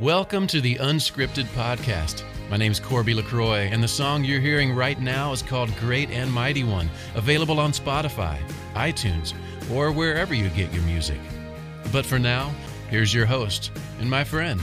Welcome 0.00 0.46
to 0.48 0.62
the 0.62 0.76
Unscripted 0.76 1.44
Podcast. 1.54 2.22
My 2.48 2.56
name's 2.56 2.80
Corby 2.80 3.12
LaCroix, 3.12 3.68
and 3.70 3.82
the 3.82 3.88
song 3.88 4.24
you're 4.24 4.40
hearing 4.40 4.74
right 4.74 4.98
now 4.98 5.32
is 5.32 5.42
called 5.42 5.76
Great 5.76 6.10
and 6.10 6.32
Mighty 6.32 6.64
One, 6.64 6.88
available 7.14 7.60
on 7.60 7.72
Spotify, 7.72 8.38
iTunes, 8.74 9.34
or 9.70 9.92
wherever 9.92 10.32
you 10.32 10.48
get 10.48 10.72
your 10.72 10.82
music. 10.84 11.20
But 11.92 12.06
for 12.06 12.18
now, 12.18 12.50
here's 12.88 13.12
your 13.12 13.26
host 13.26 13.70
and 14.00 14.08
my 14.08 14.24
friend, 14.24 14.60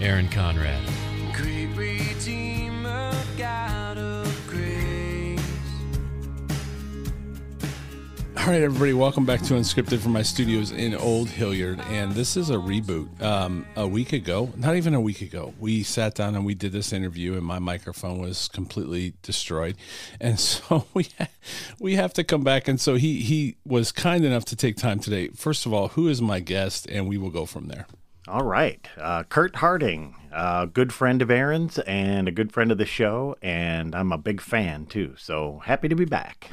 Aaron 0.00 0.30
Conrad. 0.30 0.82
Great 1.34 1.68
Redeemer, 1.76 2.79
All 8.40 8.46
right, 8.46 8.62
everybody, 8.62 8.94
welcome 8.94 9.26
back 9.26 9.42
to 9.42 9.54
Unscripted 9.54 9.98
from 9.98 10.12
my 10.12 10.22
studios 10.22 10.70
in 10.72 10.94
Old 10.94 11.28
Hilliard. 11.28 11.78
And 11.90 12.12
this 12.12 12.38
is 12.38 12.48
a 12.48 12.54
reboot. 12.54 13.20
Um, 13.20 13.66
a 13.76 13.86
week 13.86 14.14
ago, 14.14 14.50
not 14.56 14.76
even 14.76 14.94
a 14.94 15.00
week 15.00 15.20
ago, 15.20 15.52
we 15.60 15.82
sat 15.82 16.14
down 16.14 16.34
and 16.34 16.46
we 16.46 16.54
did 16.54 16.72
this 16.72 16.90
interview, 16.94 17.34
and 17.34 17.44
my 17.44 17.58
microphone 17.58 18.18
was 18.18 18.48
completely 18.48 19.12
destroyed. 19.20 19.76
And 20.22 20.40
so 20.40 20.86
we 20.94 21.08
we 21.78 21.96
have 21.96 22.14
to 22.14 22.24
come 22.24 22.42
back. 22.42 22.66
And 22.66 22.80
so 22.80 22.94
he 22.94 23.20
he 23.20 23.58
was 23.66 23.92
kind 23.92 24.24
enough 24.24 24.46
to 24.46 24.56
take 24.56 24.76
time 24.76 25.00
today. 25.00 25.28
First 25.28 25.66
of 25.66 25.74
all, 25.74 25.88
who 25.88 26.08
is 26.08 26.22
my 26.22 26.40
guest? 26.40 26.86
And 26.88 27.06
we 27.06 27.18
will 27.18 27.30
go 27.30 27.44
from 27.44 27.68
there. 27.68 27.86
All 28.26 28.44
right. 28.44 28.88
Uh, 28.96 29.22
Curt 29.24 29.56
Harding, 29.56 30.16
a 30.32 30.66
good 30.66 30.94
friend 30.94 31.20
of 31.20 31.30
Aaron's 31.30 31.78
and 31.80 32.26
a 32.26 32.32
good 32.32 32.52
friend 32.52 32.72
of 32.72 32.78
the 32.78 32.86
show. 32.86 33.36
And 33.42 33.94
I'm 33.94 34.12
a 34.12 34.18
big 34.18 34.40
fan 34.40 34.86
too. 34.86 35.14
So 35.18 35.60
happy 35.66 35.88
to 35.88 35.94
be 35.94 36.06
back. 36.06 36.52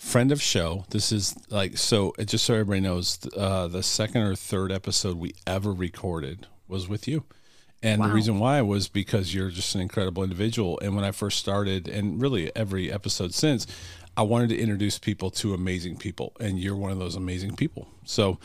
Friend 0.00 0.32
of 0.32 0.40
show. 0.40 0.86
This 0.90 1.12
is 1.12 1.36
like 1.50 1.76
so. 1.78 2.14
Just 2.24 2.44
so 2.44 2.54
everybody 2.54 2.80
knows, 2.80 3.18
uh, 3.36 3.68
the 3.68 3.82
second 3.82 4.22
or 4.22 4.34
third 4.34 4.72
episode 4.72 5.18
we 5.18 5.34
ever 5.46 5.72
recorded 5.72 6.46
was 6.66 6.88
with 6.88 7.06
you, 7.06 7.24
and 7.82 8.02
the 8.02 8.08
reason 8.08 8.38
why 8.38 8.60
was 8.62 8.88
because 8.88 9.34
you're 9.34 9.50
just 9.50 9.74
an 9.74 9.80
incredible 9.80 10.24
individual. 10.24 10.80
And 10.80 10.96
when 10.96 11.04
I 11.04 11.12
first 11.12 11.38
started, 11.38 11.86
and 11.86 12.20
really 12.20 12.50
every 12.56 12.90
episode 12.90 13.34
since, 13.34 13.66
I 14.16 14.22
wanted 14.22 14.48
to 14.48 14.58
introduce 14.58 14.98
people 14.98 15.30
to 15.32 15.54
amazing 15.54 15.98
people, 15.98 16.32
and 16.40 16.58
you're 16.58 16.76
one 16.76 16.90
of 16.90 16.98
those 16.98 17.16
amazing 17.16 17.56
people. 17.56 17.88
So. 18.04 18.38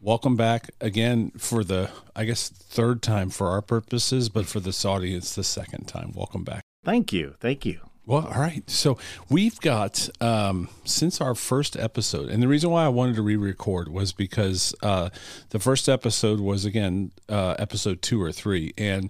Welcome 0.00 0.36
back 0.36 0.68
again 0.82 1.30
for 1.38 1.64
the, 1.64 1.88
I 2.14 2.26
guess, 2.26 2.50
third 2.50 3.00
time 3.00 3.30
for 3.30 3.48
our 3.48 3.62
purposes, 3.62 4.28
but 4.28 4.44
for 4.44 4.60
this 4.60 4.84
audience, 4.84 5.34
the 5.34 5.42
second 5.42 5.86
time. 5.86 6.12
Welcome 6.14 6.44
back. 6.44 6.60
Thank 6.84 7.10
you. 7.10 7.36
Thank 7.40 7.64
you. 7.64 7.80
Well, 8.06 8.26
all 8.26 8.40
right. 8.40 8.68
So 8.68 8.98
we've 9.30 9.58
got 9.60 10.08
um, 10.20 10.68
since 10.84 11.20
our 11.20 11.34
first 11.34 11.76
episode, 11.76 12.28
and 12.28 12.42
the 12.42 12.48
reason 12.48 12.70
why 12.70 12.84
I 12.84 12.88
wanted 12.88 13.16
to 13.16 13.22
re-record 13.22 13.88
was 13.88 14.12
because 14.12 14.74
uh, 14.82 15.08
the 15.50 15.58
first 15.58 15.88
episode 15.88 16.38
was 16.40 16.64
again 16.66 17.12
uh, 17.30 17.54
episode 17.58 18.02
two 18.02 18.20
or 18.20 18.30
three, 18.30 18.74
and 18.76 19.08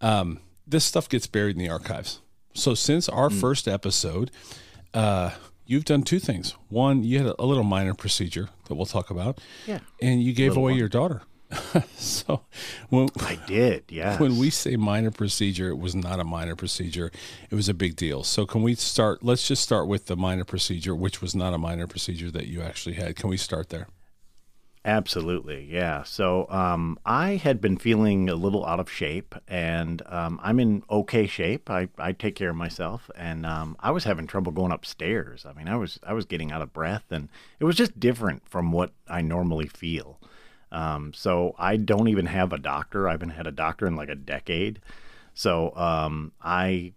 um, 0.00 0.38
this 0.66 0.84
stuff 0.84 1.08
gets 1.08 1.26
buried 1.26 1.56
in 1.56 1.62
the 1.62 1.68
archives. 1.68 2.20
So 2.54 2.74
since 2.74 3.08
our 3.08 3.28
first 3.30 3.66
episode, 3.66 4.30
uh, 4.94 5.30
you've 5.66 5.84
done 5.84 6.02
two 6.02 6.18
things. 6.20 6.54
One, 6.68 7.02
you 7.04 7.18
had 7.18 7.26
a, 7.28 7.42
a 7.42 7.46
little 7.46 7.64
minor 7.64 7.94
procedure 7.94 8.48
that 8.68 8.74
we'll 8.74 8.86
talk 8.86 9.10
about, 9.10 9.40
Yeah. 9.66 9.80
and 10.00 10.22
you 10.22 10.32
gave 10.32 10.56
away 10.56 10.72
one. 10.72 10.78
your 10.78 10.88
daughter. 10.88 11.22
so 11.96 12.42
when 12.90 13.08
I 13.20 13.38
did. 13.46 13.84
Yeah. 13.88 14.18
when 14.20 14.38
we 14.38 14.50
say 14.50 14.76
minor 14.76 15.10
procedure, 15.10 15.68
it 15.68 15.78
was 15.78 15.94
not 15.94 16.20
a 16.20 16.24
minor 16.24 16.56
procedure. 16.56 17.10
It 17.50 17.54
was 17.54 17.68
a 17.68 17.74
big 17.74 17.96
deal. 17.96 18.22
So 18.22 18.46
can 18.46 18.62
we 18.62 18.74
start? 18.74 19.22
Let's 19.22 19.46
just 19.46 19.62
start 19.62 19.88
with 19.88 20.06
the 20.06 20.16
minor 20.16 20.44
procedure, 20.44 20.94
which 20.94 21.22
was 21.22 21.34
not 21.34 21.54
a 21.54 21.58
minor 21.58 21.86
procedure 21.86 22.30
that 22.30 22.46
you 22.46 22.62
actually 22.62 22.96
had. 22.96 23.16
Can 23.16 23.30
we 23.30 23.36
start 23.36 23.70
there? 23.70 23.88
Absolutely, 24.84 25.66
yeah. 25.70 26.02
So 26.04 26.46
um, 26.48 26.98
I 27.04 27.36
had 27.36 27.60
been 27.60 27.76
feeling 27.76 28.30
a 28.30 28.34
little 28.34 28.64
out 28.64 28.80
of 28.80 28.90
shape, 28.90 29.34
and 29.46 30.00
um, 30.06 30.40
I'm 30.42 30.58
in 30.60 30.82
okay 30.88 31.26
shape. 31.26 31.68
I, 31.68 31.88
I 31.98 32.12
take 32.12 32.34
care 32.36 32.50
of 32.50 32.56
myself, 32.56 33.10
and 33.14 33.44
um, 33.44 33.76
I 33.80 33.90
was 33.90 34.04
having 34.04 34.26
trouble 34.26 34.52
going 34.52 34.72
upstairs. 34.72 35.44
I 35.44 35.52
mean, 35.52 35.68
I 35.68 35.76
was 35.76 35.98
I 36.02 36.12
was 36.12 36.24
getting 36.24 36.52
out 36.52 36.62
of 36.62 36.72
breath, 36.72 37.04
and 37.10 37.28
it 37.60 37.64
was 37.64 37.76
just 37.76 38.00
different 38.00 38.48
from 38.48 38.72
what 38.72 38.92
I 39.08 39.20
normally 39.20 39.66
feel. 39.66 40.17
Um, 40.70 41.12
so 41.14 41.54
I 41.58 41.76
don't 41.76 42.08
even 42.08 42.26
have 42.26 42.52
a 42.52 42.58
doctor. 42.58 43.08
I 43.08 43.12
haven't 43.12 43.30
had 43.30 43.46
a 43.46 43.52
doctor 43.52 43.86
in 43.86 43.96
like 43.96 44.08
a 44.08 44.14
decade. 44.14 44.80
So 45.34 45.74
um, 45.76 46.32
I 46.42 46.92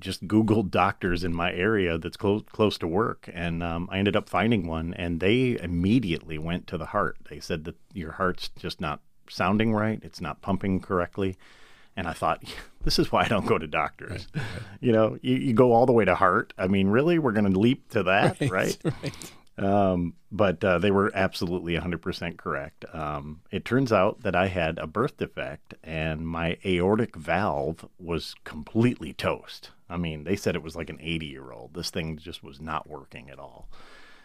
just 0.00 0.26
Googled 0.26 0.70
doctors 0.70 1.22
in 1.22 1.34
my 1.34 1.52
area 1.52 1.98
that's 1.98 2.16
close 2.16 2.42
close 2.50 2.78
to 2.78 2.86
work, 2.86 3.28
and 3.32 3.62
um, 3.62 3.88
I 3.92 3.98
ended 3.98 4.16
up 4.16 4.28
finding 4.28 4.66
one, 4.66 4.94
and 4.94 5.20
they 5.20 5.58
immediately 5.60 6.38
went 6.38 6.66
to 6.68 6.78
the 6.78 6.86
heart. 6.86 7.18
They 7.28 7.38
said 7.38 7.64
that 7.64 7.76
your 7.92 8.12
heart's 8.12 8.48
just 8.58 8.80
not 8.80 9.00
sounding 9.28 9.72
right; 9.72 10.00
it's 10.02 10.20
not 10.20 10.42
pumping 10.42 10.80
correctly. 10.80 11.36
And 11.96 12.08
I 12.08 12.12
thought, 12.12 12.42
this 12.82 12.98
is 12.98 13.12
why 13.12 13.24
I 13.24 13.28
don't 13.28 13.46
go 13.46 13.58
to 13.58 13.66
doctors. 13.66 14.26
You 14.80 14.92
know, 14.92 15.18
you, 15.22 15.36
you 15.36 15.52
go 15.52 15.72
all 15.72 15.86
the 15.86 15.92
way 15.92 16.04
to 16.04 16.14
heart. 16.14 16.52
I 16.56 16.66
mean, 16.66 16.88
really, 16.88 17.18
we're 17.18 17.32
going 17.32 17.52
to 17.52 17.58
leap 17.58 17.90
to 17.90 18.04
that, 18.04 18.40
right? 18.50 18.76
right. 18.84 19.32
Um, 19.60 20.14
but 20.32 20.64
uh, 20.64 20.78
they 20.78 20.90
were 20.90 21.10
absolutely 21.14 21.74
100% 21.74 22.38
correct. 22.38 22.84
Um, 22.94 23.42
it 23.50 23.64
turns 23.64 23.92
out 23.92 24.22
that 24.22 24.34
I 24.34 24.46
had 24.46 24.78
a 24.78 24.86
birth 24.86 25.18
defect 25.18 25.74
and 25.84 26.26
my 26.26 26.56
aortic 26.64 27.14
valve 27.14 27.86
was 27.98 28.34
completely 28.44 29.12
toast. 29.12 29.70
I 29.88 29.98
mean, 29.98 30.24
they 30.24 30.36
said 30.36 30.56
it 30.56 30.62
was 30.62 30.76
like 30.76 30.88
an 30.88 30.98
80 31.00 31.26
year 31.26 31.52
old. 31.52 31.74
This 31.74 31.90
thing 31.90 32.16
just 32.16 32.42
was 32.42 32.60
not 32.60 32.88
working 32.88 33.28
at 33.28 33.38
all. 33.38 33.68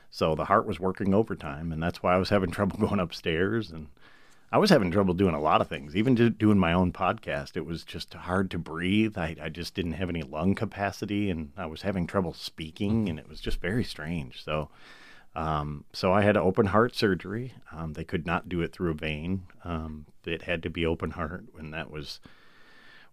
So 0.09 0.35
the 0.35 0.45
heart 0.45 0.65
was 0.65 0.79
working 0.79 1.13
overtime, 1.13 1.73
and 1.73 1.83
that's 1.83 2.01
why 2.01 2.13
I 2.13 2.17
was 2.17 2.29
having 2.29 2.51
trouble 2.51 2.77
going 2.77 3.01
upstairs. 3.01 3.71
And 3.71 3.87
I 4.51 4.57
was 4.57 4.69
having 4.69 4.89
trouble 4.89 5.13
doing 5.13 5.35
a 5.35 5.41
lot 5.41 5.59
of 5.59 5.67
things, 5.67 5.97
even 5.97 6.15
do, 6.15 6.29
doing 6.29 6.57
my 6.57 6.71
own 6.71 6.93
podcast. 6.93 7.57
It 7.57 7.65
was 7.65 7.83
just 7.83 8.13
hard 8.13 8.49
to 8.51 8.57
breathe. 8.57 9.17
I, 9.17 9.35
I 9.41 9.49
just 9.49 9.73
didn't 9.73 9.93
have 9.93 10.07
any 10.07 10.21
lung 10.21 10.55
capacity, 10.55 11.29
and 11.29 11.51
I 11.57 11.65
was 11.65 11.81
having 11.81 12.07
trouble 12.07 12.33
speaking, 12.33 13.09
and 13.09 13.19
it 13.19 13.27
was 13.27 13.41
just 13.41 13.59
very 13.59 13.83
strange. 13.83 14.41
So, 14.41 14.69
um, 15.35 15.83
so 15.91 16.13
I 16.13 16.21
had 16.21 16.37
open 16.37 16.67
heart 16.67 16.95
surgery. 16.95 17.53
Um, 17.71 17.93
they 17.93 18.03
could 18.03 18.25
not 18.25 18.47
do 18.47 18.61
it 18.61 18.71
through 18.71 18.91
a 18.91 18.95
vein. 18.95 19.43
Um, 19.63 20.05
it 20.25 20.43
had 20.43 20.63
to 20.63 20.69
be 20.69 20.85
open 20.85 21.11
heart, 21.11 21.45
and 21.57 21.73
that 21.73 21.91
was 21.91 22.19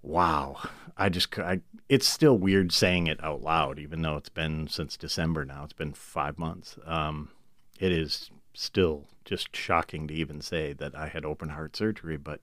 wow. 0.02 0.58
I 0.96 1.08
just 1.08 1.36
I, 1.38 1.60
it's 1.88 2.06
still 2.06 2.38
weird 2.38 2.72
saying 2.72 3.08
it 3.08 3.22
out 3.22 3.42
loud, 3.42 3.78
even 3.78 4.02
though 4.02 4.16
it's 4.16 4.28
been 4.28 4.68
since 4.68 4.96
December 4.96 5.44
now. 5.44 5.64
It's 5.64 5.72
been 5.72 5.92
five 5.92 6.38
months. 6.38 6.76
Um, 6.86 7.30
it 7.80 7.92
is 7.92 8.30
still 8.54 9.08
just 9.24 9.54
shocking 9.56 10.06
to 10.08 10.14
even 10.14 10.40
say 10.40 10.72
that 10.74 10.94
I 10.94 11.08
had 11.08 11.24
open 11.24 11.50
heart 11.50 11.76
surgery, 11.76 12.16
but 12.16 12.40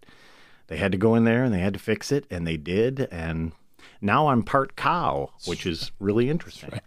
they 0.67 0.77
had 0.77 0.91
to 0.91 0.97
go 0.97 1.15
in 1.15 1.23
there 1.23 1.43
and 1.43 1.53
they 1.53 1.59
had 1.59 1.73
to 1.73 1.79
fix 1.79 2.11
it, 2.11 2.25
and 2.29 2.45
they 2.45 2.57
did, 2.57 3.07
and 3.11 3.53
now 4.01 4.27
I'm 4.27 4.43
part 4.43 4.75
cow, 4.75 5.31
which 5.45 5.65
is 5.65 5.91
really 5.99 6.29
interesting. 6.29 6.79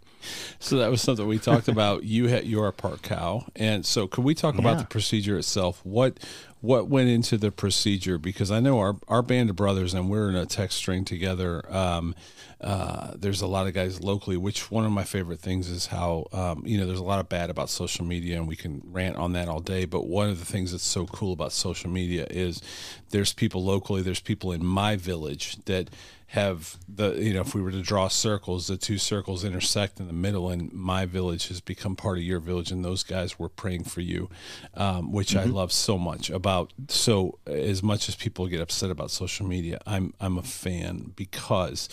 So 0.59 0.77
that 0.77 0.89
was 0.89 1.01
something 1.01 1.27
we 1.27 1.39
talked 1.39 1.67
about. 1.69 2.03
You 2.03 2.27
had 2.27 2.45
you 2.45 2.61
are 2.61 2.71
part 2.71 3.01
cow, 3.01 3.45
and 3.55 3.85
so 3.85 4.07
could 4.07 4.23
we 4.23 4.35
talk 4.35 4.57
about 4.57 4.77
the 4.77 4.85
procedure 4.85 5.37
itself? 5.37 5.81
What 5.83 6.17
what 6.63 6.87
went 6.87 7.09
into 7.09 7.37
the 7.37 7.51
procedure? 7.51 8.17
Because 8.17 8.49
I 8.49 8.61
know 8.61 8.79
our 8.79 8.95
our 9.09 9.21
band 9.21 9.49
of 9.49 9.57
brothers, 9.57 9.93
and 9.93 10.09
we're 10.09 10.29
in 10.29 10.35
a 10.35 10.45
text 10.45 10.77
string 10.77 11.03
together. 11.03 11.61
Um, 11.69 12.15
uh, 12.61 13.11
there's 13.17 13.41
a 13.41 13.47
lot 13.47 13.67
of 13.67 13.73
guys 13.73 14.01
locally. 14.01 14.37
Which 14.37 14.71
one 14.71 14.85
of 14.85 14.93
my 14.93 15.03
favorite 15.03 15.41
things 15.41 15.69
is 15.69 15.87
how 15.87 16.27
um, 16.31 16.63
you 16.65 16.77
know 16.77 16.85
there's 16.85 16.99
a 16.99 17.03
lot 17.03 17.19
of 17.19 17.27
bad 17.27 17.49
about 17.49 17.69
social 17.69 18.05
media, 18.05 18.37
and 18.37 18.47
we 18.47 18.55
can 18.55 18.81
rant 18.85 19.17
on 19.17 19.33
that 19.33 19.49
all 19.49 19.59
day. 19.59 19.83
But 19.83 20.07
one 20.07 20.29
of 20.29 20.39
the 20.39 20.45
things 20.45 20.71
that's 20.71 20.85
so 20.85 21.05
cool 21.05 21.33
about 21.33 21.51
social 21.51 21.89
media 21.89 22.27
is 22.29 22.61
there's 23.09 23.33
people 23.33 23.61
locally. 23.61 24.01
There's 24.01 24.21
people 24.21 24.53
in 24.53 24.65
my 24.65 24.95
village 24.95 25.57
that 25.65 25.89
have 26.33 26.79
the 26.89 27.11
you 27.21 27.31
know 27.31 27.41
if 27.41 27.53
we 27.53 27.61
were 27.61 27.69
to 27.69 27.83
draw 27.83 28.07
circles 28.07 28.65
the 28.65 28.75
two 28.75 28.97
circles 28.97 29.43
intersect 29.43 29.99
in 29.99 30.07
the 30.07 30.13
middle 30.13 30.49
and 30.49 30.73
my 30.73 31.05
village 31.05 31.47
has 31.47 31.61
become 31.61 31.95
part 31.95 32.17
of 32.17 32.23
your 32.23 32.39
village 32.39 32.71
and 32.71 32.83
those 32.83 33.03
guys 33.03 33.37
were 33.37 33.47
praying 33.47 33.83
for 33.83 34.01
you 34.01 34.27
um, 34.73 35.11
which 35.11 35.35
i 35.35 35.43
love 35.43 35.71
so 35.71 35.95
much 35.95 36.31
about 36.31 36.52
so 36.87 37.37
as 37.45 37.81
much 37.83 38.07
as 38.09 38.15
people 38.15 38.47
get 38.47 38.61
upset 38.61 38.89
about 38.91 39.09
social 39.11 39.45
media 39.45 39.79
i'm 39.85 40.13
i'm 40.19 40.37
a 40.37 40.43
fan 40.43 41.11
because 41.15 41.89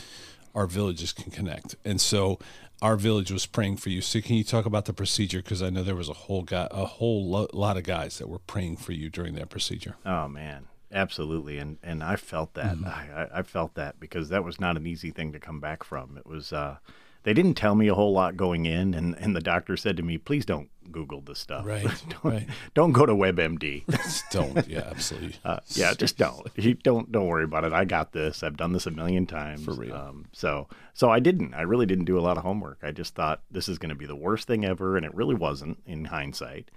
our 0.55 0.67
villages 0.67 1.13
can 1.13 1.31
connect 1.31 1.77
and 1.85 2.01
so 2.01 2.39
our 2.83 2.97
village 2.97 3.31
was 3.31 3.47
praying 3.47 3.77
for 3.77 3.91
you 3.91 4.01
so 4.01 4.21
can 4.21 4.37
you 4.37 4.45
talk 4.45 4.67
about 4.67 4.85
the 4.87 4.93
procedure 4.93 5.41
because 5.43 5.63
i 5.63 5.71
know 5.71 5.83
there 5.83 5.95
was 5.95 6.09
a 6.09 6.15
whole 6.27 6.43
guy 6.43 6.67
a 6.71 6.85
whole 6.85 7.29
lo- 7.29 7.49
lot 7.53 7.77
of 7.77 7.83
guys 7.85 8.19
that 8.19 8.29
were 8.29 8.39
praying 8.41 8.77
for 8.77 8.93
you 8.93 9.09
during 9.11 9.35
that 9.35 9.49
procedure 9.51 9.95
Oh 10.05 10.29
man, 10.29 10.67
absolutely, 10.93 11.59
and 11.59 11.79
and 11.83 12.03
I 12.03 12.17
felt 12.17 12.55
that. 12.55 12.77
I, 12.85 13.29
I 13.33 13.39
I 13.41 13.43
felt 13.43 13.75
that 13.75 14.01
because 14.01 14.29
that 14.31 14.45
was 14.45 14.59
not 14.59 14.77
an 14.77 14.87
easy 14.87 15.11
thing 15.11 15.33
to 15.33 15.39
come 15.39 15.61
back 15.61 15.85
from. 15.85 16.17
It 16.17 16.27
was. 16.27 16.53
Uh, 16.53 16.77
they 17.23 17.35
didn't 17.35 17.55
tell 17.55 17.75
me 17.75 17.89
a 17.89 17.95
whole 17.95 18.13
lot 18.13 18.37
going 18.37 18.67
in, 18.67 18.95
and 18.95 19.15
and 19.17 19.35
the 19.35 19.41
doctor 19.41 19.77
said 19.77 19.97
to 19.97 20.03
me, 20.03 20.19
"Please 20.19 20.45
don't 20.45 20.71
Google 20.91 21.21
this 21.21 21.39
stuff. 21.39 21.67
Right, 21.67 21.83
don't, 22.09 22.25
right. 22.25 22.49
don't 22.75 22.93
go 22.93 23.07
to 23.07 23.15
WebMD. 23.15 23.85
Don't 24.31 24.69
yeah 24.69 24.89
absolutely 24.91 25.35
Uh, 25.45 25.61
yeah, 25.69 25.95
just 25.95 26.17
don't. 26.17 26.47
You 26.57 26.75
don't 26.75 27.11
don't 27.11 27.27
worry 27.27 27.45
about 27.45 27.65
it. 27.65 27.73
I 27.73 27.85
got 27.85 28.13
this. 28.13 28.43
I've 28.43 28.57
done 28.57 28.73
this 28.73 28.87
a 28.87 28.91
million 28.91 29.27
times 29.27 29.65
For 29.65 29.75
real. 29.75 29.95
Um, 29.95 30.27
so 30.33 30.69
so 30.95 31.11
I 31.11 31.21
didn't. 31.21 31.55
I 31.55 31.63
really 31.63 31.87
didn't 31.87 32.05
do 32.05 32.19
a 32.19 32.21
lot 32.23 32.37
of 32.37 32.43
homework. 32.43 32.79
I 32.83 32.93
just 32.93 33.15
thought 33.15 33.43
this 33.51 33.69
is 33.69 33.79
going 33.79 33.91
to 33.91 33.95
be 33.95 34.07
the 34.07 34.17
worst 34.17 34.47
thing 34.47 34.65
ever, 34.65 34.97
and 34.97 35.05
it 35.05 35.15
really 35.15 35.35
wasn't 35.35 35.79
in 35.87 36.07
hindsight. 36.07 36.71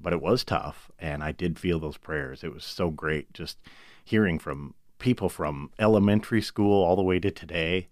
But 0.00 0.12
it 0.12 0.20
was 0.20 0.44
tough, 0.44 0.90
and 0.98 1.22
I 1.22 1.32
did 1.32 1.58
feel 1.58 1.78
those 1.78 1.96
prayers. 1.96 2.44
It 2.44 2.52
was 2.52 2.64
so 2.64 2.90
great 2.90 3.32
just 3.32 3.58
hearing 4.04 4.38
from 4.38 4.74
people 4.98 5.28
from 5.28 5.70
elementary 5.78 6.42
school 6.42 6.84
all 6.84 6.96
the 6.96 7.02
way 7.02 7.18
to 7.20 7.30
today. 7.30 7.88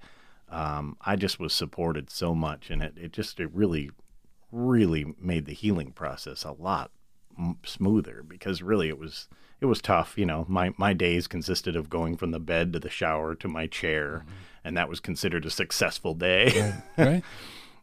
Um, 0.54 0.96
I 1.00 1.16
just 1.16 1.40
was 1.40 1.52
supported 1.52 2.10
so 2.10 2.34
much, 2.34 2.70
and 2.70 2.80
it, 2.80 2.94
it 2.96 3.12
just 3.12 3.40
it 3.40 3.50
really, 3.52 3.90
really 4.52 5.14
made 5.20 5.46
the 5.46 5.52
healing 5.52 5.90
process 5.90 6.44
a 6.44 6.52
lot 6.52 6.90
m- 7.38 7.58
smoother 7.64 8.24
because 8.26 8.62
really 8.62 8.88
it 8.88 8.98
was 8.98 9.28
it 9.60 9.66
was 9.66 9.80
tough. 9.82 10.16
You 10.16 10.26
know, 10.26 10.44
my 10.48 10.72
my 10.78 10.92
days 10.92 11.26
consisted 11.26 11.74
of 11.74 11.90
going 11.90 12.16
from 12.16 12.30
the 12.30 12.38
bed 12.38 12.72
to 12.72 12.78
the 12.78 12.88
shower 12.90 13.34
to 13.34 13.48
my 13.48 13.66
chair, 13.66 14.24
and 14.62 14.76
that 14.76 14.88
was 14.88 15.00
considered 15.00 15.44
a 15.44 15.50
successful 15.50 16.14
day. 16.14 16.74
Right. 16.96 17.24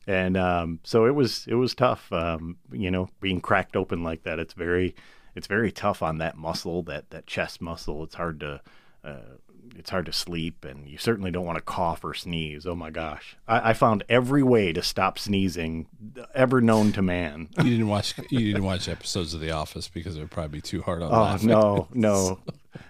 and 0.08 0.38
um, 0.38 0.80
so 0.84 1.06
it 1.06 1.14
was 1.14 1.46
it 1.48 1.56
was 1.56 1.76
tough. 1.76 2.12
Um, 2.12 2.58
you 2.72 2.90
know, 2.90 3.10
being 3.20 3.42
cracked 3.42 3.76
open 3.76 4.02
like 4.04 4.24
that, 4.24 4.40
it's 4.40 4.54
very 4.54 4.96
it's 5.36 5.48
very 5.48 5.72
tough 5.72 6.02
on 6.02 6.20
that 6.20 6.38
muscle, 6.38 6.84
that 6.84 7.10
that 7.10 7.28
chest 7.28 7.62
muscle. 7.62 8.04
It's 8.04 8.16
hard 8.16 8.40
to 8.40 8.62
uh, 9.04 9.36
it's 9.76 9.90
hard 9.90 10.06
to 10.08 10.14
sleep, 10.14 10.64
and 10.66 10.88
you 10.88 10.98
certainly 10.98 11.32
don't 11.32 11.46
want 11.46 11.58
to 11.58 11.62
cough 11.64 12.04
or 12.04 12.14
sneeze. 12.14 12.66
Oh 12.66 12.76
my 12.76 12.90
gosh, 12.90 13.36
I, 13.48 13.70
I 13.70 13.74
found 13.74 14.04
every 14.10 14.44
way 14.44 14.74
to 14.74 14.82
stop 14.84 15.18
sneezing 15.18 15.88
ever 16.34 16.62
known 16.62 16.92
to 16.94 17.02
man. 17.02 17.50
you 17.58 17.64
didn't 17.72 17.88
watch 17.88 18.14
you 18.30 18.40
didn't 18.54 18.64
watch 18.64 18.88
episodes 18.90 19.34
of 19.34 19.40
The 19.40 19.52
Office 19.52 19.88
because 19.88 20.16
it 20.18 20.20
would 20.20 20.32
probably 20.32 20.58
be 20.60 20.62
too 20.62 20.82
hard 20.82 21.02
on 21.02 21.12
Oh 21.12 21.22
laughing. 21.22 21.50
no, 21.50 21.88
no, 21.94 22.40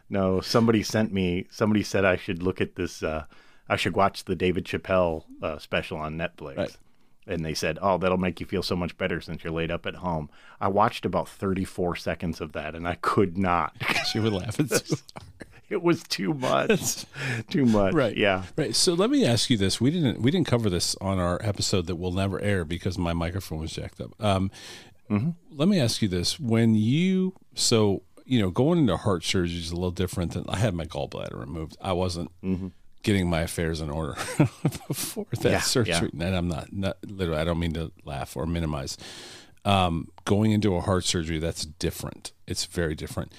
no! 0.09 0.41
Somebody 0.41 0.83
sent 0.83 1.13
me. 1.13 1.47
Somebody 1.50 1.83
said 1.83 2.03
I 2.06 2.15
should 2.15 2.41
look 2.44 2.62
at 2.62 2.75
this. 2.75 3.03
Uh, 3.03 3.25
I 3.69 3.75
should 3.77 3.95
watch 3.95 4.25
the 4.25 4.35
David 4.35 4.65
Chappelle 4.65 5.24
uh, 5.41 5.57
special 5.59 5.97
on 5.97 6.17
Netflix. 6.17 6.57
Right. 6.57 6.77
And 7.27 7.45
they 7.45 7.53
said, 7.53 7.77
"Oh, 7.81 7.97
that'll 8.00 8.17
make 8.17 8.39
you 8.39 8.45
feel 8.47 8.63
so 8.63 8.75
much 8.75 8.97
better 8.97 9.21
since 9.21 9.44
you're 9.44 9.53
laid 9.53 9.69
up 9.71 9.85
at 9.85 9.95
home." 9.95 10.29
I 10.59 10.67
watched 10.67 11.06
about 11.06 11.29
34 11.29 11.95
seconds 11.95 12.41
of 12.41 12.51
that, 12.53 12.75
and 12.75 12.88
I 12.88 12.95
could 12.95 13.38
not. 13.38 13.75
She 14.12 14.19
would 14.19 14.33
laugh 14.33 14.59
at 14.59 14.67
too 14.69 14.95
it 15.75 15.81
was 15.81 16.03
too 16.03 16.33
much. 16.33 17.06
too 17.50 17.65
much. 17.65 17.94
Right. 17.94 18.15
Yeah. 18.15 18.44
Right. 18.57 18.75
So 18.75 18.94
let 18.94 19.09
me 19.09 19.25
ask 19.25 19.50
you 19.50 19.57
this. 19.57 19.79
We 19.81 19.89
didn't 19.91 20.21
we 20.21 20.31
didn't 20.31 20.47
cover 20.47 20.69
this 20.69 20.95
on 21.01 21.18
our 21.19 21.39
episode 21.44 21.88
that 21.88 21.95
will 21.95 22.12
never 22.12 22.39
air 22.41 22.65
because 22.65 22.97
my 22.97 23.13
microphone 23.13 23.59
was 23.59 23.71
jacked 23.71 24.00
up. 24.01 24.12
Um, 24.19 24.51
Let 25.51 25.68
me 25.68 25.79
ask 25.79 26.01
you 26.01 26.07
this. 26.07 26.39
When 26.39 26.75
you 26.75 27.33
so 27.56 28.03
you 28.25 28.39
know 28.39 28.50
going 28.51 28.79
into 28.79 28.95
heart 28.97 29.23
surgery 29.23 29.57
is 29.59 29.71
a 29.71 29.75
little 29.75 29.91
different 29.91 30.33
than 30.33 30.45
I 30.47 30.57
had 30.57 30.73
my 30.73 30.85
gallbladder 30.85 31.39
removed. 31.39 31.77
I 31.81 31.94
wasn't 31.94 32.31
getting 33.03 33.29
my 33.29 33.41
affairs 33.41 33.81
in 33.81 33.89
order 33.89 34.13
before 34.88 35.25
that 35.41 35.51
Yeah, 35.51 35.59
surgery. 35.59 36.09
And 36.13 36.35
I'm 36.35 36.47
not 36.47 36.71
not 36.71 36.97
literally. 37.06 37.41
I 37.41 37.44
don't 37.45 37.59
mean 37.59 37.74
to 37.74 37.91
laugh 38.06 38.38
or 38.38 38.45
minimize. 38.45 38.97
Um, 39.63 40.07
going 40.25 40.51
into 40.53 40.75
a 40.75 40.81
heart 40.81 41.03
surgery 41.03 41.38
that's 41.39 41.65
different. 41.65 42.31
It's 42.47 42.65
very 42.65 42.95
different. 42.95 43.31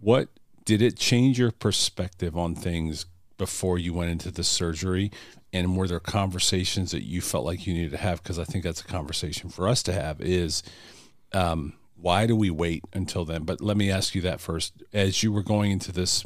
What 0.00 0.28
did 0.70 0.82
it 0.82 0.96
change 0.96 1.36
your 1.36 1.50
perspective 1.50 2.38
on 2.38 2.54
things 2.54 3.06
before 3.36 3.76
you 3.76 3.92
went 3.92 4.08
into 4.08 4.30
the 4.30 4.44
surgery? 4.44 5.10
And 5.52 5.76
were 5.76 5.88
there 5.88 5.98
conversations 5.98 6.92
that 6.92 7.02
you 7.02 7.20
felt 7.20 7.44
like 7.44 7.66
you 7.66 7.74
needed 7.74 7.90
to 7.90 7.96
have? 7.96 8.22
Because 8.22 8.38
I 8.38 8.44
think 8.44 8.62
that's 8.62 8.80
a 8.80 8.84
conversation 8.84 9.50
for 9.50 9.66
us 9.66 9.82
to 9.82 9.92
have. 9.92 10.20
Is 10.20 10.62
um, 11.32 11.72
why 11.96 12.28
do 12.28 12.36
we 12.36 12.50
wait 12.50 12.84
until 12.92 13.24
then? 13.24 13.42
But 13.42 13.60
let 13.60 13.76
me 13.76 13.90
ask 13.90 14.14
you 14.14 14.20
that 14.20 14.40
first. 14.40 14.84
As 14.92 15.24
you 15.24 15.32
were 15.32 15.42
going 15.42 15.72
into 15.72 15.90
this, 15.90 16.24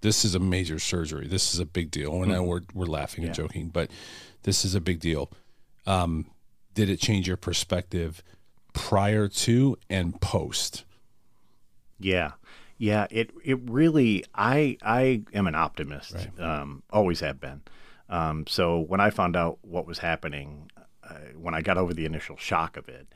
this 0.00 0.24
is 0.24 0.34
a 0.34 0.40
major 0.40 0.80
surgery. 0.80 1.28
This 1.28 1.54
is 1.54 1.60
a 1.60 1.64
big 1.64 1.92
deal. 1.92 2.20
And 2.20 2.32
I 2.34 2.40
we're 2.40 2.62
we're 2.74 2.86
laughing 2.86 3.24
and 3.24 3.32
joking, 3.32 3.68
but 3.68 3.92
this 4.42 4.64
is 4.64 4.74
a 4.74 4.80
big 4.80 4.98
deal. 4.98 5.30
Um, 5.86 6.26
did 6.74 6.90
it 6.90 6.98
change 6.98 7.28
your 7.28 7.36
perspective 7.36 8.24
prior 8.72 9.28
to 9.28 9.78
and 9.88 10.20
post? 10.20 10.82
Yeah. 12.00 12.32
Yeah, 12.84 13.06
it 13.10 13.30
it 13.42 13.58
really 13.70 14.24
I 14.34 14.76
I 14.82 15.22
am 15.32 15.46
an 15.46 15.54
optimist. 15.54 16.16
Um 16.38 16.82
always 16.90 17.20
have 17.20 17.40
been. 17.40 17.62
Um 18.10 18.46
so 18.46 18.78
when 18.78 19.00
I 19.00 19.08
found 19.08 19.36
out 19.36 19.58
what 19.62 19.86
was 19.86 19.98
happening 20.00 20.70
uh, 21.02 21.32
when 21.34 21.54
I 21.54 21.62
got 21.62 21.78
over 21.78 21.94
the 21.94 22.04
initial 22.04 22.36
shock 22.36 22.76
of 22.76 22.88
it, 22.90 23.06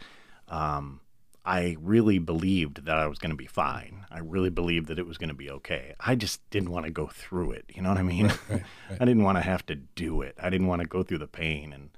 um 0.48 1.00
I 1.44 1.76
really 1.80 2.18
believed 2.18 2.84
that 2.86 2.98
I 2.98 3.06
was 3.06 3.18
going 3.18 3.30
to 3.30 3.36
be 3.36 3.46
fine. 3.46 4.04
I 4.10 4.18
really 4.20 4.50
believed 4.50 4.88
that 4.88 4.98
it 4.98 5.06
was 5.06 5.16
going 5.16 5.30
to 5.30 5.34
be 5.34 5.50
okay. 5.50 5.94
I 5.98 6.14
just 6.14 6.40
didn't 6.50 6.70
want 6.70 6.84
to 6.84 6.90
go 6.90 7.06
through 7.06 7.52
it. 7.52 7.64
You 7.74 7.80
know 7.80 7.88
what 7.88 7.96
I 7.96 8.02
mean? 8.02 8.30
I 9.00 9.04
didn't 9.04 9.22
want 9.22 9.38
to 9.38 9.42
have 9.42 9.64
to 9.66 9.74
do 9.74 10.20
it. 10.20 10.34
I 10.42 10.50
didn't 10.50 10.66
want 10.66 10.82
to 10.82 10.88
go 10.88 11.02
through 11.02 11.18
the 11.18 11.26
pain 11.26 11.72
and, 11.72 11.88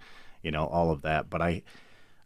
you 0.40 0.52
know, 0.52 0.66
all 0.66 0.92
of 0.92 1.02
that. 1.02 1.30
But 1.30 1.42
I, 1.42 1.62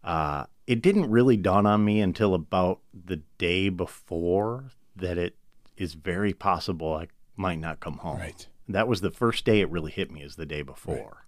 uh, 0.02 0.44
it 0.66 0.82
didn't 0.82 1.10
really 1.10 1.38
dawn 1.38 1.64
on 1.64 1.82
me 1.82 2.02
until 2.02 2.34
about 2.34 2.80
the 2.92 3.22
day 3.38 3.70
before 3.70 4.70
that 4.96 5.18
it 5.18 5.36
is 5.76 5.94
very 5.94 6.32
possible 6.32 6.94
I 6.94 7.08
might 7.36 7.58
not 7.58 7.80
come 7.80 7.98
home. 7.98 8.18
Right. 8.18 8.46
That 8.68 8.88
was 8.88 9.00
the 9.00 9.10
first 9.10 9.44
day 9.44 9.60
it 9.60 9.70
really 9.70 9.92
hit 9.92 10.10
me 10.10 10.22
is 10.22 10.36
the 10.36 10.46
day 10.46 10.62
before. 10.62 11.26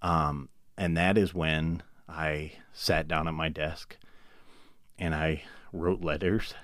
Um, 0.00 0.48
and 0.76 0.96
that 0.96 1.18
is 1.18 1.34
when 1.34 1.82
I 2.08 2.52
sat 2.72 3.08
down 3.08 3.28
at 3.28 3.34
my 3.34 3.48
desk 3.48 3.96
and 4.98 5.14
I 5.14 5.42
wrote 5.72 6.02
letters 6.02 6.54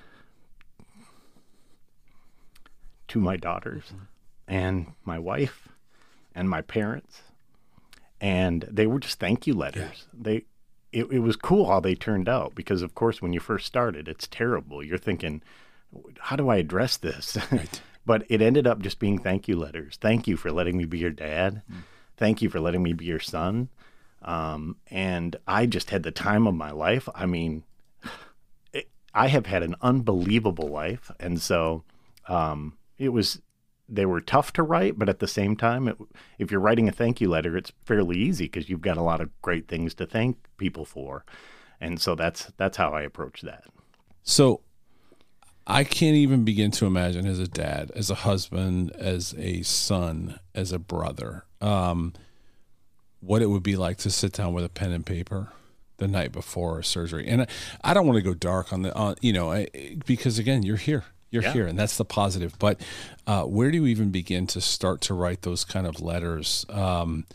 to 3.09 3.21
my 3.21 3.37
daughters 3.37 3.93
and 4.47 4.93
my 5.05 5.19
wife 5.19 5.69
and 6.35 6.49
my 6.49 6.63
parents. 6.63 7.23
And 8.21 8.67
they 8.71 8.87
were 8.87 8.99
just 8.99 9.21
thank 9.21 9.47
you 9.47 9.55
letters. 9.55 10.07
They 10.13 10.45
it, 10.91 11.05
it 11.13 11.19
was 11.19 11.37
cool 11.37 11.67
how 11.67 11.81
they 11.81 11.95
turned 11.95 12.29
out 12.29 12.55
because 12.55 12.81
of 12.83 12.95
course 12.95 13.21
when 13.21 13.33
you 13.33 13.41
first 13.41 13.67
started 13.67 14.09
it's 14.09 14.27
terrible. 14.27 14.83
You're 14.83 14.99
thinking, 14.99 15.43
how 16.21 16.37
do 16.37 16.49
I 16.49 16.57
address 16.57 16.97
this? 16.97 17.39
but 18.07 18.25
it 18.29 18.41
ended 18.41 18.67
up 18.67 18.81
just 18.81 18.99
being 18.99 19.19
thank 19.19 19.49
you 19.49 19.57
letters. 19.57 19.99
Thank 20.01 20.27
you 20.27 20.37
for 20.37 20.51
letting 20.51 20.77
me 20.77 20.85
be 20.85 20.99
your 20.99 21.11
dad. 21.11 21.63
Thank 22.17 22.43
you 22.43 22.51
for 22.51 22.61
letting 22.61 22.83
me 22.83 22.93
be 22.93 23.05
your 23.05 23.21
son. 23.21 23.69
Um, 24.23 24.77
and 24.91 25.37
I 25.47 25.67
just 25.67 25.91
had 25.91 26.03
the 26.03 26.11
time 26.11 26.47
of 26.47 26.55
my 26.55 26.71
life. 26.71 27.09
I 27.15 27.27
mean, 27.27 27.65
it, 28.73 28.89
I 29.15 29.29
have 29.29 29.47
had 29.47 29.63
an 29.63 29.77
unbelievable 29.81 30.69
life, 30.69 31.11
and 31.21 31.41
so 31.41 31.85
um, 32.29 32.77
it 32.99 33.11
was. 33.11 33.41
They 33.91 34.05
were 34.05 34.21
tough 34.21 34.53
to 34.53 34.63
write, 34.63 34.99
but 34.99 35.09
at 35.09 35.19
the 35.19 35.27
same 35.27 35.57
time, 35.57 35.89
it, 35.89 35.97
if 36.39 36.51
you're 36.51 36.61
writing 36.61 36.91
a 36.91 36.93
thank 36.93 37.23
you 37.23 37.31
letter, 37.31 37.57
it's 37.57 37.73
fairly 37.87 38.19
easy 38.19 38.45
because 38.45 38.69
you've 38.69 38.83
got 38.83 38.99
a 38.99 39.03
lot 39.03 39.23
of 39.23 39.31
great 39.41 39.67
things 39.67 39.95
to 39.95 40.05
thank 40.05 40.37
people 40.59 40.85
for, 40.85 41.25
and 41.81 41.99
so 41.99 42.15
that's 42.15 42.53
that's 42.59 42.77
how 42.77 42.93
I 42.93 43.01
approach 43.03 43.41
that. 43.43 43.65
So 44.23 44.61
I 45.71 45.85
can't 45.85 46.17
even 46.17 46.45
begin 46.45 46.71
to 46.73 46.87
imagine 46.87 47.27
as 47.27 47.39
a 47.39 47.47
dad, 47.47 47.93
as 47.95 48.09
a 48.11 48.15
husband, 48.15 48.91
as 48.93 49.35
a 49.37 49.61
son, 49.63 50.41
as 50.55 50.73
a 50.73 50.79
brother, 50.79 51.45
um, 51.61 52.15
what 53.21 53.43
it 53.43 53.47
would 53.47 53.63
be 53.63 53.77
like 53.77 53.99
to 53.99 54.11
sit 54.11 54.33
down 54.33 54.55
with 54.55 54.65
a 54.65 54.71
pen 54.71 54.93
and 54.93 55.05
paper 55.05 55.49
the 55.99 56.09
night 56.09 56.33
before 56.33 56.79
a 56.79 56.85
surgery. 56.85 57.27
And 57.29 57.43
I, 57.43 57.47
I 57.85 57.93
don't 57.95 58.07
want 58.07 58.17
to 58.17 58.23
go 58.23 58.33
dark 58.33 58.73
on 58.73 58.81
the, 58.83 58.95
on, 58.95 59.17
you 59.21 59.33
know, 59.33 59.53
I, 59.53 59.67
because 60.07 60.39
again, 60.39 60.63
you're 60.63 60.77
here, 60.79 61.05
you're 61.31 61.43
Yeah. 61.43 61.53
here, 61.53 61.67
and 61.67 61.79
that's 61.79 61.99
the 61.99 62.05
positive. 62.05 62.59
But 62.59 62.81
uh, 63.27 63.43
where 63.43 63.71
do 63.71 63.77
you 63.77 63.87
even 63.87 64.11
begin 64.11 64.47
to 64.49 64.63
start 64.63 65.03
to 65.03 65.15
write 65.15 65.43
those 65.43 65.65
kind 65.65 65.87
of 65.87 66.01
letters? 66.01 66.65
Um, 66.71 67.27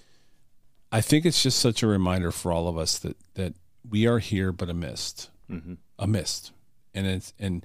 I 0.91 1.01
think 1.01 1.25
it's 1.25 1.43
just 1.43 1.59
such 1.59 1.83
a 1.83 1.87
reminder 1.87 2.31
for 2.31 2.51
all 2.51 2.67
of 2.67 2.77
us 2.77 2.97
that 2.99 3.17
that 3.35 3.53
we 3.87 4.07
are 4.07 4.19
here, 4.19 4.51
but 4.51 4.69
a 4.69 4.73
mist, 4.73 5.29
a 5.99 6.07
mist, 6.07 6.51
and 6.95 7.05
it's 7.05 7.33
and 7.39 7.63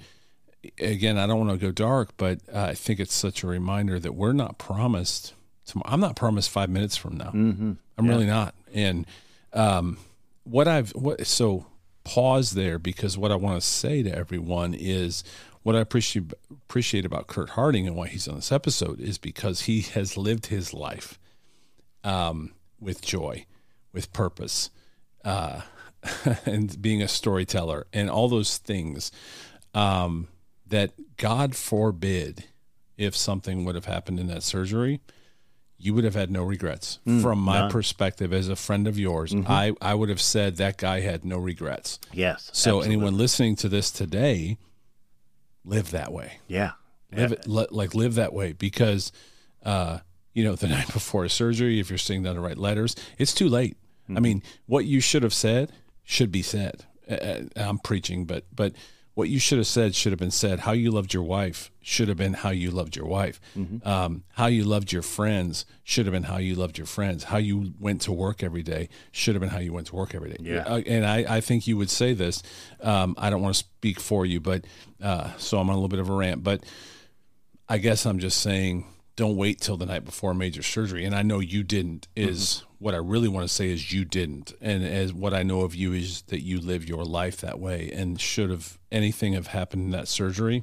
again, 0.79 1.19
I 1.19 1.27
don't 1.27 1.47
want 1.47 1.59
to 1.59 1.67
go 1.67 1.73
dark, 1.73 2.11
but 2.17 2.41
uh, 2.53 2.61
I 2.71 2.75
think 2.75 3.00
it's 3.00 3.15
such 3.15 3.43
a 3.43 3.47
reminder 3.47 3.99
that 3.99 4.12
we're 4.12 4.33
not 4.33 4.59
promised. 4.59 5.35
Tom- 5.67 5.83
I'm 5.85 6.00
not 6.00 6.17
promised 6.17 6.50
five 6.50 6.71
minutes 6.71 6.97
from 6.97 7.17
now. 7.17 7.31
Mm-hmm. 7.31 7.73
I'm 7.97 8.09
really 8.09 8.27
not. 8.27 8.55
And 8.73 9.07
um, 9.53 9.99
what 10.45 10.69
I've 10.69 10.91
what 10.91 11.27
so 11.27 11.67
pause 12.05 12.53
there 12.53 12.79
because 12.79 13.19
what 13.19 13.31
I 13.31 13.37
want 13.37 13.61
to 13.61 13.67
say 13.67 14.03
to 14.03 14.15
everyone 14.15 14.75
is 14.75 15.25
what 15.62 15.77
I 15.77 15.81
appreciate 15.81 16.33
appreciate 16.50 17.05
about 17.05 17.27
Curt 17.27 17.50
Harding 17.50 17.87
and 17.87 17.97
why 17.97 18.09
he's 18.09 18.29
on 18.29 18.37
this 18.37 18.53
episode 18.53 19.00
is 19.00 19.19
because 19.19 19.62
he 19.62 19.81
has 19.81 20.17
lived 20.17 20.47
his 20.47 20.73
life 20.73 21.19
um, 22.05 22.53
with 22.81 23.03
joy, 23.03 23.45
with 23.93 24.12
purpose, 24.12 24.71
uh, 25.25 25.62
and 26.47 26.81
being 26.81 27.03
a 27.03 27.09
storyteller, 27.09 27.87
and 27.93 28.09
all 28.09 28.29
those 28.29 28.59
things 28.59 29.11
um, 29.75 30.29
that 30.69 30.93
God 31.17 31.55
forbid 31.55 32.45
if 32.97 33.17
something 33.17 33.65
would 33.65 33.75
have 33.75 33.85
happened 33.85 34.19
in 34.19 34.27
that 34.27 34.43
surgery, 34.43 35.01
you 35.77 35.95
would 35.95 36.05
have 36.05 36.15
had 36.15 36.31
no 36.31 36.43
regrets. 36.43 36.99
From 37.23 37.39
my 37.39 37.71
perspective, 37.71 38.33
as 38.33 38.49
a 38.49 38.57
friend 38.57 38.89
of 38.89 38.99
yours, 38.99 39.33
I, 39.47 39.75
I 39.81 39.95
would 39.95 40.09
have 40.09 40.21
said 40.21 40.57
that 40.57 40.77
guy 40.77 41.01
had 41.01 41.25
no 41.25 41.39
regrets. 41.39 42.01
Yes. 42.13 42.51
So, 42.53 42.79
absolutely. 42.79 42.87
anyone 42.87 43.17
listening 43.17 43.55
to 43.57 43.69
this 43.69 43.93
today, 43.93 44.59
live 45.69 45.91
that 45.91 46.13
way 46.13 46.39
yeah, 46.49 46.73
live 47.13 47.33
it 47.33 47.47
li- 47.47 47.67
like 47.71 47.95
live 47.95 48.15
that 48.15 48.33
way 48.33 48.53
because 48.53 49.13
uh 49.65 49.99
you 50.33 50.43
know 50.45 50.55
the 50.57 50.67
night 50.69 50.91
before 50.93 51.25
a 51.25 51.29
surgery 51.29 51.79
if 51.79 51.91
you're 51.91 51.99
sitting 51.99 52.23
down 52.23 52.35
to 52.35 52.41
write 52.41 52.59
letters 52.59 52.97
it's 53.19 53.35
too 53.35 53.49
late 53.49 53.77
i 54.17 54.21
mean 54.21 54.43
what 54.67 54.87
you 54.87 55.01
should 55.01 55.23
have 55.23 55.35
said 55.35 55.71
should 56.03 56.33
be 56.33 56.41
said 56.41 56.87
uh, 57.11 57.41
i'm 57.57 57.79
preaching 57.79 58.25
but 58.25 58.45
but 58.55 58.73
what 59.19 59.29
you 59.29 59.41
should 59.41 59.59
have 59.59 59.67
said 59.67 59.97
should 59.97 60.13
have 60.13 60.19
been 60.21 60.31
said. 60.31 60.61
How 60.61 60.71
you 60.71 60.93
loved 60.93 61.13
your 61.13 61.25
wife 61.25 61.73
should 61.83 62.07
have 62.07 62.17
been 62.17 62.35
how 62.35 62.51
you 62.51 62.71
loved 62.71 62.95
your 62.95 63.07
wife. 63.07 63.41
Mm-hmm. 63.57 63.87
Um, 63.87 64.23
how 64.35 64.47
you 64.47 64.63
loved 64.63 64.93
your 64.93 65.03
friends 65.03 65.67
should 65.83 66.07
have 66.07 66.13
been 66.13 66.23
how 66.23 66.37
you 66.37 66.55
loved 66.55 66.79
your 66.79 66.87
friends. 66.87 67.25
How 67.25 67.39
you 67.39 67.75
went 67.81 68.01
to 68.03 68.13
work 68.13 68.45
every 68.45 68.63
day 68.63 68.89
should 69.11 69.35
have 69.35 69.41
been 69.41 69.51
how 69.51 69.59
you 69.59 69.73
went 69.73 69.89
to 69.89 69.97
work 69.97 70.15
every 70.15 70.31
day. 70.31 70.37
Yeah. 70.39 70.59
Uh, 70.59 70.83
and 70.87 71.05
I, 71.05 71.39
I 71.39 71.41
think 71.41 71.67
you 71.67 71.77
would 71.77 71.91
say 71.91 72.13
this. 72.13 72.45
Um, 72.81 73.17
I 73.19 73.29
don't 73.29 73.43
want 73.43 73.57
to 73.57 73.59
speak 73.59 73.99
for 73.99 74.25
you, 74.25 74.39
but 74.39 74.65
uh, 75.03 75.37
so 75.37 75.59
I'm 75.59 75.69
on 75.69 75.75
a 75.75 75.79
little 75.79 75.89
bit 75.89 75.99
of 75.99 76.09
a 76.09 76.15
rant. 76.15 76.45
But 76.45 76.63
I 77.69 77.79
guess 77.79 78.07
I'm 78.07 78.21
just 78.21 78.41
saying, 78.41 78.87
don't 79.19 79.37
wait 79.37 79.61
till 79.61 79.77
the 79.77 79.85
night 79.85 80.05
before 80.05 80.33
major 80.33 80.63
surgery. 80.63 81.05
And 81.05 81.13
I 81.13 81.23
know 81.23 81.41
you 81.41 81.65
didn't. 81.65 82.07
Is 82.15 82.65
what 82.79 82.95
I 82.95 82.99
really 82.99 83.27
want 83.27 83.47
to 83.49 83.53
say 83.53 83.69
is 83.71 83.93
you 83.93 84.05
didn't. 84.05 84.55
And 84.61 84.85
as 84.85 85.13
what 85.13 85.35
I 85.35 85.43
know 85.43 85.63
of 85.63 85.75
you 85.75 85.93
is 85.93 86.23
that 86.29 86.41
you 86.41 86.61
live 86.61 86.89
your 86.89 87.05
life 87.05 87.39
that 87.39 87.59
way. 87.59 87.91
And 87.93 88.21
should 88.21 88.49
have 88.51 88.79
anything 88.93 89.33
have 89.33 89.49
happened 89.49 89.87
in 89.87 89.91
that 89.91 90.07
surgery, 90.07 90.63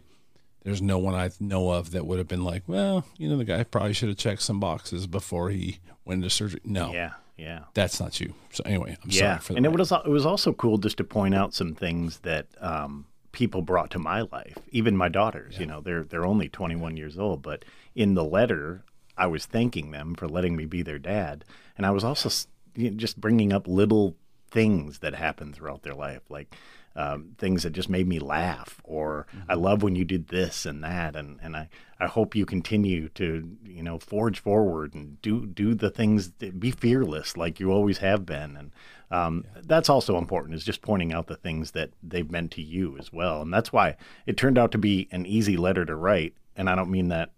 there's 0.63 0.81
no 0.81 0.97
one 0.97 1.13
I 1.15 1.29
know 1.41 1.69
of 1.71 1.91
that 1.91 2.05
would 2.05 2.17
have 2.17 2.29
been 2.29 2.45
like, 2.45 2.63
well, 2.65 3.05
you 3.17 3.27
know, 3.29 3.35
the 3.37 3.43
guy 3.43 3.61
probably 3.65 3.91
should 3.91 4.07
have 4.09 4.17
checked 4.17 4.41
some 4.41 4.61
boxes 4.61 5.05
before 5.05 5.49
he 5.49 5.79
went 6.05 6.19
into 6.23 6.29
surgery. 6.29 6.61
No, 6.63 6.93
Yeah, 6.93 7.11
yeah. 7.35 7.59
that's 7.73 7.99
not 7.99 8.21
you. 8.21 8.33
So 8.53 8.63
anyway, 8.65 8.97
I'm 9.03 9.09
yeah, 9.09 9.19
sorry 9.19 9.39
for 9.41 9.53
that. 9.53 9.57
and 9.57 9.65
it 9.65 9.73
was 9.73 9.91
it 9.91 10.07
was 10.07 10.25
also 10.25 10.53
cool 10.53 10.77
just 10.77 10.95
to 10.97 11.03
point 11.03 11.35
out 11.35 11.53
some 11.53 11.75
things 11.75 12.19
that 12.19 12.47
um, 12.61 13.05
people 13.35 13.61
brought 13.61 13.91
to 13.91 13.99
my 13.99 14.21
life, 14.21 14.57
even 14.71 14.95
my 14.95 15.09
daughters. 15.09 15.59
You 15.59 15.65
know, 15.65 15.81
they're 15.81 16.05
they're 16.05 16.25
only 16.25 16.47
21 16.47 16.95
years 16.95 17.19
old, 17.19 17.41
but 17.41 17.65
in 17.93 18.13
the 18.13 18.23
letter, 18.23 18.85
I 19.17 19.27
was 19.27 19.45
thanking 19.45 19.91
them 19.91 20.15
for 20.15 20.27
letting 20.27 20.55
me 20.55 20.65
be 20.65 20.81
their 20.81 20.97
dad, 20.97 21.43
and 21.77 21.85
I 21.85 21.91
was 21.91 22.03
also 22.03 22.29
you 22.75 22.89
know, 22.91 22.97
just 22.97 23.19
bringing 23.19 23.51
up 23.51 23.67
little 23.67 24.15
things 24.49 24.99
that 24.99 25.13
happened 25.13 25.53
throughout 25.53 25.83
their 25.83 25.93
life, 25.93 26.23
like. 26.29 26.55
Um, 26.97 27.35
things 27.37 27.63
that 27.63 27.73
just 27.73 27.89
made 27.89 28.07
me 28.07 28.19
laugh, 28.19 28.79
or 28.85 29.27
I 29.49 29.55
love 29.55 29.83
when 29.83 29.97
you 29.97 30.05
did 30.05 30.29
this 30.29 30.65
and 30.65 30.81
that, 30.81 31.17
and, 31.17 31.37
and 31.43 31.57
I, 31.57 31.67
I 31.99 32.05
hope 32.05 32.35
you 32.35 32.45
continue 32.45 33.09
to 33.15 33.57
you 33.65 33.83
know 33.83 33.99
forge 33.99 34.39
forward 34.39 34.93
and 34.93 35.21
do 35.21 35.45
do 35.45 35.73
the 35.75 35.89
things 35.89 36.31
that, 36.39 36.57
be 36.57 36.71
fearless 36.71 37.35
like 37.35 37.59
you 37.59 37.69
always 37.69 37.97
have 37.97 38.25
been, 38.25 38.55
and 38.55 38.71
um, 39.11 39.45
that's 39.63 39.89
also 39.89 40.17
important 40.17 40.55
is 40.55 40.63
just 40.63 40.81
pointing 40.81 41.13
out 41.13 41.27
the 41.27 41.35
things 41.35 41.71
that 41.71 41.91
they've 42.03 42.29
meant 42.29 42.51
to 42.51 42.61
you 42.61 42.97
as 42.97 43.11
well, 43.13 43.41
and 43.41 43.53
that's 43.53 43.71
why 43.73 43.95
it 44.25 44.37
turned 44.37 44.57
out 44.57 44.71
to 44.73 44.77
be 44.77 45.07
an 45.11 45.25
easy 45.25 45.57
letter 45.57 45.85
to 45.85 45.95
write, 45.95 46.33
and 46.55 46.69
I 46.69 46.75
don't 46.75 46.91
mean 46.91 47.09
that 47.09 47.31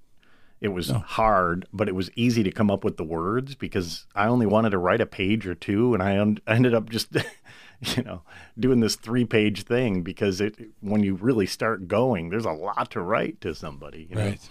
it 0.60 0.70
was 0.70 0.90
hard, 0.90 1.68
but 1.72 1.88
it 1.88 1.94
was 1.94 2.10
easy 2.16 2.42
to 2.42 2.52
come 2.52 2.72
up 2.72 2.84
with 2.84 2.98
the 2.98 3.04
words 3.04 3.54
because 3.54 4.08
I 4.16 4.26
only 4.28 4.48
wanted 4.48 4.72
to 4.72 4.80
write 4.80 5.02
a 5.02 5.06
page 5.06 5.46
or 5.46 5.54
two, 5.54 5.94
and 5.94 6.02
I, 6.02 6.18
un- 6.20 6.40
I 6.48 6.56
ended 6.56 6.74
up 6.74 6.90
just, 6.90 7.16
you 7.82 8.02
know, 8.04 8.24
doing 8.58 8.80
this 8.80 8.96
three-page 8.96 9.64
thing 9.66 10.02
because 10.02 10.42
it 10.42 10.58
when 10.82 11.04
you 11.04 11.14
really 11.14 11.46
start 11.46 11.88
going, 11.88 12.30
there's 12.30 12.46
a 12.46 12.52
lot 12.52 12.90
to 12.92 13.02
write 13.02 13.40
to 13.42 13.54
somebody, 13.54 14.08
you 14.10 14.16
know? 14.16 14.26
right. 14.26 14.50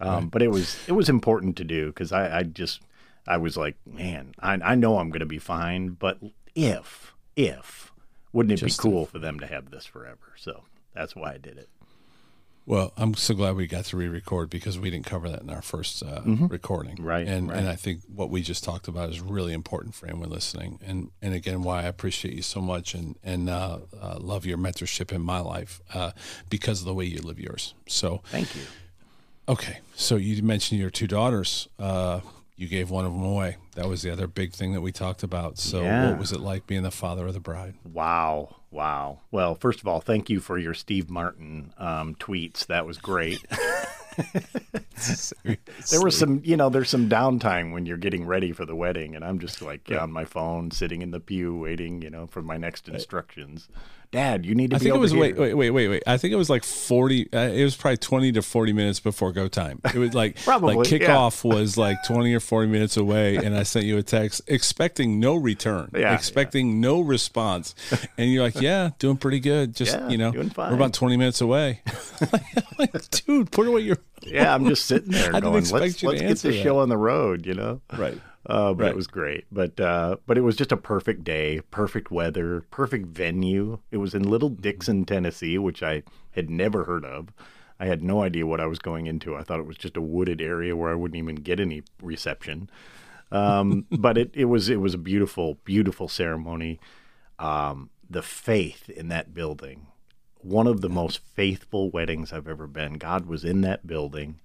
Um, 0.00 0.28
But 0.28 0.42
it 0.42 0.50
was 0.50 0.76
it 0.86 0.92
was 0.92 1.08
important 1.08 1.56
to 1.56 1.64
do 1.64 1.86
because 1.86 2.12
I, 2.12 2.40
I 2.40 2.42
just 2.42 2.82
I 3.26 3.38
was 3.38 3.56
like, 3.56 3.76
man, 3.86 4.34
I, 4.38 4.54
I 4.62 4.74
know 4.74 4.98
I'm 4.98 5.08
going 5.10 5.20
to 5.20 5.26
be 5.26 5.38
fine, 5.38 5.90
but 5.90 6.18
if 6.54 7.14
if 7.36 7.92
wouldn't 8.32 8.52
it 8.52 8.56
Just 8.64 8.78
be 8.78 8.82
cool 8.82 9.06
for 9.06 9.18
them 9.18 9.40
to 9.40 9.46
have 9.46 9.70
this 9.70 9.86
forever? 9.86 10.32
So 10.36 10.64
that's 10.94 11.14
why 11.16 11.34
I 11.34 11.38
did 11.38 11.58
it. 11.58 11.68
Well, 12.66 12.92
I'm 12.98 13.14
so 13.14 13.32
glad 13.32 13.56
we 13.56 13.66
got 13.66 13.86
to 13.86 13.96
re-record 13.96 14.50
because 14.50 14.78
we 14.78 14.90
didn't 14.90 15.06
cover 15.06 15.30
that 15.30 15.40
in 15.40 15.48
our 15.48 15.62
first 15.62 16.02
uh, 16.02 16.20
recording, 16.26 16.96
Mm-hmm. 16.96 17.06
Right, 17.06 17.26
And 17.26 17.48
right. 17.48 17.58
and 17.60 17.66
I 17.66 17.76
think 17.76 18.02
what 18.14 18.28
we 18.28 18.42
just 18.42 18.62
talked 18.62 18.88
about 18.88 19.08
is 19.08 19.22
really 19.22 19.54
important 19.54 19.94
for 19.94 20.06
anyone 20.06 20.28
listening. 20.28 20.78
And 20.86 21.10
and 21.22 21.32
again, 21.32 21.62
why 21.62 21.78
I 21.80 21.84
appreciate 21.84 22.34
you 22.34 22.42
so 22.42 22.60
much 22.60 22.92
and 22.94 23.16
and 23.24 23.48
uh, 23.48 23.78
uh, 23.98 24.18
love 24.20 24.44
your 24.44 24.58
mentorship 24.58 25.12
in 25.12 25.22
my 25.22 25.40
life 25.40 25.80
uh, 25.94 26.10
because 26.50 26.80
of 26.80 26.84
the 26.86 26.92
way 26.94 27.06
you 27.06 27.22
live 27.22 27.40
yours. 27.40 27.72
So 27.86 28.20
Thank 28.26 28.54
you. 28.54 28.62
okay, 29.48 29.78
so 29.94 30.16
you 30.16 30.42
mentioned 30.42 30.78
your 30.78 30.90
two 30.90 31.06
daughters. 31.06 31.68
You 32.58 32.66
gave 32.66 32.90
one 32.90 33.04
of 33.06 33.12
them 33.12 33.22
away. 33.22 33.56
That 33.76 33.88
was 33.88 34.02
the 34.02 34.10
other 34.10 34.26
big 34.26 34.52
thing 34.52 34.72
that 34.72 34.80
we 34.80 34.90
talked 34.90 35.22
about. 35.22 35.58
So 35.58 35.82
Yeah. 35.84 36.10
what 36.10 36.18
was 36.18 36.32
it 36.32 36.40
like 36.40 36.66
being 36.66 36.82
the 36.82 36.90
father 36.90 37.28
of 37.28 37.32
the 37.34 37.40
bride? 37.40 37.74
Wow. 37.84 38.56
Wow. 38.72 39.20
Well, 39.30 39.54
first 39.54 39.80
of 39.80 39.86
all, 39.86 40.00
thank 40.00 40.28
you 40.28 40.40
for 40.40 40.58
your 40.58 40.74
Steve 40.74 41.08
Martin 41.08 41.72
um, 41.78 42.16
tweets. 42.16 42.66
That 42.66 42.84
was 42.84 42.98
great. 42.98 43.38
there 45.90 46.02
was 46.02 46.18
some, 46.18 46.40
you 46.44 46.56
know, 46.56 46.68
there's 46.68 46.90
some 46.90 47.08
downtime 47.08 47.72
when 47.72 47.86
you're 47.86 47.96
getting 47.96 48.26
ready 48.26 48.52
for 48.52 48.66
the 48.66 48.74
wedding, 48.74 49.14
and 49.14 49.24
I'm 49.24 49.38
just 49.38 49.62
like 49.62 49.90
on 49.92 50.10
my 50.10 50.24
phone, 50.24 50.70
sitting 50.72 51.00
in 51.02 51.12
the 51.12 51.20
pew, 51.20 51.56
waiting, 51.56 52.02
you 52.02 52.10
know, 52.10 52.26
for 52.26 52.42
my 52.42 52.56
next 52.56 52.88
instructions. 52.88 53.68
Dad, 54.10 54.46
you 54.46 54.54
need 54.54 54.70
to 54.70 54.76
I 54.76 54.78
think 54.78 54.94
it 54.94 54.98
was 54.98 55.10
here. 55.12 55.20
wait 55.20 55.36
wait 55.36 55.54
wait 55.54 55.70
wait 55.70 55.88
wait. 55.88 56.02
I 56.06 56.16
think 56.16 56.32
it 56.32 56.36
was 56.36 56.48
like 56.48 56.64
forty. 56.64 57.28
Uh, 57.32 57.50
it 57.50 57.62
was 57.62 57.76
probably 57.76 57.98
twenty 57.98 58.32
to 58.32 58.42
forty 58.42 58.72
minutes 58.72 59.00
before 59.00 59.32
go 59.32 59.48
time. 59.48 59.80
It 59.84 59.98
was 59.98 60.14
like 60.14 60.36
Probably, 60.44 60.76
like 60.76 60.90
yeah. 60.90 60.98
kickoff 60.98 61.44
was 61.44 61.76
like 61.76 61.98
twenty 62.06 62.34
or 62.34 62.40
forty 62.40 62.68
minutes 62.68 62.96
away, 62.96 63.36
and 63.36 63.54
I 63.54 63.64
sent 63.64 63.84
you 63.84 63.98
a 63.98 64.02
text 64.02 64.40
expecting 64.46 65.20
no 65.20 65.34
return, 65.34 65.90
Yeah, 65.94 66.14
expecting 66.14 66.80
no 66.80 67.00
response, 67.00 67.74
and 68.16 68.32
you're 68.32 68.44
like, 68.44 68.60
yeah, 68.60 68.90
doing 68.98 69.18
pretty 69.18 69.40
good. 69.40 69.76
Just 69.76 69.94
Yeah, 69.94 70.08
you 70.08 70.16
know, 70.16 70.30
we're 70.30 70.74
about 70.74 70.94
twenty 70.94 71.18
minutes 71.18 71.42
away. 71.42 71.82
like, 72.78 73.10
dude, 73.10 73.50
put 73.50 73.66
away 73.66 73.82
your 73.82 73.98
yeah, 74.22 74.54
I'm 74.54 74.66
just 74.66 74.86
sitting 74.86 75.12
there 75.12 75.28
I 75.34 75.40
didn't 75.40 75.42
going, 75.42 75.58
expect 75.58 75.80
let's, 75.82 76.02
you 76.02 76.08
let's 76.08 76.20
get 76.20 76.30
answer 76.30 76.48
this 76.48 76.56
that." 76.56 76.62
show 76.62 76.78
on 76.78 76.88
the 76.88 76.96
road, 76.96 77.46
you 77.46 77.54
know? 77.54 77.80
right. 77.96 78.18
Uh, 78.48 78.72
but 78.72 78.86
Right. 78.86 78.88
it 78.88 78.96
was 78.96 79.06
great. 79.06 79.44
But 79.52 79.78
uh, 79.78 80.16
but 80.26 80.38
it 80.38 80.42
was 80.42 80.56
just 80.56 80.72
a 80.72 80.76
perfect 80.76 81.24
day, 81.24 81.60
perfect 81.70 82.10
weather, 82.10 82.62
perfect 82.70 83.06
venue. 83.08 83.80
It 83.90 83.98
was 83.98 84.14
in 84.14 84.22
Little 84.28 84.50
Mm-hmm. 84.50 84.62
Dixon, 84.62 85.04
Tennessee, 85.04 85.58
which 85.58 85.82
I 85.82 86.02
had 86.32 86.48
never 86.50 86.84
heard 86.84 87.04
of. 87.04 87.28
I 87.80 87.86
had 87.86 88.02
no 88.02 88.22
idea 88.22 88.46
what 88.46 88.60
I 88.60 88.66
was 88.66 88.78
going 88.78 89.06
into. 89.06 89.36
I 89.36 89.42
thought 89.42 89.60
it 89.60 89.66
was 89.66 89.76
just 89.76 89.96
a 89.96 90.00
wooded 90.00 90.40
area 90.40 90.74
where 90.76 90.90
I 90.90 90.94
wouldn't 90.94 91.18
even 91.18 91.36
get 91.36 91.60
any 91.60 91.82
reception. 92.02 92.70
Um, 93.30 93.86
but 93.90 94.16
it, 94.18 94.30
it 94.34 94.46
was 94.46 94.68
it 94.70 94.80
was 94.80 94.94
a 94.94 94.98
beautiful, 94.98 95.58
beautiful 95.64 96.08
ceremony. 96.08 96.80
Um, 97.38 97.90
the 98.08 98.22
faith 98.22 98.88
in 98.88 99.08
that 99.08 99.34
building, 99.34 99.86
one 100.40 100.66
of 100.66 100.80
the 100.80 100.88
most 100.88 101.18
faithful 101.34 101.90
weddings 101.90 102.32
I've 102.32 102.48
ever 102.48 102.66
been. 102.66 102.94
God 102.94 103.26
was 103.26 103.44
in 103.44 103.60
that 103.62 103.86
building 103.86 104.40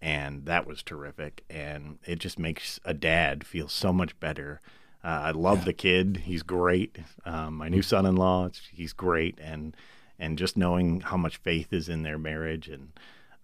and 0.00 0.46
that 0.46 0.66
was 0.66 0.82
terrific. 0.82 1.44
And 1.48 1.98
it 2.04 2.18
just 2.18 2.38
makes 2.38 2.80
a 2.84 2.94
dad 2.94 3.46
feel 3.46 3.68
so 3.68 3.92
much 3.92 4.18
better. 4.20 4.60
Uh, 5.02 5.20
I 5.24 5.30
love 5.32 5.64
the 5.64 5.72
kid; 5.72 6.22
he's 6.24 6.42
great. 6.42 6.98
Um, 7.26 7.54
my 7.56 7.68
new 7.68 7.82
son-in-law, 7.82 8.50
he's 8.72 8.92
great, 8.92 9.38
and 9.40 9.76
and 10.18 10.38
just 10.38 10.56
knowing 10.56 11.00
how 11.00 11.16
much 11.16 11.36
faith 11.38 11.72
is 11.72 11.88
in 11.88 12.02
their 12.02 12.18
marriage, 12.18 12.68
and 12.68 12.92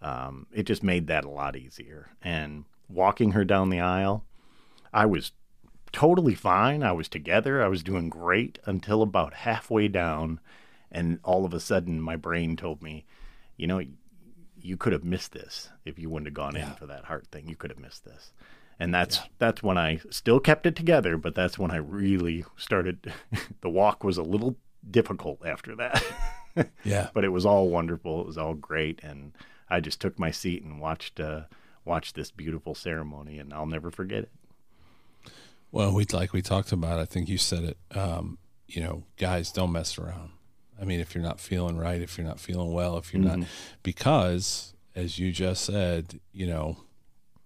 um, 0.00 0.46
it 0.52 0.62
just 0.62 0.82
made 0.82 1.06
that 1.08 1.24
a 1.24 1.30
lot 1.30 1.56
easier. 1.56 2.10
And 2.22 2.64
walking 2.88 3.32
her 3.32 3.44
down 3.44 3.70
the 3.70 3.80
aisle, 3.80 4.24
I 4.92 5.06
was 5.06 5.32
totally 5.92 6.34
fine. 6.34 6.82
I 6.82 6.92
was 6.92 7.08
together. 7.08 7.62
I 7.62 7.68
was 7.68 7.82
doing 7.82 8.08
great 8.08 8.58
until 8.64 9.02
about 9.02 9.34
halfway 9.34 9.88
down, 9.88 10.40
and 10.90 11.18
all 11.24 11.44
of 11.44 11.52
a 11.52 11.60
sudden, 11.60 12.00
my 12.00 12.16
brain 12.16 12.56
told 12.56 12.82
me, 12.82 13.04
you 13.56 13.66
know, 13.66 13.82
you 14.62 14.76
could 14.76 14.92
have 14.92 15.04
missed 15.04 15.32
this 15.32 15.68
if 15.84 15.98
you 15.98 16.10
wouldn't 16.10 16.26
have 16.28 16.34
gone 16.34 16.56
in 16.56 16.70
for 16.74 16.86
that 16.86 17.04
heart 17.04 17.26
thing. 17.32 17.48
You 17.48 17.56
could 17.56 17.70
have 17.70 17.78
missed 17.78 18.04
this. 18.04 18.32
And 18.78 18.94
that's 18.94 19.20
that's 19.38 19.62
when 19.62 19.76
I 19.76 20.00
still 20.10 20.40
kept 20.40 20.64
it 20.66 20.74
together, 20.74 21.16
but 21.18 21.34
that's 21.34 21.58
when 21.58 21.70
I 21.70 21.76
really 21.76 22.44
started 22.56 23.12
the 23.60 23.68
walk 23.68 24.02
was 24.04 24.16
a 24.16 24.22
little 24.22 24.56
difficult 24.90 25.44
after 25.44 25.76
that. 25.76 26.02
Yeah. 26.84 27.10
but 27.14 27.24
it 27.24 27.28
was 27.28 27.46
all 27.46 27.68
wonderful. 27.70 28.20
It 28.20 28.26
was 28.26 28.36
all 28.36 28.54
great 28.54 29.00
and 29.04 29.32
I 29.70 29.78
just 29.78 30.00
took 30.00 30.18
my 30.18 30.32
seat 30.32 30.64
and 30.64 30.80
watched 30.80 31.20
uh 31.20 31.42
watched 31.84 32.16
this 32.16 32.30
beautiful 32.32 32.74
ceremony 32.74 33.38
and 33.38 33.54
I'll 33.54 33.66
never 33.66 33.90
forget 33.90 34.24
it. 34.24 34.30
Well, 35.72 35.94
we 35.94 36.04
like 36.12 36.32
we 36.32 36.42
talked 36.42 36.72
about. 36.72 36.98
I 36.98 37.04
think 37.04 37.28
you 37.28 37.38
said 37.38 37.62
it. 37.62 37.78
Um, 37.96 38.38
you 38.66 38.82
know, 38.82 39.04
guys, 39.16 39.52
don't 39.52 39.72
mess 39.72 39.96
around. 39.96 40.30
I 40.80 40.84
mean, 40.84 41.00
if 41.00 41.14
you're 41.14 41.24
not 41.24 41.40
feeling 41.40 41.76
right, 41.76 42.00
if 42.00 42.16
you're 42.16 42.26
not 42.26 42.40
feeling 42.40 42.72
well, 42.72 42.96
if 42.96 43.12
you're 43.12 43.22
not, 43.22 43.38
mm-hmm. 43.38 43.48
because 43.82 44.74
as 44.94 45.18
you 45.18 45.32
just 45.32 45.64
said, 45.64 46.20
you 46.32 46.46
know, 46.46 46.76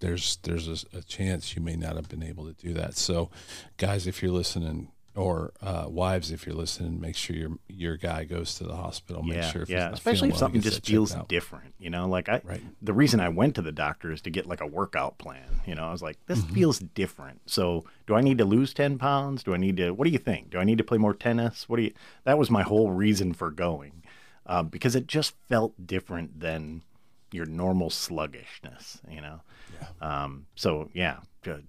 there's 0.01 0.37
there's 0.43 0.69
a, 0.69 0.99
a 0.99 1.03
chance 1.03 1.57
you 1.57 1.63
may 1.63 1.77
not 1.77 1.97
have 1.97 2.09
been 2.09 2.23
able 2.23 2.47
to 2.47 2.53
do 2.53 2.73
that. 2.75 2.97
So, 2.97 3.31
guys, 3.77 4.07
if 4.07 4.23
you're 4.23 4.33
listening, 4.33 4.89
or 5.17 5.53
uh, 5.63 5.87
wives, 5.89 6.31
if 6.33 6.45
you're 6.47 6.57
listening, 6.57 7.01
make 7.01 7.15
sure 7.17 7.37
your 7.37 7.51
your 7.69 7.97
guy 7.97 8.25
goes 8.25 8.55
to 8.57 8.65
the 8.65 8.75
hospital. 8.75 9.23
Make 9.23 9.37
yeah, 9.37 9.51
sure, 9.51 9.63
if 9.63 9.69
yeah. 9.71 9.91
Especially 9.93 10.31
if 10.31 10.37
something 10.37 10.61
gets 10.61 10.77
just 10.77 10.87
feels 10.89 11.15
different, 11.29 11.75
you 11.79 11.89
know. 11.91 12.09
Like 12.09 12.29
I, 12.29 12.41
Right. 12.45 12.61
the 12.83 12.93
reason 12.93 13.21
I 13.21 13.29
went 13.29 13.55
to 13.55 13.63
the 13.63 13.71
doctor 13.73 14.11
is 14.11 14.21
to 14.23 14.31
get 14.31 14.47
like 14.47 14.61
a 14.61 14.67
workout 14.67 15.19
plan. 15.19 15.61
You 15.67 15.75
know, 15.77 15.85
I 15.87 15.93
was 15.93 16.03
like, 16.03 16.19
this 16.27 16.41
Mm-hmm. 16.41 16.55
feels 16.55 16.79
different. 16.81 17.43
So, 17.47 17.85
do 18.09 18.15
I 18.17 18.21
need 18.23 18.39
to 18.39 18.45
lose 18.45 18.75
ten 18.75 18.99
pounds? 18.99 19.45
Do 19.45 19.55
I 19.55 19.57
need 19.57 19.77
to? 19.77 19.91
What 19.93 20.05
do 20.07 20.11
you 20.11 20.19
think? 20.19 20.51
Do 20.51 20.59
I 20.59 20.65
need 20.65 20.79
to 20.79 20.85
play 20.85 20.99
more 20.99 21.15
tennis? 21.15 21.69
What 21.69 21.77
do 21.77 21.83
you? 21.85 21.93
That 22.25 22.37
was 22.39 22.51
my 22.51 22.63
whole 22.63 22.91
reason 22.91 23.35
for 23.35 23.51
going, 23.53 24.03
uh, 24.47 24.65
because 24.65 24.97
it 24.97 25.07
just 25.07 25.35
felt 25.49 25.87
different 25.87 26.41
than 26.41 26.83
your 27.31 27.47
normal 27.47 27.91
sluggishness. 27.91 29.01
You 29.09 29.21
know. 29.21 29.41
yeah. 29.81 30.25
Um, 30.25 30.47
so 30.57 30.89
yeah, 30.93 31.19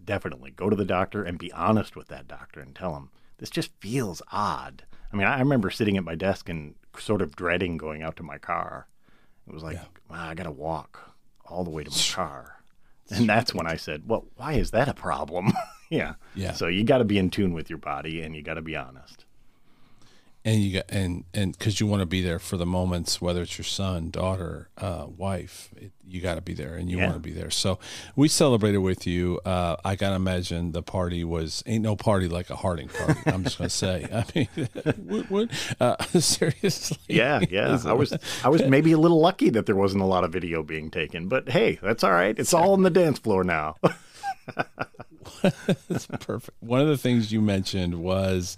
definitely 0.04 0.52
go 0.52 0.70
to 0.70 0.75
the 0.75 0.86
doctor 0.86 1.24
and 1.24 1.38
be 1.38 1.52
honest 1.52 1.96
with 1.96 2.08
that 2.08 2.28
doctor 2.28 2.60
and 2.60 2.74
tell 2.75 2.96
him 2.96 3.10
this 3.38 3.50
just 3.50 3.72
feels 3.80 4.22
odd. 4.32 4.84
I 5.12 5.15
mean, 5.15 5.27
I 5.27 5.39
remember 5.39 5.70
sitting 5.70 5.98
at 5.98 6.04
my 6.04 6.15
desk 6.15 6.50
and 6.50 6.75
sort 6.98 7.22
of 7.22 7.36
dreading 7.36 7.77
going 7.77 8.04
out 8.04 8.15
to 8.18 8.24
my 8.24 8.38
car. 8.38 8.88
It 9.48 9.54
was 9.54 9.63
like, 9.63 9.77
wow, 10.10 10.27
I 10.30 10.34
got 10.34 10.44
to 10.44 10.51
walk 10.51 11.15
all 11.46 11.63
the 11.63 11.70
way 11.70 11.84
to 11.84 11.92
my 11.92 11.98
car. 12.15 12.62
And 13.12 13.30
that's 13.30 13.54
when 13.54 13.68
I 13.68 13.75
said, 13.75 14.04
well, 14.08 14.25
why 14.36 14.54
is 14.54 14.72
that 14.72 14.88
a 14.88 14.94
problem? 14.94 15.54
yeah. 15.89 16.15
Yeah. 16.34 16.54
So 16.54 16.68
you 16.68 16.84
got 16.84 16.98
to 17.00 17.04
be 17.04 17.18
in 17.20 17.30
tune 17.30 17.54
with 17.54 17.70
your 17.70 17.77
body 17.77 18.22
and 18.22 18.36
you 18.36 18.42
got 18.42 18.56
to 18.56 18.62
be 18.62 18.75
honest. 18.75 19.25
And 20.46 20.62
you 20.62 20.74
got 20.75 20.86
and 20.90 21.25
and 21.34 21.58
because 21.58 21.80
you 21.80 21.88
want 21.88 22.02
to 22.02 22.06
be 22.06 22.22
there 22.22 22.40
for 22.40 22.56
the 22.56 22.66
moments 22.66 23.20
whether 23.20 23.42
it's 23.42 23.58
your 23.58 23.66
son 23.66 24.10
daughter 24.12 24.70
uh, 24.78 25.08
wife 25.18 25.70
it, 25.75 25.92
you 26.08 26.22
got 26.22 26.36
to 26.36 26.42
be 26.42 26.54
there 26.54 26.75
and 26.75 26.88
you 26.90 26.98
Yeah. 27.00 27.06
want 27.08 27.16
to 27.16 27.20
be 27.20 27.32
there 27.32 27.50
so 27.50 27.80
we 28.16 28.28
celebrated 28.28 28.78
with 28.78 29.08
you 29.08 29.40
uh, 29.44 29.75
i 29.84 29.96
gotta 29.96 30.16
imagine 30.16 30.72
the 30.72 30.84
party 30.84 31.24
was 31.24 31.64
ain't 31.66 31.84
no 31.84 31.96
party 31.96 32.28
like 32.28 32.50
a 32.52 32.56
harding 32.56 32.90
party 32.90 33.20
i'm 33.25 33.44
just 33.44 33.58
gonna 33.58 33.70
say 33.72 34.08
i 34.14 34.24
mean 34.36 34.48
what, 35.04 35.30
what, 35.32 35.50
uh, 35.82 35.96
seriously 36.20 36.98
Yeah, 37.08 37.42
yeah. 37.50 37.80
I 37.84 37.94
was 37.94 38.16
I 38.44 38.50
was 38.50 38.64
maybe 38.64 38.92
a 38.92 38.98
little 39.00 39.20
lucky 39.20 39.50
that 39.50 39.66
there 39.66 39.75
wasn't 39.75 40.04
a 40.04 40.06
lot 40.06 40.24
of 40.24 40.32
video 40.32 40.62
being 40.62 40.92
taken, 40.92 41.28
but 41.28 41.50
hey, 41.50 41.80
that's 41.82 42.04
all 42.04 42.12
right. 42.12 42.38
It's 42.38 42.54
all 42.54 42.74
on 42.74 42.84
the 42.84 42.90
dance 42.92 43.18
floor 43.20 43.44
now. 43.44 43.75
That's 45.88 46.06
perfect. 46.20 46.58
One 46.62 46.82
of 46.82 46.88
the 46.88 46.98
things 46.98 47.32
you 47.32 47.42
mentioned 47.42 47.96
was, 47.96 48.58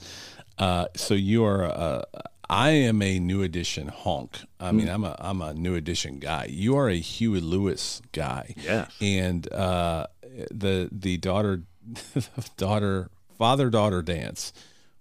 uh, 0.58 0.88
so 0.96 1.14
you 1.14 1.46
are. 1.46 1.64
A, 1.64 2.06
I 2.50 2.70
am 2.70 3.02
a 3.02 3.20
new 3.20 3.44
edition 3.44 3.90
honk. 3.90 4.40
I 4.60 4.72
mean, 4.72 4.88
I'm 4.88 5.04
a 5.04 5.16
I'm 5.20 5.42
a 5.42 5.54
new 5.54 5.76
edition 5.76 6.20
guy. 6.20 6.48
You 6.50 6.78
are 6.78 6.88
a 6.88 6.96
Huey 6.96 7.42
Lewis 7.42 8.02
guy. 8.14 8.56
Yes. 8.58 8.90
And 9.02 9.52
uh, 9.52 10.08
the 10.50 10.88
the 10.92 11.18
daughter 11.18 11.64
daughter 12.58 13.10
father 13.38 13.70
daughter 13.70 14.02
dance 14.02 14.54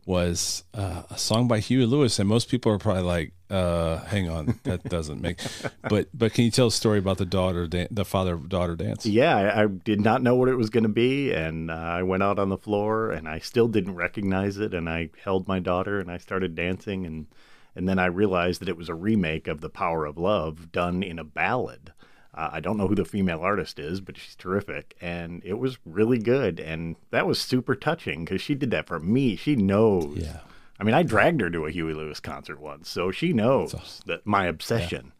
was 0.07 0.65
uh, 0.75 1.03
a 1.11 1.19
song 1.19 1.49
by 1.49 1.59
Huey 1.59 1.87
Lewis, 1.87 2.19
and 2.19 2.29
most 2.29 2.49
people 2.49 2.71
are 2.73 2.79
probably 2.79 3.03
like, 3.03 3.33
uh, 3.51 3.99
"Hang 4.07 4.29
on, 4.29 4.59
that 4.65 4.85
doesn't 4.85 5.21
make." 5.21 5.41
But 5.89 6.09
but 6.13 6.33
can 6.35 6.45
you 6.45 6.51
tell 6.51 6.69
a 6.69 6.73
story 6.73 6.99
about 6.99 7.19
the 7.19 7.27
daughter 7.27 7.67
dan- 7.67 7.89
the 7.91 8.05
father 8.05 8.37
daughter 8.37 8.77
dance? 8.77 9.07
yeah, 9.07 9.37
I, 9.37 9.63
I 9.63 9.67
did 9.67 10.01
not 10.01 10.23
know 10.23 10.35
what 10.35 10.49
it 10.49 10.57
was 10.57 10.71
going 10.71 10.83
to 10.83 10.89
be, 10.89 11.33
and 11.33 11.71
uh, 11.71 11.75
I 11.75 12.03
went 12.03 12.23
out 12.23 12.39
on 12.39 12.49
the 12.49 12.59
floor, 12.59 13.11
and 13.11 13.29
I 13.29 13.39
still 13.39 13.69
didn't 13.69 13.95
recognize 13.95 14.59
it, 14.59 14.75
and 14.75 14.89
I 14.89 15.11
held 15.23 15.47
my 15.49 15.59
daughter, 15.59 16.01
and 16.01 16.11
I 16.11 16.19
started 16.19 16.55
dancing, 16.55 17.07
and 17.07 17.27
and 17.75 17.89
then 17.89 17.99
I 17.99 18.07
realized 18.07 18.61
that 18.63 18.69
it 18.69 18.77
was 18.77 18.89
a 18.89 18.95
remake 18.95 19.47
of 19.47 19.61
"The 19.61 19.71
Power 19.71 20.07
of 20.07 20.19
Love" 20.19 20.73
done 20.73 21.03
in 21.03 21.19
a 21.19 21.25
ballad. 21.25 21.93
Uh, 22.35 22.51
I 22.53 22.61
don't 22.61 22.77
know 22.77 22.87
who 22.87 22.95
the 22.95 23.05
female 23.05 23.41
artist 23.41 23.79
is, 23.79 24.01
but 24.01 24.19
she's 24.19 24.35
terrific, 24.35 24.95
and 25.01 25.43
it 25.45 25.55
was 25.59 25.79
really 25.87 26.19
good, 26.19 26.61
and 26.61 26.97
that 27.11 27.27
was 27.27 27.41
super 27.41 27.75
touching 27.75 28.25
because 28.25 28.43
she 28.43 28.55
did 28.55 28.71
that 28.73 28.87
for 28.87 29.01
me. 29.01 29.37
She 29.37 29.57
knows. 29.57 30.19
Yeah. 30.19 30.41
I 30.79 30.85
mean, 30.85 30.95
I 30.95 31.03
dragged 31.03 31.41
her 31.41 31.51
to 31.51 31.67
a 31.67 31.71
Huey 31.71 31.95
Lewis 31.95 32.21
concert 32.21 32.61
once, 32.61 32.89
so 32.89 33.11
she 33.11 33.33
knows 33.33 34.03
that 34.07 34.27
my 34.27 34.47
obsession. 34.47 35.13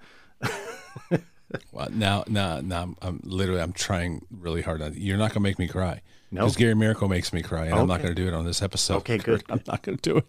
Well, 1.73 1.89
now, 1.93 2.25
now, 2.27 2.61
now, 2.61 2.83
I'm, 2.83 2.97
I'm 3.01 3.21
literally, 3.23 3.61
I'm 3.61 3.73
trying 3.73 4.27
really 4.31 4.63
hard. 4.63 4.83
On, 4.83 4.93
you're 4.97 5.17
not 5.17 5.31
gonna 5.31 5.45
make 5.45 5.59
me 5.59 5.69
cry. 5.69 6.03
No. 6.33 6.41
because 6.41 6.57
Gary 6.57 6.75
Miracle 6.75 7.09
makes 7.09 7.33
me 7.33 7.41
cry, 7.41 7.67
and 7.67 7.75
I'm 7.75 7.87
not 7.87 8.03
gonna 8.03 8.15
do 8.15 8.27
it 8.27 8.35
on 8.35 8.45
this 8.45 8.61
episode. 8.61 8.97
Okay, 8.97 9.17
good. 9.17 9.45
I'm 9.49 9.63
not 9.69 9.83
gonna 9.83 9.97
do 9.99 10.17
it. 10.19 10.27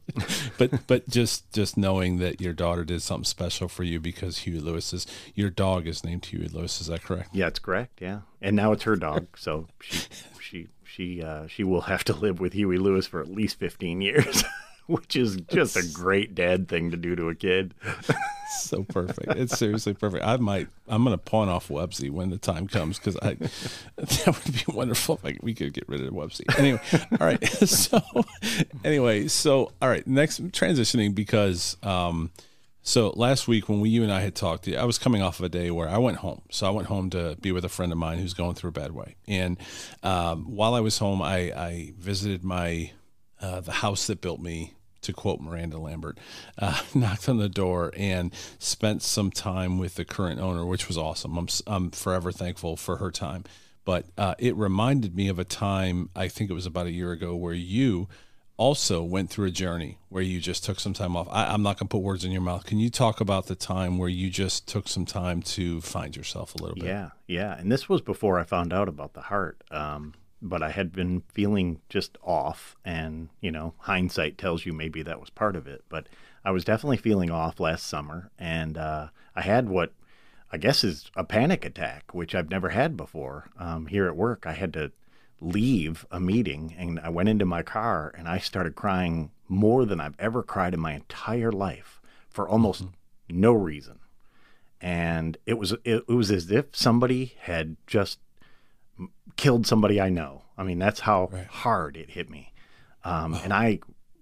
but, 0.59 0.85
but 0.85 1.09
just, 1.09 1.51
just 1.51 1.75
knowing 1.75 2.19
that 2.19 2.39
your 2.39 2.53
daughter 2.53 2.85
did 2.85 3.01
something 3.01 3.25
special 3.25 3.67
for 3.67 3.83
you 3.83 3.99
because 3.99 4.39
Huey 4.39 4.59
Lewis 4.59 4.93
is 4.93 5.07
your 5.33 5.49
dog 5.49 5.87
is 5.87 6.03
named 6.03 6.23
Huey 6.25 6.47
Lewis. 6.49 6.79
Is 6.79 6.87
that 6.87 7.01
correct? 7.01 7.29
Yeah, 7.33 7.47
it's 7.47 7.59
correct. 7.59 7.99
Yeah, 7.99 8.19
and 8.39 8.55
now 8.55 8.71
it's 8.73 8.83
her 8.83 8.95
dog, 8.95 9.25
so 9.35 9.67
she 9.81 10.03
she 10.39 10.67
she 10.83 11.23
uh, 11.23 11.47
she 11.47 11.63
will 11.63 11.81
have 11.81 12.03
to 12.05 12.13
live 12.13 12.39
with 12.39 12.53
Huey 12.53 12.77
Lewis 12.77 13.07
for 13.07 13.19
at 13.19 13.27
least 13.27 13.57
fifteen 13.57 13.99
years, 13.99 14.43
which 14.87 15.15
is 15.15 15.37
just 15.49 15.75
a 15.75 15.83
great 15.93 16.33
dad 16.35 16.67
thing 16.67 16.91
to 16.91 16.97
do 16.97 17.15
to 17.15 17.29
a 17.29 17.35
kid. 17.35 17.73
so 18.59 18.83
perfect. 18.83 19.35
It's 19.35 19.57
seriously 19.57 19.93
perfect. 19.93 20.25
I 20.25 20.37
might. 20.37 20.67
I'm 20.87 21.03
going 21.03 21.13
to 21.13 21.23
pawn 21.23 21.49
off 21.49 21.67
Websy 21.67 22.09
when 22.09 22.29
the 22.29 22.37
time 22.37 22.67
comes 22.67 22.97
because 22.97 23.17
I 23.21 23.33
that 23.95 24.41
would 24.45 24.53
be 24.53 24.63
wonderful 24.67 25.15
if 25.15 25.25
I, 25.25 25.37
we 25.41 25.53
could 25.53 25.73
get 25.73 25.87
rid 25.87 26.01
of 26.01 26.13
Websy. 26.13 26.43
Anyway, 26.57 26.81
all 27.19 27.27
right. 27.27 27.43
So 27.67 28.01
anyway, 28.83 29.27
so 29.27 29.71
all 29.81 29.89
right. 29.89 30.05
Next 30.07 30.41
transitioning 30.51 31.13
because 31.13 31.75
um, 31.83 32.31
so 32.81 33.09
last 33.09 33.49
week 33.49 33.67
when 33.67 33.81
we 33.81 33.89
you 33.89 34.03
and 34.03 34.11
I 34.11 34.21
had 34.21 34.35
talked, 34.35 34.67
I 34.69 34.85
was 34.85 34.97
coming 34.97 35.21
off 35.21 35.39
of 35.39 35.45
a 35.45 35.49
day 35.49 35.69
where 35.71 35.89
I 35.89 35.97
went 35.97 36.17
home. 36.17 36.41
So 36.49 36.65
I 36.65 36.69
went 36.69 36.87
home 36.87 37.09
to 37.09 37.35
be 37.41 37.51
with 37.51 37.65
a 37.65 37.69
friend 37.69 37.91
of 37.91 37.97
mine 37.97 38.19
who's 38.19 38.33
going 38.33 38.55
through 38.55 38.69
a 38.69 38.73
bad 38.73 38.91
way, 38.91 39.17
and 39.27 39.57
um, 40.03 40.55
while 40.55 40.73
I 40.73 40.79
was 40.79 40.97
home, 40.97 41.21
I, 41.21 41.51
I 41.51 41.93
visited 41.97 42.45
my 42.45 42.91
uh, 43.41 43.59
the 43.59 43.73
house 43.73 44.07
that 44.07 44.21
built 44.21 44.39
me 44.39 44.73
to 45.07 45.13
quote 45.13 45.41
Miranda 45.41 45.77
Lambert, 45.79 46.17
uh, 46.57 46.81
knocked 46.93 47.27
on 47.27 47.37
the 47.37 47.49
door 47.49 47.91
and 47.97 48.33
spent 48.59 49.01
some 49.01 49.31
time 49.31 49.79
with 49.79 49.95
the 49.95 50.05
current 50.05 50.39
owner, 50.39 50.65
which 50.65 50.87
was 50.87 50.97
awesome. 50.97 51.37
I'm, 51.37 51.47
I'm 51.65 51.91
forever 51.91 52.31
thankful 52.31 52.77
for 52.77 52.97
her 52.97 53.11
time. 53.11 53.43
But 53.83 54.05
uh, 54.17 54.35
it 54.37 54.55
reminded 54.55 55.15
me 55.15 55.29
of 55.29 55.39
a 55.39 55.45
time, 55.45 56.09
I 56.15 56.27
think 56.27 56.49
it 56.49 56.53
was 56.53 56.65
about 56.65 56.87
a 56.87 56.91
year 56.91 57.13
ago, 57.13 57.35
where 57.35 57.53
you 57.53 58.09
also 58.57 59.03
went 59.03 59.29
through 59.29 59.45
a 59.45 59.51
journey 59.51 59.99
where 60.09 60.23
you 60.23 60.41
just 60.41 60.65
took 60.65 60.79
some 60.79 60.93
time 60.93 61.15
off. 61.15 61.27
I, 61.31 61.53
I'm 61.53 61.61
not 61.61 61.77
going 61.77 61.87
to 61.87 61.91
put 61.91 62.01
words 62.01 62.25
in 62.25 62.31
your 62.31 62.41
mouth. 62.41 62.65
Can 62.65 62.79
you 62.79 62.89
talk 62.89 63.21
about 63.21 63.45
the 63.45 63.55
time 63.55 63.97
where 63.97 64.09
you 64.09 64.29
just 64.29 64.67
took 64.67 64.87
some 64.87 65.05
time 65.05 65.41
to 65.43 65.79
find 65.81 66.17
yourself 66.17 66.55
a 66.55 66.57
little 66.57 66.75
bit? 66.75 66.85
Yeah, 66.85 67.11
yeah, 67.27 67.57
and 67.57 67.71
this 67.71 67.87
was 67.87 68.01
before 68.01 68.39
I 68.39 68.43
found 68.43 68.73
out 68.73 68.89
about 68.89 69.13
the 69.13 69.21
heart. 69.21 69.63
Um, 69.71 70.15
but 70.41 70.61
I 70.61 70.71
had 70.71 70.91
been 70.91 71.23
feeling 71.33 71.81
just 71.89 72.17
off, 72.23 72.75
and 72.85 73.29
you 73.41 73.51
know, 73.51 73.73
hindsight 73.79 74.37
tells 74.37 74.65
you 74.65 74.73
maybe 74.73 75.01
that 75.03 75.19
was 75.19 75.29
part 75.29 75.55
of 75.55 75.67
it. 75.67 75.83
But 75.89 76.07
I 76.45 76.51
was 76.51 76.65
definitely 76.65 76.97
feeling 76.97 77.31
off 77.31 77.59
last 77.59 77.87
summer, 77.87 78.31
and 78.37 78.77
uh, 78.77 79.07
I 79.35 79.41
had 79.41 79.69
what 79.69 79.93
I 80.51 80.57
guess 80.57 80.83
is 80.83 81.11
a 81.15 81.23
panic 81.23 81.65
attack, 81.65 82.13
which 82.13 82.35
I've 82.35 82.49
never 82.49 82.69
had 82.69 82.95
before. 82.95 83.49
Um, 83.59 83.87
here 83.87 84.07
at 84.07 84.15
work, 84.15 84.45
I 84.45 84.53
had 84.53 84.73
to 84.73 84.91
leave 85.41 86.05
a 86.11 86.19
meeting, 86.19 86.75
and 86.77 86.99
I 86.99 87.09
went 87.09 87.29
into 87.29 87.45
my 87.45 87.63
car, 87.63 88.13
and 88.17 88.27
I 88.27 88.37
started 88.39 88.75
crying 88.75 89.31
more 89.47 89.85
than 89.85 89.99
I've 89.99 90.19
ever 90.19 90.43
cried 90.43 90.73
in 90.73 90.79
my 90.79 90.93
entire 90.93 91.51
life 91.51 92.01
for 92.29 92.47
almost 92.47 92.83
no 93.29 93.53
reason 93.53 93.99
and 94.81 95.37
it 95.45 95.57
was 95.57 95.71
it, 95.71 95.81
it 95.83 96.07
was 96.07 96.31
as 96.31 96.51
if 96.51 96.65
somebody 96.75 97.33
had 97.39 97.77
just 97.87 98.19
killed 99.35 99.67
somebody 99.67 99.99
I 100.01 100.09
know. 100.09 100.43
I 100.57 100.63
mean, 100.63 100.79
that's 100.79 101.01
how 101.01 101.29
hard 101.49 101.97
it 101.97 102.11
hit 102.11 102.29
me, 102.29 102.53
um, 103.03 103.33
and 103.35 103.53
I 103.53 103.79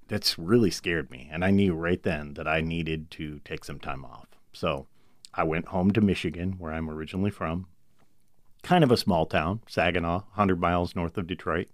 that's 0.08 0.38
really 0.38 0.72
scared 0.72 1.10
me. 1.10 1.30
And 1.32 1.44
I 1.44 1.52
knew 1.52 1.74
right 1.74 2.02
then 2.02 2.34
that 2.36 2.48
I 2.48 2.62
needed 2.62 3.10
to 3.12 3.40
take 3.40 3.66
some 3.66 3.80
time 3.80 4.06
off. 4.06 4.28
So 4.54 4.88
I 5.34 5.44
went 5.44 5.68
home 5.68 5.92
to 5.92 6.02
Michigan, 6.02 6.56
where 6.60 6.72
I'm 6.72 6.90
originally 6.90 7.32
from, 7.32 7.68
kind 8.64 8.84
of 8.84 8.92
a 8.92 8.98
small 8.98 9.26
town, 9.26 9.62
Saginaw, 9.68 10.18
100 10.18 10.60
miles 10.60 10.96
north 10.96 11.18
of 11.18 11.28
Detroit. 11.28 11.68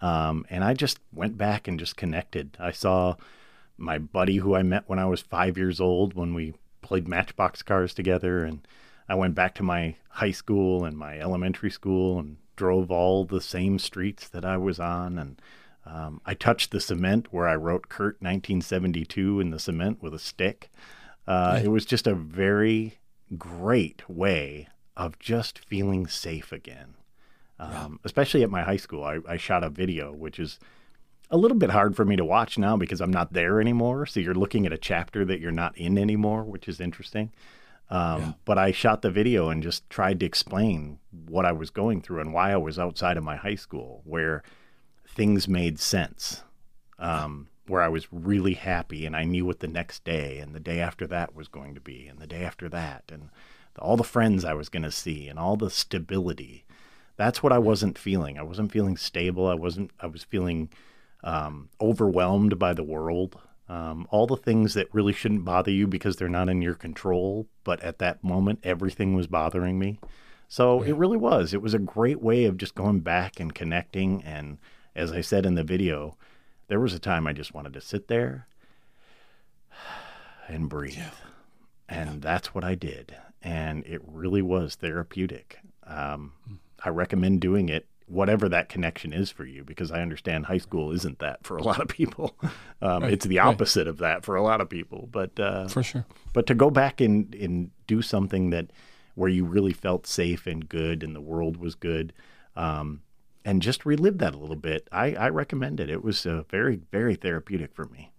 Um, 0.00 0.44
and 0.50 0.64
I 0.64 0.74
just 0.74 0.98
went 1.12 1.38
back 1.38 1.68
and 1.68 1.78
just 1.78 1.96
connected. 1.96 2.56
I 2.58 2.72
saw 2.72 3.14
my 3.78 3.98
buddy 3.98 4.36
who 4.36 4.54
I 4.54 4.62
met 4.62 4.84
when 4.88 4.98
I 4.98 5.06
was 5.06 5.20
five 5.20 5.56
years 5.56 5.80
old 5.80 6.14
when 6.14 6.34
we 6.34 6.54
played 6.82 7.08
Matchbox 7.08 7.62
cars 7.62 7.94
together. 7.94 8.44
And 8.44 8.66
I 9.08 9.14
went 9.14 9.34
back 9.34 9.54
to 9.56 9.62
my 9.62 9.96
high 10.08 10.30
school 10.30 10.84
and 10.84 10.96
my 10.96 11.18
elementary 11.18 11.70
school 11.70 12.18
and 12.18 12.36
drove 12.56 12.90
all 12.90 13.24
the 13.24 13.40
same 13.40 13.78
streets 13.78 14.28
that 14.28 14.44
I 14.44 14.56
was 14.56 14.78
on. 14.78 15.18
And 15.18 15.42
um, 15.86 16.20
I 16.24 16.34
touched 16.34 16.70
the 16.70 16.80
cement 16.80 17.28
where 17.30 17.48
I 17.48 17.56
wrote 17.56 17.88
Curt 17.88 18.16
1972 18.20 19.40
in 19.40 19.50
the 19.50 19.58
cement 19.58 20.02
with 20.02 20.14
a 20.14 20.18
stick. 20.18 20.70
Uh, 21.26 21.60
It 21.62 21.68
was 21.68 21.84
just 21.84 22.06
a 22.06 22.14
very 22.14 22.98
great 23.38 24.08
way 24.08 24.68
of 24.96 25.18
just 25.18 25.58
feeling 25.58 26.06
safe 26.06 26.52
again. 26.52 26.94
Um, 27.58 28.00
Especially 28.04 28.42
at 28.42 28.50
my 28.50 28.62
high 28.62 28.76
school, 28.76 29.04
I, 29.04 29.20
I 29.28 29.36
shot 29.36 29.64
a 29.64 29.70
video, 29.70 30.12
which 30.12 30.38
is 30.38 30.58
a 31.30 31.36
little 31.36 31.56
bit 31.56 31.70
hard 31.70 31.96
for 31.96 32.04
me 32.04 32.16
to 32.16 32.24
watch 32.24 32.58
now 32.58 32.76
because 32.76 33.00
I'm 33.00 33.12
not 33.12 33.32
there 33.32 33.60
anymore. 33.60 34.04
So 34.04 34.20
you're 34.20 34.34
looking 34.34 34.66
at 34.66 34.72
a 34.72 34.78
chapter 34.78 35.24
that 35.24 35.40
you're 35.40 35.50
not 35.50 35.76
in 35.78 35.96
anymore, 35.96 36.42
which 36.44 36.68
is 36.68 36.80
interesting. 36.80 37.32
Um, 37.90 38.36
But 38.44 38.58
I 38.58 38.72
shot 38.72 39.02
the 39.02 39.10
video 39.10 39.50
and 39.50 39.62
just 39.62 39.88
tried 39.90 40.20
to 40.20 40.26
explain 40.26 40.98
what 41.28 41.44
I 41.44 41.52
was 41.52 41.70
going 41.70 42.00
through 42.00 42.20
and 42.20 42.32
why 42.32 42.52
I 42.52 42.56
was 42.56 42.78
outside 42.78 43.16
of 43.16 43.24
my 43.24 43.36
high 43.36 43.54
school, 43.54 44.00
where 44.04 44.42
things 45.06 45.46
made 45.46 45.78
sense, 45.78 46.42
um, 46.98 47.48
where 47.66 47.82
I 47.82 47.88
was 47.88 48.08
really 48.10 48.54
happy 48.54 49.04
and 49.04 49.14
I 49.14 49.24
knew 49.24 49.44
what 49.44 49.60
the 49.60 49.68
next 49.68 50.04
day 50.04 50.38
and 50.38 50.54
the 50.54 50.60
day 50.60 50.80
after 50.80 51.06
that 51.08 51.34
was 51.34 51.48
going 51.48 51.74
to 51.74 51.80
be, 51.80 52.06
and 52.08 52.18
the 52.18 52.26
day 52.26 52.44
after 52.44 52.68
that, 52.70 53.04
and 53.12 53.28
all 53.78 53.96
the 53.96 54.04
friends 54.04 54.44
I 54.44 54.54
was 54.54 54.68
going 54.68 54.82
to 54.84 54.90
see, 54.90 55.28
and 55.28 55.38
all 55.38 55.56
the 55.56 55.70
stability. 55.70 56.64
That's 57.16 57.42
what 57.42 57.52
I 57.52 57.58
wasn't 57.58 57.98
feeling. 57.98 58.38
I 58.38 58.42
wasn't 58.42 58.72
feeling 58.72 58.96
stable. 58.96 59.46
I 59.46 59.54
wasn't. 59.54 59.90
I 60.00 60.06
was 60.06 60.24
feeling 60.24 60.70
um, 61.22 61.68
overwhelmed 61.80 62.58
by 62.58 62.72
the 62.72 62.82
world. 62.82 63.38
Um, 63.72 64.06
all 64.10 64.26
the 64.26 64.36
things 64.36 64.74
that 64.74 64.92
really 64.92 65.14
shouldn't 65.14 65.46
bother 65.46 65.70
you 65.70 65.86
because 65.86 66.16
they're 66.16 66.28
not 66.28 66.50
in 66.50 66.60
your 66.60 66.74
control. 66.74 67.46
But 67.64 67.80
at 67.80 68.00
that 68.00 68.22
moment, 68.22 68.60
everything 68.62 69.14
was 69.14 69.26
bothering 69.26 69.78
me. 69.78 69.98
So 70.46 70.82
it 70.82 70.92
really 70.92 71.16
was. 71.16 71.54
It 71.54 71.62
was 71.62 71.72
a 71.72 71.78
great 71.78 72.20
way 72.20 72.44
of 72.44 72.58
just 72.58 72.74
going 72.74 73.00
back 73.00 73.40
and 73.40 73.54
connecting. 73.54 74.22
And 74.24 74.58
as 74.94 75.10
I 75.10 75.22
said 75.22 75.46
in 75.46 75.54
the 75.54 75.64
video, 75.64 76.18
there 76.68 76.80
was 76.80 76.92
a 76.92 76.98
time 76.98 77.26
I 77.26 77.32
just 77.32 77.54
wanted 77.54 77.72
to 77.72 77.80
sit 77.80 78.08
there 78.08 78.46
and 80.48 80.68
breathe. 80.68 80.98
And 81.88 82.20
that's 82.20 82.54
what 82.54 82.64
I 82.64 82.74
did. 82.74 83.16
And 83.40 83.86
it 83.86 84.02
really 84.06 84.42
was 84.42 84.74
therapeutic. 84.74 85.60
Um, 85.86 86.32
I 86.84 86.90
recommend 86.90 87.40
doing 87.40 87.70
it, 87.70 87.86
whatever 88.12 88.48
that 88.48 88.68
connection 88.68 89.12
is 89.12 89.30
for 89.30 89.44
you, 89.44 89.64
because 89.64 89.90
I 89.90 90.02
understand 90.02 90.46
high 90.46 90.58
school 90.58 90.92
isn't 90.92 91.18
that 91.20 91.44
for 91.46 91.56
a 91.56 91.62
lot 91.62 91.80
of 91.80 91.88
people. 91.88 92.36
Um, 92.82 93.08
it's 93.08 93.24
the 93.26 93.38
right. 93.38 93.46
opposite 93.46 93.86
of 93.86 93.98
that 93.98 94.24
for 94.24 94.34
a 94.34 94.42
lot 94.42 94.60
of 94.60 94.68
people. 94.68 95.08
But 95.12 95.38
uh, 95.38 95.68
For 95.68 95.82
sure. 95.84 96.04
but 96.32 96.46
to 96.48 96.54
go 96.54 96.68
back 96.68 97.00
and, 97.00 97.32
and 97.34 97.70
do 97.86 98.02
something 98.02 98.50
that 98.50 98.72
where 99.14 99.28
you 99.30 99.44
really 99.44 99.72
felt 99.72 100.06
safe 100.06 100.48
and 100.48 100.68
good 100.68 101.04
and 101.04 101.14
the 101.14 101.20
world 101.20 101.58
was 101.58 101.76
good 101.76 102.12
um, 102.56 103.02
and 103.44 103.62
just 103.62 103.86
relive 103.86 104.18
that 104.18 104.34
a 104.34 104.38
little 104.38 104.56
bit 104.56 104.88
I, 104.90 105.14
I 105.14 105.28
recommend 105.28 105.78
it 105.80 105.90
it 105.90 106.02
was 106.02 106.26
uh, 106.26 106.42
very 106.50 106.80
very 106.90 107.14
therapeutic 107.14 107.72
for 107.74 107.84
me 107.86 108.10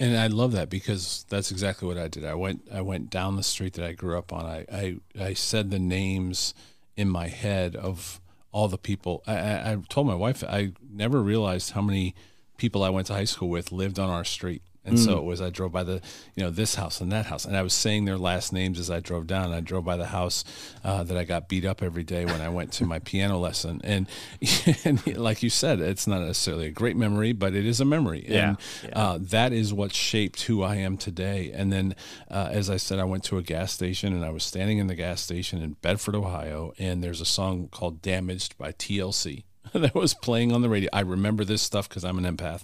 And 0.00 0.16
I 0.16 0.26
love 0.26 0.52
that 0.52 0.68
because 0.70 1.24
that's 1.28 1.50
exactly 1.50 1.86
what 1.86 1.98
I 1.98 2.08
did. 2.08 2.24
I 2.24 2.34
went 2.34 2.66
I 2.72 2.80
went 2.80 3.10
down 3.10 3.36
the 3.36 3.42
street 3.42 3.74
that 3.74 3.84
I 3.84 3.92
grew 3.92 4.18
up 4.18 4.32
on. 4.32 4.44
I 4.44 4.66
I, 4.72 4.96
I 5.18 5.34
said 5.34 5.70
the 5.70 5.78
names 5.78 6.52
in 6.96 7.08
my 7.08 7.28
head 7.28 7.76
of 7.76 8.20
all 8.54 8.68
the 8.68 8.78
people. 8.78 9.22
I, 9.26 9.36
I, 9.36 9.72
I 9.72 9.76
told 9.88 10.06
my 10.06 10.14
wife 10.14 10.44
I 10.44 10.72
never 10.88 11.20
realized 11.20 11.72
how 11.72 11.82
many 11.82 12.14
people 12.56 12.84
I 12.84 12.88
went 12.88 13.08
to 13.08 13.12
high 13.12 13.24
school 13.24 13.50
with 13.50 13.72
lived 13.72 13.98
on 13.98 14.08
our 14.08 14.24
street. 14.24 14.62
And 14.84 14.98
so 14.98 15.16
it 15.16 15.24
was 15.24 15.40
I 15.40 15.50
drove 15.50 15.72
by 15.72 15.82
the 15.82 16.02
you 16.34 16.42
know 16.44 16.50
this 16.50 16.74
house 16.74 17.00
and 17.00 17.10
that 17.10 17.26
house, 17.26 17.44
and 17.44 17.56
I 17.56 17.62
was 17.62 17.72
saying 17.72 18.04
their 18.04 18.18
last 18.18 18.52
names 18.52 18.78
as 18.78 18.90
I 18.90 19.00
drove 19.00 19.26
down. 19.26 19.52
I 19.52 19.60
drove 19.60 19.84
by 19.84 19.96
the 19.96 20.06
house 20.06 20.44
uh, 20.84 21.02
that 21.04 21.16
I 21.16 21.24
got 21.24 21.48
beat 21.48 21.64
up 21.64 21.82
every 21.82 22.04
day 22.04 22.24
when 22.26 22.40
I 22.40 22.48
went 22.50 22.72
to 22.74 22.84
my 22.84 22.98
piano 23.04 23.38
lesson, 23.38 23.80
and, 23.82 24.06
and 24.84 25.16
like 25.16 25.42
you 25.42 25.50
said, 25.50 25.80
it's 25.80 26.06
not 26.06 26.20
necessarily 26.20 26.66
a 26.66 26.70
great 26.70 26.96
memory, 26.96 27.32
but 27.32 27.54
it 27.54 27.66
is 27.66 27.80
a 27.80 27.84
memory. 27.84 28.26
Yeah, 28.28 28.56
And 28.82 28.92
uh, 28.92 29.18
that 29.20 29.52
is 29.52 29.72
what 29.72 29.94
shaped 29.94 30.42
who 30.42 30.62
I 30.62 30.76
am 30.76 30.96
today. 30.96 31.50
And 31.52 31.72
then, 31.72 31.94
uh, 32.30 32.48
as 32.50 32.68
I 32.68 32.76
said, 32.76 32.98
I 32.98 33.04
went 33.04 33.24
to 33.24 33.38
a 33.38 33.42
gas 33.42 33.72
station 33.72 34.12
and 34.12 34.24
I 34.24 34.30
was 34.30 34.44
standing 34.44 34.78
in 34.78 34.86
the 34.86 34.94
gas 34.94 35.20
station 35.20 35.62
in 35.62 35.72
Bedford, 35.74 36.14
Ohio, 36.14 36.72
and 36.78 37.02
there's 37.02 37.20
a 37.20 37.26
song 37.26 37.68
called 37.68 38.02
Damaged 38.02 38.58
by 38.58 38.72
TLC. 38.72 39.44
that 39.72 39.94
was 39.94 40.14
playing 40.14 40.52
on 40.52 40.62
the 40.62 40.68
radio. 40.68 40.90
I 40.92 41.00
remember 41.00 41.44
this 41.44 41.62
stuff 41.62 41.88
because 41.88 42.04
I'm 42.04 42.22
an 42.22 42.36
empath. 42.36 42.62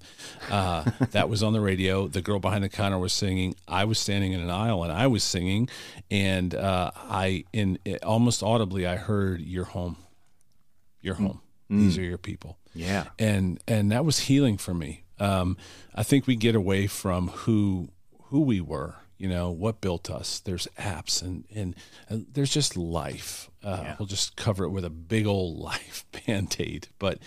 Uh, 0.51 0.91
that 1.13 1.29
was 1.29 1.43
on 1.43 1.53
the 1.53 1.61
radio. 1.61 2.09
The 2.09 2.23
girl 2.23 2.39
behind 2.39 2.65
the 2.65 2.69
counter 2.69 2.99
was 2.99 3.13
singing. 3.13 3.55
I 3.67 3.85
was 3.85 3.99
standing 3.99 4.33
in 4.33 4.41
an 4.41 4.51
aisle 4.51 4.83
and 4.83 4.93
I 4.93 5.07
was 5.07 5.23
singing, 5.25 5.69
and 6.11 6.55
uh, 6.55 6.91
I, 6.95 7.45
in 7.53 7.79
almost 8.03 8.43
audibly, 8.43 8.87
I 8.87 8.97
heard 8.97 9.41
"You're 9.41 9.65
home, 9.65 9.97
you're 11.01 11.15
home. 11.15 11.41
These 11.69 11.99
are 11.99 12.03
your 12.03 12.19
people." 12.19 12.57
yeah 12.75 13.05
and 13.19 13.61
and 13.67 13.91
that 13.93 14.05
was 14.05 14.21
healing 14.21 14.57
for 14.57 14.75
me. 14.75 15.05
Um, 15.19 15.57
I 15.95 16.03
think 16.03 16.27
we 16.27 16.37
get 16.37 16.55
away 16.55 16.87
from 16.87 17.29
who 17.29 17.89
who 18.25 18.41
we 18.41 18.61
were. 18.61 18.97
You 19.19 19.29
know 19.29 19.51
what 19.51 19.81
built 19.81 20.11
us. 20.11 20.41
There's 20.41 20.67
apps 20.79 21.21
and 21.23 21.45
and, 21.55 21.75
and 22.09 22.27
there's 22.33 22.53
just 22.53 22.77
life. 22.77 23.50
Uh, 23.63 23.95
We'll 23.99 24.07
just 24.07 24.37
cover 24.37 24.65
it 24.65 24.71
with 24.71 24.85
a 24.85 24.91
big 24.91 25.27
old 25.27 25.59
life 25.71 26.05
band 26.27 26.57
aid. 26.59 26.89
But 26.99 27.19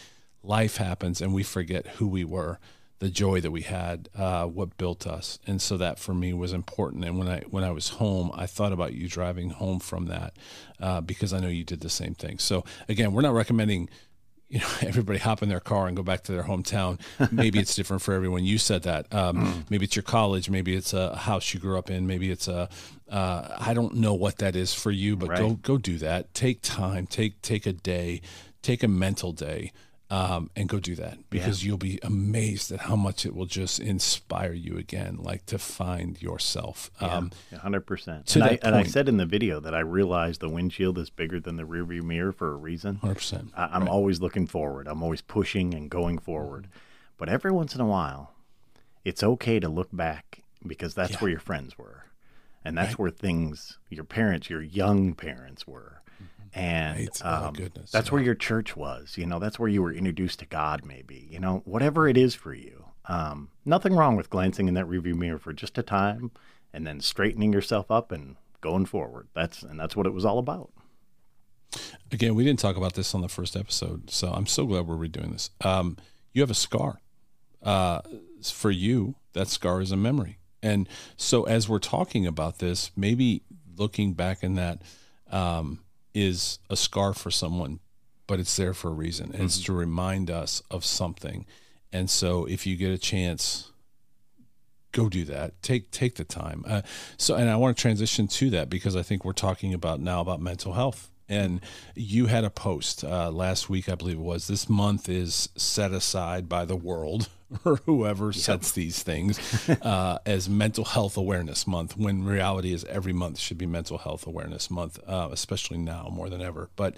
life 0.43 0.77
happens, 0.77 1.21
and 1.21 1.33
we 1.33 1.43
forget 1.43 1.87
who 1.97 2.07
we 2.07 2.23
were, 2.23 2.59
the 2.99 3.09
joy 3.09 3.41
that 3.41 3.51
we 3.51 3.61
had, 3.61 4.09
uh, 4.15 4.45
what 4.45 4.77
built 4.77 5.05
us, 5.05 5.37
and 5.45 5.61
so 5.61 5.75
that 5.77 5.99
for 5.99 6.13
me 6.13 6.33
was 6.33 6.53
important. 6.53 7.03
And 7.05 7.17
when 7.17 7.27
I 7.27 7.41
when 7.49 7.63
I 7.63 7.71
was 7.71 7.89
home, 7.89 8.31
I 8.33 8.45
thought 8.45 8.71
about 8.73 8.93
you 8.93 9.07
driving 9.09 9.49
home 9.51 9.79
from 9.79 10.05
that 10.05 10.33
uh, 10.79 11.01
because 11.01 11.33
I 11.33 11.39
know 11.39 11.49
you 11.49 11.63
did 11.65 11.81
the 11.81 11.89
same 11.89 12.13
thing. 12.15 12.39
So 12.39 12.63
again, 12.87 13.11
we're 13.13 13.21
not 13.21 13.33
recommending 13.33 13.89
you 14.53 14.59
know 14.59 14.67
everybody 14.81 15.17
hop 15.17 15.41
in 15.41 15.49
their 15.49 15.59
car 15.59 15.87
and 15.87 15.97
go 15.97 16.03
back 16.03 16.21
to 16.23 16.31
their 16.31 16.43
hometown. 16.43 16.99
Maybe 17.31 17.57
it's 17.57 17.75
different 17.75 18.03
for 18.03 18.13
everyone. 18.13 18.45
You 18.45 18.59
said 18.59 18.83
that. 18.83 19.11
Um, 19.11 19.65
maybe 19.69 19.85
it's 19.85 19.95
your 19.95 20.03
college. 20.03 20.47
Maybe 20.47 20.75
it's 20.75 20.93
a 20.93 21.15
house 21.15 21.53
you 21.53 21.59
grew 21.59 21.77
up 21.77 21.89
in. 21.89 22.05
Maybe 22.05 22.29
it's 22.29 22.47
a 22.47 22.69
uh, 23.09 23.57
i 23.59 23.73
don't 23.75 23.93
know 23.95 24.13
what 24.15 24.37
that 24.37 24.55
is 24.55 24.73
for 24.73 24.89
you 24.89 25.15
but 25.15 25.35
go 25.35 25.49
go 25.55 25.77
do 25.77 25.97
that. 25.97 26.33
Take 26.33 26.61
time. 26.61 27.07
Take 27.07 27.41
take 27.41 27.65
a 27.65 27.73
day. 27.73 28.21
Take 28.61 28.83
a 28.83 28.87
mental 28.87 29.31
day 29.31 29.71
um, 30.13 30.49
and 30.55 30.69
go 30.69 30.79
do 30.79 30.95
that 30.95 31.17
because 31.29 31.65
you'll 31.65 31.77
be 31.77 31.97
amazed 32.03 32.71
at 32.71 32.81
how 32.81 32.95
much 32.95 33.25
it 33.25 33.33
will 33.35 33.45
just 33.47 33.79
inspire 33.79 34.53
you 34.53 34.77
again 34.77 35.17
like 35.19 35.45
to 35.47 35.57
find 35.57 36.21
yourself 36.21 36.91
um, 37.01 37.31
Yeah, 37.51 37.57
100% 37.59 38.25
to 38.25 38.39
and, 38.39 38.43
I, 38.43 38.59
and 38.61 38.75
I 38.75 38.83
said 38.83 39.09
in 39.09 39.17
the 39.17 39.25
video 39.25 39.59
that 39.59 39.73
i 39.73 39.79
realized 39.79 40.39
the 40.41 40.49
windshield 40.49 40.97
is 40.97 41.09
bigger 41.09 41.39
than 41.39 41.55
the 41.57 41.63
rearview 41.63 42.03
mirror 42.03 42.31
for 42.31 42.51
a 42.51 42.55
reason 42.55 42.99
100% 43.01 43.49
I, 43.55 43.69
I'm 43.71 43.87
always 43.87 44.21
looking 44.21 44.45
forward. 44.47 44.87
I'm 44.87 45.01
always 45.01 45.21
pushing 45.21 45.73
and 45.73 45.89
going 45.89 46.17
forward. 46.19 46.67
But 47.17 47.29
every 47.29 47.51
once 47.51 47.73
in 47.75 47.81
a 47.81 47.85
while, 47.87 48.33
it's 49.05 49.23
okay 49.23 49.59
to 49.59 49.69
look 49.69 49.89
back 49.93 50.43
because 50.65 50.93
that's 50.93 51.13
Yeah. 51.13 51.17
where 51.19 51.31
your 51.31 51.39
friends 51.39 51.77
were. 51.77 52.05
And 52.65 52.77
that's 52.77 52.97
where 52.97 53.09
things, 53.11 53.77
your 53.89 54.05
parents, 54.05 54.49
your 54.49 54.61
young 54.61 55.13
parents 55.15 55.67
were. 55.67 56.01
And. 56.53 57.09
Oh, 57.23 57.47
um, 57.47 57.53
goodness, 57.53 57.91
that's 57.91 58.11
where 58.11 58.21
your 58.21 58.35
church 58.35 58.75
was. 58.75 59.17
You 59.17 59.25
know, 59.25 59.39
that's 59.39 59.59
where 59.59 59.69
you 59.69 59.81
were 59.81 59.93
introduced 59.93 60.39
to 60.39 60.45
God, 60.45 60.85
maybe. 60.85 61.27
You 61.29 61.39
know, 61.39 61.61
whatever 61.65 62.07
it 62.07 62.17
is 62.17 62.35
for 62.35 62.53
you. 62.53 62.85
Um, 63.05 63.49
nothing 63.65 63.95
wrong 63.95 64.15
with 64.15 64.29
glancing 64.29 64.67
in 64.67 64.75
that 64.75 64.85
review 64.85 65.15
mirror 65.15 65.37
for 65.37 65.51
just 65.51 65.77
a 65.77 65.83
time 65.83 66.31
and 66.73 66.87
then 66.87 67.01
straightening 67.01 67.51
yourself 67.51 67.91
up 67.91 68.11
and 68.11 68.37
going 68.61 68.85
forward. 68.85 69.27
That's 69.33 69.61
and 69.61 69.79
that's 69.79 69.95
what 69.95 70.07
it 70.07 70.13
was 70.13 70.25
all 70.25 70.39
about. 70.39 70.71
again, 72.11 72.35
we 72.35 72.43
didn't 72.43 72.59
talk 72.59 72.77
about 72.77 72.93
this 72.93 73.13
on 73.13 73.21
the 73.21 73.29
first 73.29 73.55
episode, 73.55 74.09
so 74.09 74.31
I'm 74.31 74.45
so 74.47 74.65
glad 74.65 74.87
we're 74.87 74.95
redoing 74.95 75.31
this. 75.31 75.49
Um, 75.63 75.97
you 76.33 76.41
have 76.41 76.51
a 76.51 76.55
scar. 76.55 76.99
Uh, 77.61 78.01
for 78.43 78.71
you, 78.71 79.15
that 79.33 79.47
scar 79.47 79.79
is 79.81 79.91
a 79.91 79.97
memory. 79.97 80.37
And 80.61 80.87
so, 81.15 81.43
as 81.43 81.69
we're 81.69 81.79
talking 81.79 82.25
about 82.27 82.59
this, 82.59 82.91
maybe 82.95 83.43
looking 83.77 84.13
back 84.13 84.43
in 84.43 84.55
that 84.55 84.81
um, 85.29 85.79
is 86.13 86.59
a 86.69 86.75
scar 86.75 87.13
for 87.13 87.31
someone, 87.31 87.79
but 88.27 88.39
it's 88.39 88.55
there 88.55 88.73
for 88.73 88.89
a 88.89 88.93
reason. 88.93 89.31
And 89.33 89.43
It's 89.43 89.61
to 89.63 89.73
remind 89.73 90.29
us 90.29 90.61
of 90.69 90.85
something. 90.85 91.45
And 91.91 92.09
so, 92.09 92.45
if 92.45 92.65
you 92.65 92.75
get 92.75 92.91
a 92.91 92.97
chance, 92.97 93.71
go 94.91 95.09
do 95.09 95.25
that. 95.25 95.61
Take 95.61 95.91
take 95.91 96.15
the 96.15 96.23
time. 96.23 96.63
Uh, 96.67 96.81
so, 97.17 97.35
and 97.35 97.49
I 97.49 97.57
want 97.57 97.75
to 97.75 97.81
transition 97.81 98.27
to 98.27 98.49
that 98.51 98.69
because 98.69 98.95
I 98.95 99.03
think 99.03 99.25
we're 99.25 99.33
talking 99.33 99.73
about 99.73 99.99
now 99.99 100.21
about 100.21 100.39
mental 100.39 100.73
health. 100.73 101.09
And 101.29 101.61
you 101.95 102.27
had 102.27 102.43
a 102.43 102.49
post 102.49 103.03
uh, 103.03 103.31
last 103.31 103.69
week, 103.69 103.89
I 103.89 103.95
believe 103.95 104.17
it 104.17 104.21
was. 104.21 104.47
This 104.47 104.69
month 104.69 105.07
is 105.07 105.49
set 105.55 105.91
aside 105.91 106.49
by 106.49 106.65
the 106.65 106.75
world 106.75 107.29
or 107.65 107.77
whoever 107.85 108.33
sets 108.33 108.71
these 108.71 109.03
things 109.03 109.69
uh, 109.81 110.19
as 110.25 110.49
Mental 110.49 110.85
Health 110.85 111.17
Awareness 111.17 111.67
Month. 111.67 111.97
When 111.97 112.23
reality 112.23 112.73
is 112.73 112.83
every 112.85 113.13
month 113.13 113.39
should 113.39 113.57
be 113.57 113.65
Mental 113.65 113.97
Health 113.97 114.27
Awareness 114.27 114.69
Month, 114.69 114.99
uh, 115.07 115.29
especially 115.31 115.77
now 115.77 116.09
more 116.11 116.29
than 116.29 116.41
ever. 116.41 116.69
But 116.75 116.95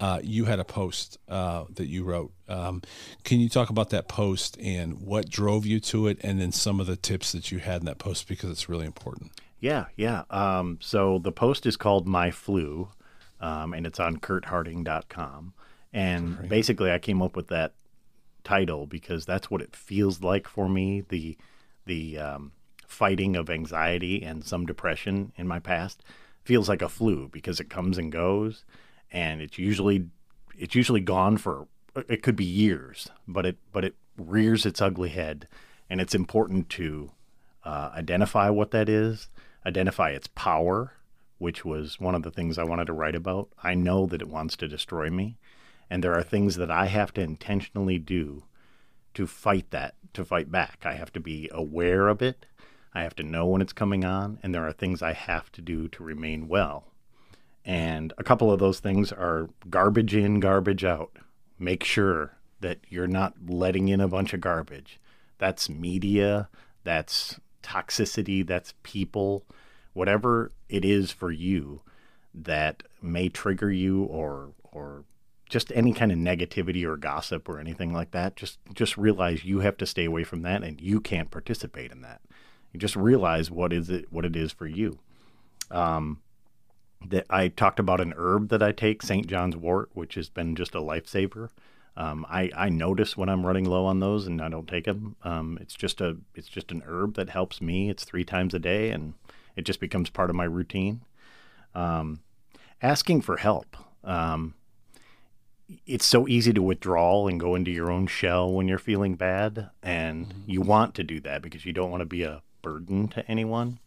uh, 0.00 0.20
you 0.22 0.46
had 0.46 0.58
a 0.58 0.64
post 0.64 1.18
uh, 1.28 1.64
that 1.74 1.86
you 1.86 2.04
wrote. 2.04 2.32
Um, 2.48 2.82
can 3.22 3.40
you 3.40 3.48
talk 3.48 3.70
about 3.70 3.90
that 3.90 4.08
post 4.08 4.58
and 4.58 5.00
what 5.00 5.28
drove 5.28 5.66
you 5.66 5.80
to 5.80 6.08
it, 6.08 6.18
and 6.22 6.40
then 6.40 6.52
some 6.52 6.80
of 6.80 6.86
the 6.86 6.96
tips 6.96 7.32
that 7.32 7.52
you 7.52 7.58
had 7.58 7.82
in 7.82 7.86
that 7.86 7.98
post 7.98 8.28
because 8.28 8.50
it's 8.50 8.68
really 8.68 8.86
important. 8.86 9.30
Yeah, 9.60 9.86
yeah. 9.96 10.24
Um, 10.30 10.78
so 10.80 11.18
the 11.18 11.32
post 11.32 11.64
is 11.64 11.76
called 11.76 12.06
My 12.06 12.30
Flu, 12.30 12.88
um, 13.40 13.72
and 13.72 13.86
it's 13.86 14.00
on 14.00 14.18
curtharding.com. 14.18 15.54
And 15.92 16.48
basically, 16.48 16.90
I 16.90 16.98
came 16.98 17.22
up 17.22 17.36
with 17.36 17.48
that 17.48 17.72
title 18.44 18.86
because 18.86 19.24
that's 19.24 19.50
what 19.50 19.62
it 19.62 19.74
feels 19.74 20.22
like 20.22 20.46
for 20.46 20.68
me 20.68 21.02
the 21.08 21.36
the 21.86 22.18
um, 22.18 22.52
fighting 22.86 23.36
of 23.36 23.50
anxiety 23.50 24.22
and 24.22 24.44
some 24.44 24.66
depression 24.66 25.32
in 25.36 25.48
my 25.48 25.58
past. 25.58 26.02
Feels 26.44 26.68
like 26.68 26.82
a 26.82 26.88
flu 26.88 27.28
because 27.28 27.58
it 27.58 27.70
comes 27.70 27.98
and 27.98 28.12
goes 28.12 28.64
and 29.10 29.40
it's 29.40 29.56
usually 29.58 30.06
it's 30.58 30.74
usually 30.74 31.00
gone 31.00 31.38
for 31.38 31.66
it 32.08 32.22
could 32.22 32.36
be 32.36 32.44
years 32.44 33.08
but 33.26 33.46
it 33.46 33.56
but 33.72 33.84
it 33.84 33.94
rears 34.18 34.66
its 34.66 34.82
ugly 34.82 35.08
head 35.08 35.48
and 35.88 36.00
it's 36.00 36.14
important 36.14 36.68
to 36.68 37.10
uh, 37.64 37.90
identify 37.94 38.50
what 38.50 38.72
that 38.72 38.88
is 38.88 39.28
identify 39.64 40.10
its 40.10 40.26
power 40.34 40.92
which 41.38 41.64
was 41.64 41.98
one 41.98 42.14
of 42.14 42.22
the 42.22 42.30
things 42.30 42.58
i 42.58 42.64
wanted 42.64 42.86
to 42.86 42.92
write 42.92 43.14
about. 43.14 43.48
I 43.62 43.74
know 43.74 44.06
that 44.06 44.20
it 44.20 44.28
wants 44.28 44.56
to 44.56 44.68
destroy 44.68 45.08
me 45.08 45.38
and 45.90 46.02
there 46.02 46.14
are 46.14 46.22
things 46.22 46.56
that 46.56 46.70
I 46.70 46.86
have 46.86 47.12
to 47.14 47.20
intentionally 47.20 47.98
do 47.98 48.44
to 49.14 49.26
fight 49.26 49.70
that, 49.70 49.94
to 50.12 50.24
fight 50.24 50.50
back. 50.50 50.82
I 50.84 50.94
have 50.94 51.12
to 51.12 51.20
be 51.20 51.48
aware 51.52 52.08
of 52.08 52.22
it. 52.22 52.46
I 52.94 53.02
have 53.02 53.16
to 53.16 53.22
know 53.22 53.46
when 53.46 53.62
it's 53.62 53.72
coming 53.72 54.04
on, 54.04 54.38
and 54.42 54.54
there 54.54 54.66
are 54.66 54.72
things 54.72 55.02
I 55.02 55.12
have 55.12 55.50
to 55.52 55.62
do 55.62 55.88
to 55.88 56.04
remain 56.04 56.48
well. 56.48 56.92
And 57.64 58.12
a 58.18 58.24
couple 58.24 58.52
of 58.52 58.60
those 58.60 58.80
things 58.80 59.10
are 59.12 59.48
garbage 59.70 60.14
in, 60.14 60.40
garbage 60.40 60.84
out. 60.84 61.16
Make 61.58 61.82
sure 61.82 62.36
that 62.60 62.78
you're 62.88 63.06
not 63.06 63.34
letting 63.46 63.88
in 63.88 64.00
a 64.00 64.08
bunch 64.08 64.32
of 64.32 64.40
garbage. 64.40 65.00
That's 65.38 65.68
media, 65.68 66.48
that's 66.84 67.40
toxicity, 67.62 68.46
that's 68.46 68.74
people, 68.82 69.44
whatever 69.92 70.52
it 70.68 70.84
is 70.84 71.10
for 71.10 71.32
you 71.32 71.80
that 72.34 72.82
may 73.00 73.28
trigger 73.28 73.70
you 73.70 74.02
or 74.04 74.50
or 74.72 75.04
just 75.54 75.72
any 75.74 75.92
kind 75.92 76.12
of 76.12 76.18
negativity 76.18 76.84
or 76.84 76.96
gossip 76.96 77.48
or 77.48 77.58
anything 77.58 77.92
like 77.92 78.10
that 78.10 78.36
just 78.36 78.58
just 78.74 78.98
realize 78.98 79.44
you 79.44 79.60
have 79.60 79.76
to 79.76 79.86
stay 79.86 80.04
away 80.04 80.24
from 80.24 80.42
that 80.42 80.62
and 80.62 80.80
you 80.80 81.00
can't 81.00 81.30
participate 81.30 81.90
in 81.90 82.02
that 82.02 82.20
you 82.74 82.80
just 82.80 82.96
realize 82.96 83.50
what 83.50 83.72
is 83.72 83.88
it 83.88 84.12
what 84.12 84.26
it 84.26 84.36
is 84.36 84.52
for 84.52 84.66
you. 84.66 84.98
Um, 85.70 86.20
that 87.06 87.24
I 87.30 87.48
talked 87.48 87.78
about 87.78 88.00
an 88.00 88.12
herb 88.16 88.48
that 88.48 88.62
I 88.62 88.72
take, 88.72 89.02
St. 89.02 89.26
John's 89.26 89.56
wort, 89.56 89.90
which 89.94 90.16
has 90.16 90.28
been 90.28 90.56
just 90.56 90.74
a 90.74 90.80
lifesaver. 90.80 91.50
Um, 91.96 92.26
I, 92.28 92.50
I 92.56 92.68
notice 92.70 93.16
when 93.16 93.28
I'm 93.28 93.46
running 93.46 93.66
low 93.66 93.84
on 93.84 94.00
those 94.00 94.26
and 94.26 94.42
I 94.42 94.48
don't 94.48 94.66
take 94.66 94.86
them. 94.86 95.14
Um, 95.22 95.56
it's 95.60 95.74
just 95.74 96.00
a 96.00 96.16
it's 96.34 96.48
just 96.48 96.72
an 96.72 96.82
herb 96.84 97.14
that 97.14 97.30
helps 97.30 97.62
me. 97.62 97.88
It's 97.88 98.04
three 98.04 98.24
times 98.24 98.54
a 98.54 98.58
day 98.58 98.90
and 98.90 99.14
it 99.54 99.62
just 99.62 99.78
becomes 99.78 100.10
part 100.10 100.28
of 100.28 100.36
my 100.36 100.44
routine. 100.44 101.02
Um, 101.76 102.20
asking 102.82 103.20
for 103.20 103.36
help. 103.36 103.76
Um, 104.02 104.54
it's 105.86 106.06
so 106.06 106.28
easy 106.28 106.52
to 106.52 106.62
withdraw 106.62 107.26
and 107.26 107.40
go 107.40 107.54
into 107.54 107.70
your 107.70 107.90
own 107.90 108.06
shell 108.06 108.52
when 108.52 108.68
you're 108.68 108.78
feeling 108.78 109.14
bad, 109.14 109.70
and 109.82 110.44
you 110.46 110.60
want 110.60 110.94
to 110.94 111.04
do 111.04 111.20
that 111.20 111.42
because 111.42 111.64
you 111.64 111.72
don't 111.72 111.90
want 111.90 112.02
to 112.02 112.06
be 112.06 112.22
a 112.22 112.42
burden 112.62 113.08
to 113.08 113.26
anyone. 113.28 113.78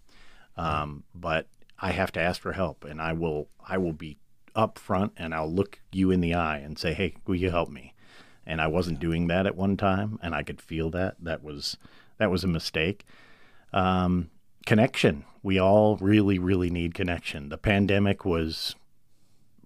Um, 0.55 1.03
but 1.13 1.47
I 1.79 1.91
have 1.91 2.11
to 2.13 2.19
ask 2.19 2.41
for 2.41 2.53
help, 2.53 2.83
and 2.83 3.01
I 3.01 3.13
will 3.13 3.49
I 3.67 3.77
will 3.77 3.93
be 3.93 4.17
upfront 4.55 5.11
and 5.17 5.35
I'll 5.35 5.51
look 5.51 5.79
you 5.91 6.09
in 6.09 6.19
the 6.19 6.33
eye 6.33 6.57
and 6.57 6.79
say, 6.79 6.93
"Hey, 6.93 7.15
will 7.25 7.35
you 7.35 7.51
help 7.51 7.69
me?" 7.69 7.93
And 8.45 8.61
I 8.61 8.67
wasn't 8.67 8.99
doing 8.99 9.27
that 9.27 9.45
at 9.45 9.55
one 9.55 9.77
time, 9.77 10.19
and 10.23 10.33
I 10.33 10.43
could 10.43 10.61
feel 10.61 10.89
that 10.91 11.15
that 11.21 11.43
was 11.43 11.77
that 12.17 12.31
was 12.31 12.43
a 12.43 12.47
mistake. 12.47 13.05
Um, 13.71 14.31
connection. 14.65 15.25
We 15.43 15.59
all 15.59 15.97
really, 15.97 16.39
really 16.39 16.69
need 16.69 16.93
connection. 16.93 17.49
The 17.49 17.57
pandemic 17.57 18.25
was 18.25 18.75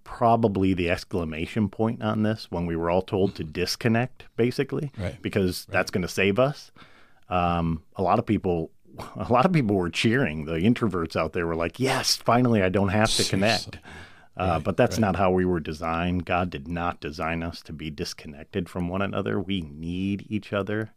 probably 0.04 0.74
the 0.74 0.90
exclamation 0.90 1.70
point 1.70 2.02
on 2.02 2.24
this 2.24 2.48
when 2.50 2.66
we 2.66 2.76
were 2.76 2.90
all 2.90 3.02
told 3.02 3.36
to 3.36 3.44
disconnect, 3.44 4.26
basically, 4.36 4.92
Right. 4.98 5.22
because 5.22 5.66
that's 5.66 5.92
going 5.92 6.02
to 6.02 6.08
save 6.08 6.40
us. 6.40 6.72
Um, 7.30 7.84
a 7.96 8.02
lot 8.04 8.20
of 8.20 8.26
people, 8.26 8.72
a 9.16 9.32
lot 9.32 9.46
of 9.46 9.54
people 9.54 9.76
were 9.76 9.90
cheering. 9.90 10.46
The 10.46 10.54
introverts 10.60 11.16
out 11.16 11.34
there 11.34 11.48
were 11.48 11.56
like, 11.56 11.80
"Yes, 11.80 12.16
finally, 12.18 12.62
I 12.62 12.70
don't 12.70 12.90
have 12.90 13.10
to 13.16 13.24
connect." 13.24 13.80
Uh, 14.38 14.60
but 14.60 14.76
that's 14.78 14.98
not 14.98 15.18
how 15.18 15.30
we 15.30 15.46
were 15.46 15.60
designed. 15.60 16.26
God 16.26 16.50
did 16.50 16.68
not 16.68 17.00
design 17.00 17.44
us 17.44 17.62
to 17.64 17.74
be 17.74 17.90
disconnected 17.92 18.70
from 18.70 18.88
one 18.88 19.02
another. 19.02 19.40
We 19.40 19.62
need 19.62 20.26
each 20.30 20.52
other, 20.54 20.92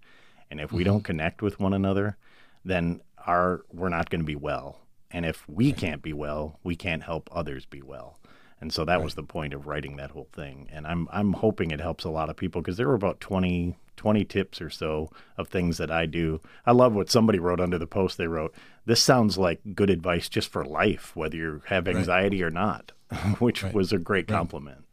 and 0.51 0.61
if 0.61 0.73
we 0.73 0.83
don't 0.85 1.03
connect 1.05 1.43
with 1.43 1.61
one 1.61 1.75
another, 1.75 2.17
then 2.65 3.01
our 3.27 3.65
we're 3.73 3.89
not 3.91 4.09
going 4.09 4.21
to 4.21 4.27
be 4.27 4.37
well. 4.37 4.81
And 5.11 5.25
if 5.27 5.49
we 5.49 5.73
can't 5.73 6.01
be 6.03 6.13
well, 6.13 6.59
we 6.65 6.75
can't 6.75 7.03
help 7.03 7.29
others 7.33 7.67
be 7.67 7.83
well. 7.83 8.19
And 8.65 8.73
so 8.73 8.87
that 8.87 9.03
was 9.03 9.15
the 9.15 9.23
point 9.23 9.53
of 9.53 9.67
writing 9.67 9.97
that 9.97 10.13
whole 10.13 10.31
thing. 10.33 10.71
And 10.73 10.87
I'm 10.87 11.07
I'm 11.13 11.35
hoping 11.35 11.71
it 11.71 11.83
helps 11.83 12.03
a 12.05 12.09
lot 12.09 12.31
of 12.31 12.37
people 12.39 12.63
because 12.63 12.79
there 12.79 12.89
were 12.89 12.95
about 12.95 13.21
20, 13.21 13.77
20 13.99 14.25
tips 14.25 14.63
or 14.63 14.71
so 14.71 15.11
of 15.37 15.49
things 15.49 15.77
that 15.77 15.91
I 15.91 16.07
do. 16.07 16.41
I 16.65 16.73
love 16.73 16.95
what 16.95 17.11
somebody 17.11 17.39
wrote 17.39 17.61
under 17.61 17.77
the 17.77 17.87
post. 17.87 18.17
They 18.17 18.27
wrote, 18.27 18.55
"This 18.87 19.03
sounds 19.03 19.37
like 19.37 19.61
good 19.75 19.91
advice 19.91 20.31
just 20.31 20.49
for 20.49 20.65
life, 20.65 21.15
whether 21.15 21.37
you 21.37 21.61
have 21.67 21.87
anxiety 21.87 22.43
or 22.43 22.49
not," 22.49 22.93
which 23.39 23.63
was 23.63 23.93
a 23.93 23.99
great 23.99 24.29
compliment. 24.29 24.87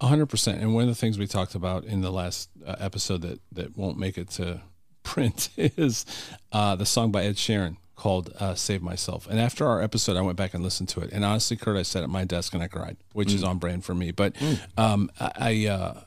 A 0.00 0.06
hundred 0.06 0.26
percent. 0.26 0.62
And 0.62 0.72
one 0.72 0.84
of 0.84 0.88
the 0.90 0.94
things 0.94 1.18
we 1.18 1.26
talked 1.26 1.56
about 1.56 1.82
in 1.82 2.02
the 2.02 2.12
last 2.12 2.50
uh, 2.64 2.76
episode 2.78 3.22
that 3.22 3.40
that 3.50 3.76
won't 3.76 3.98
make 3.98 4.16
it 4.16 4.30
to 4.30 4.60
print 5.02 5.48
is 5.56 6.06
uh, 6.52 6.76
the 6.76 6.86
song 6.86 7.10
by 7.10 7.24
Ed 7.24 7.34
Sheeran 7.34 7.78
called 8.00 8.32
uh, 8.40 8.54
"Save 8.54 8.80
Myself." 8.82 9.26
And 9.28 9.38
after 9.38 9.66
our 9.66 9.82
episode, 9.82 10.16
I 10.16 10.22
went 10.22 10.38
back 10.38 10.54
and 10.54 10.64
listened 10.64 10.88
to 10.90 11.00
it. 11.00 11.12
And 11.12 11.22
honestly, 11.22 11.56
Curt, 11.56 11.76
I 11.76 11.82
sat 11.82 12.02
at 12.02 12.08
my 12.08 12.24
desk 12.24 12.54
and 12.54 12.62
I 12.62 12.68
cried, 12.68 12.96
which 13.12 13.34
is 13.34 13.44
on 13.44 13.58
brand 13.58 13.84
for 13.84 13.94
me. 13.94 14.10
But 14.10 14.34
um, 14.78 15.10
I, 15.20 15.32
I 15.36 15.66
uh, 15.68 16.00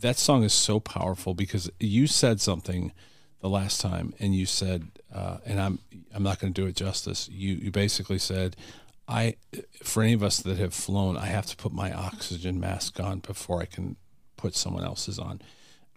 that 0.00 0.16
song 0.16 0.42
is 0.42 0.54
so 0.54 0.80
powerful 0.80 1.34
because 1.34 1.70
you 1.78 2.06
said 2.06 2.40
something 2.40 2.92
the 3.40 3.50
last 3.50 3.82
time, 3.82 4.14
and 4.18 4.34
you 4.34 4.46
said, 4.46 4.88
uh, 5.14 5.36
and 5.44 5.60
I'm 5.60 5.78
I'm 6.14 6.22
not 6.22 6.38
going 6.40 6.52
to 6.54 6.60
do 6.62 6.66
it 6.66 6.76
justice. 6.76 7.28
You 7.30 7.54
you 7.54 7.70
basically 7.70 8.18
said. 8.18 8.56
I, 9.06 9.36
for 9.82 10.02
any 10.02 10.14
of 10.14 10.22
us 10.22 10.38
that 10.40 10.56
have 10.56 10.72
flown, 10.72 11.18
I 11.18 11.26
have 11.26 11.44
to 11.44 11.56
put 11.56 11.72
my 11.72 11.92
oxygen 11.92 12.58
mask 12.58 12.98
on 12.98 13.18
before 13.18 13.60
I 13.60 13.66
can 13.66 13.96
put 14.38 14.56
someone 14.56 14.82
else's 14.82 15.18
on. 15.18 15.42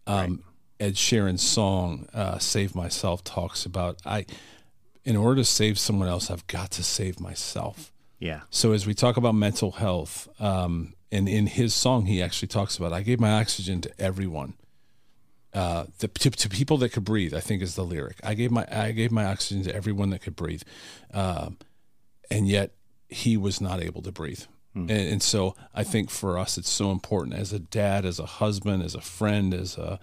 Um, 0.05 0.43
Ed 0.77 0.95
Sheeran's 0.95 1.41
song 1.41 2.09
uh, 2.13 2.37
"Save 2.37 2.75
Myself" 2.75 3.23
talks 3.23 3.65
about 3.65 4.01
I, 4.05 4.25
in 5.07 5.15
order 5.15 5.37
to 5.37 5.45
save 5.45 5.79
someone 5.79 6.09
else, 6.09 6.29
I've 6.29 6.45
got 6.47 6.69
to 6.71 6.83
save 6.83 7.21
myself. 7.21 7.93
Yeah. 8.19 8.41
So 8.49 8.73
as 8.73 8.85
we 8.85 8.93
talk 8.93 9.15
about 9.15 9.35
mental 9.35 9.71
health, 9.71 10.27
um, 10.37 10.95
and 11.13 11.29
in 11.29 11.47
his 11.47 11.73
song, 11.73 12.07
he 12.07 12.21
actually 12.21 12.49
talks 12.49 12.77
about 12.77 12.91
I 12.91 13.03
gave 13.03 13.17
my 13.17 13.39
oxygen 13.39 13.79
to 13.81 14.01
everyone, 14.01 14.55
uh, 15.53 15.85
the, 15.99 16.09
to, 16.09 16.29
to 16.29 16.49
people 16.49 16.75
that 16.79 16.89
could 16.89 17.05
breathe. 17.05 17.33
I 17.33 17.39
think 17.39 17.61
is 17.61 17.75
the 17.75 17.85
lyric. 17.85 18.17
I 18.21 18.33
gave 18.33 18.51
my 18.51 18.67
I 18.69 18.91
gave 18.91 19.13
my 19.13 19.23
oxygen 19.23 19.63
to 19.63 19.73
everyone 19.73 20.09
that 20.09 20.21
could 20.21 20.35
breathe, 20.35 20.63
um, 21.13 21.57
and 22.29 22.49
yet 22.49 22.71
he 23.07 23.37
was 23.37 23.61
not 23.61 23.81
able 23.81 24.01
to 24.01 24.11
breathe. 24.11 24.43
And, 24.75 24.91
and 24.91 25.23
so 25.23 25.55
I 25.73 25.83
think 25.83 26.09
for 26.09 26.37
us, 26.37 26.57
it's 26.57 26.69
so 26.69 26.91
important 26.91 27.35
as 27.35 27.53
a 27.53 27.59
dad, 27.59 28.05
as 28.05 28.19
a 28.19 28.25
husband, 28.25 28.83
as 28.83 28.93
a 28.93 29.01
friend, 29.01 29.53
as 29.53 29.77
a 29.77 29.99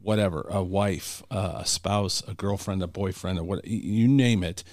whatever, 0.00 0.46
a 0.50 0.62
wife, 0.62 1.22
uh, 1.30 1.54
a 1.56 1.66
spouse, 1.66 2.22
a 2.28 2.34
girlfriend, 2.34 2.82
a 2.82 2.86
boyfriend, 2.86 3.38
or 3.38 3.44
what 3.44 3.66
you 3.66 4.08
name 4.08 4.42
it, 4.42 4.64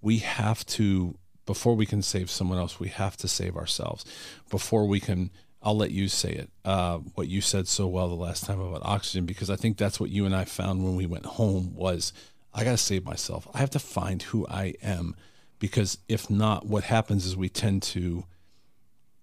we 0.00 0.18
have 0.18 0.66
to 0.66 1.16
before 1.46 1.74
we 1.74 1.86
can 1.86 2.02
save 2.02 2.30
someone 2.30 2.58
else, 2.58 2.78
we 2.78 2.88
have 2.88 3.16
to 3.18 3.28
save 3.28 3.56
ourselves. 3.56 4.04
Before 4.50 4.86
we 4.86 5.00
can, 5.00 5.30
I'll 5.62 5.76
let 5.76 5.90
you 5.90 6.08
say 6.08 6.32
it. 6.32 6.50
Uh, 6.64 6.98
what 7.14 7.28
you 7.28 7.40
said 7.40 7.68
so 7.68 7.86
well 7.86 8.08
the 8.08 8.14
last 8.14 8.44
time 8.44 8.60
about 8.60 8.82
oxygen, 8.84 9.26
because 9.26 9.50
I 9.50 9.56
think 9.56 9.76
that's 9.76 9.98
what 9.98 10.10
you 10.10 10.24
and 10.24 10.34
I 10.34 10.44
found 10.44 10.84
when 10.84 10.96
we 10.96 11.06
went 11.06 11.26
home 11.26 11.74
was 11.74 12.12
I 12.54 12.64
got 12.64 12.72
to 12.72 12.78
save 12.78 13.04
myself. 13.04 13.48
I 13.54 13.58
have 13.58 13.70
to 13.70 13.78
find 13.78 14.22
who 14.22 14.46
I 14.46 14.74
am, 14.82 15.16
because 15.58 15.98
if 16.08 16.30
not, 16.30 16.66
what 16.66 16.84
happens 16.84 17.26
is 17.26 17.36
we 17.36 17.48
tend 17.48 17.82
to 17.84 18.24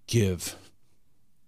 give 0.08 0.56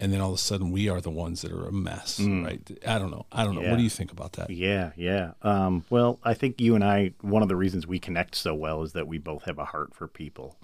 and 0.01 0.11
then 0.11 0.19
all 0.19 0.29
of 0.31 0.35
a 0.35 0.37
sudden 0.39 0.71
we 0.71 0.89
are 0.89 0.99
the 0.99 1.09
ones 1.11 1.41
that 1.43 1.51
are 1.51 1.65
a 1.67 1.71
mess 1.71 2.19
right 2.19 2.69
i 2.85 2.97
don't 2.99 3.11
know 3.11 3.25
i 3.31 3.43
don't 3.45 3.55
know 3.55 3.61
Yeah. 3.61 3.69
what 3.71 3.77
do 3.77 3.83
you 3.83 3.89
think 3.89 4.11
about 4.11 4.33
that 4.33 4.49
Yeah, 4.49 4.91
yeah. 4.97 5.31
Um, 5.43 5.85
well, 5.89 6.19
I 6.23 6.33
think 6.33 6.59
you 6.59 6.75
and 6.75 6.83
I, 6.83 7.13
one 7.21 7.41
of 7.43 7.47
the 7.49 7.55
reasons 7.55 7.85
we 7.87 7.99
connect 7.99 8.35
so 8.35 8.53
well 8.55 8.81
is 8.83 8.91
that 8.93 9.07
we 9.07 9.17
both 9.19 9.43
have 9.43 9.57
a 9.59 9.65
heart 9.65 9.93
for 9.93 10.07
people. 10.07 10.57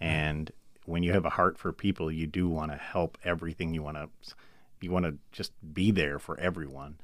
And 0.00 0.50
when 0.86 1.02
you 1.02 1.12
have 1.12 1.24
a 1.24 1.30
heart 1.30 1.56
for 1.58 1.72
people, 1.72 2.10
you 2.12 2.26
do 2.26 2.48
want 2.48 2.70
to 2.72 2.76
help 2.76 3.16
everything. 3.24 3.72
You 3.74 3.82
want 3.82 3.96
to, 3.96 4.08
you 4.80 4.90
want 4.90 5.04
to 5.06 5.16
just 5.32 5.52
be 5.72 5.90
there 5.90 6.18
for 6.18 6.38
everyone. 6.38 6.96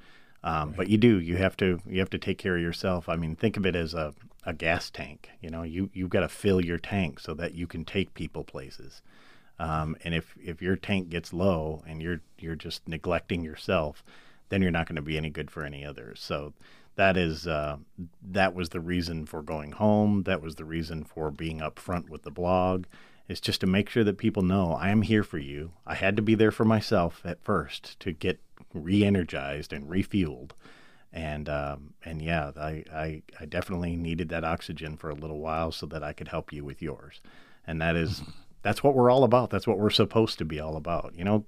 Um, 0.43 0.73
But 0.77 0.89
you 0.89 0.99
do, 0.99 1.19
you 1.21 1.37
have 1.37 1.57
to, 1.59 1.81
you 1.87 2.01
have 2.01 2.11
to 2.11 2.19
take 2.19 2.39
care 2.39 2.57
of 2.57 2.63
yourself. 2.63 3.09
I 3.09 3.17
mean, 3.17 3.37
think 3.37 3.57
of 3.57 3.65
it 3.65 3.77
as 3.77 3.95
a, 3.95 4.13
a 4.45 4.53
gas 4.53 4.91
tank. 4.91 5.31
You 5.41 5.51
know, 5.51 5.63
you 5.63 5.91
you've 5.93 6.11
got 6.11 6.21
to 6.21 6.29
fill 6.29 6.61
your 6.65 6.79
tank 6.79 7.21
so 7.21 7.35
that 7.35 7.55
you 7.55 7.67
can 7.67 7.85
take 7.85 8.15
people 8.15 8.43
places. 8.45 9.03
Um, 9.61 9.95
and 10.05 10.15
if 10.15 10.35
if 10.43 10.63
your 10.63 10.75
tank 10.75 11.11
gets 11.11 11.35
low 11.35 11.83
and 11.87 12.01
you're 12.01 12.23
you're 12.39 12.57
just 12.57 12.89
neglecting 12.89 13.45
yourself, 13.45 14.03
then 14.49 14.63
you're 14.63 14.71
not 14.71 14.87
going 14.87 14.97
to 14.97 15.03
be 15.03 15.19
any 15.19 15.29
good 15.29 15.51
for 15.51 15.65
any 15.65 15.85
others. 15.85 16.19
So 16.19 16.55
that 16.97 17.19
is 17.19 17.47
uh, 17.47 17.77
that 18.23 18.55
was 18.55 18.71
the 18.71 18.81
reason 18.81 19.27
for 19.27 19.43
going 19.43 19.73
home. 19.73 20.23
That 20.23 20.41
was 20.41 20.55
the 20.55 20.65
reason 20.65 21.05
for 21.05 21.31
being 21.31 21.59
upfront 21.59 22.09
with 22.09 22.23
the 22.23 22.31
blog. 22.31 22.87
It's 23.29 23.41
just 23.41 23.61
to 23.61 23.67
make 23.67 23.91
sure 23.91 24.03
that 24.03 24.17
people 24.17 24.43
know 24.43 24.73
I 24.73 24.89
am 24.89 25.03
here 25.03 25.23
for 25.23 25.39
you. 25.39 25.73
I 25.87 25.95
had 25.95 26.17
to 26.17 26.23
be 26.23 26.35
there 26.35 26.51
for 26.51 26.65
myself 26.65 27.21
at 27.25 27.45
first 27.45 28.01
to 28.01 28.13
get 28.13 28.41
re-energized 28.73 29.75
and 29.75 29.91
refueled. 29.91 30.53
And 31.13 31.51
um, 31.51 31.93
and 32.03 32.23
yeah, 32.23 32.53
I, 32.57 32.85
I 32.91 33.23
I 33.39 33.45
definitely 33.45 33.95
needed 33.95 34.31
that 34.31 34.45
oxygen 34.45 34.97
for 34.97 35.11
a 35.11 35.15
little 35.15 35.39
while 35.39 35.71
so 35.71 35.85
that 35.85 36.03
I 36.03 36.15
could 36.15 36.29
help 36.29 36.51
you 36.51 36.65
with 36.65 36.81
yours. 36.81 37.21
And 37.67 37.79
that 37.83 37.95
is 37.95 38.23
that's 38.63 38.83
what 38.83 38.95
we're 38.95 39.11
all 39.11 39.25
about. 39.25 39.51
That's 39.51 39.67
what 39.67 39.79
we're 39.79 39.91
supposed 39.91 40.39
to 40.39 40.45
be 40.45 40.61
all 40.61 40.77
about. 40.77 41.15
You 41.17 41.25
know, 41.25 41.45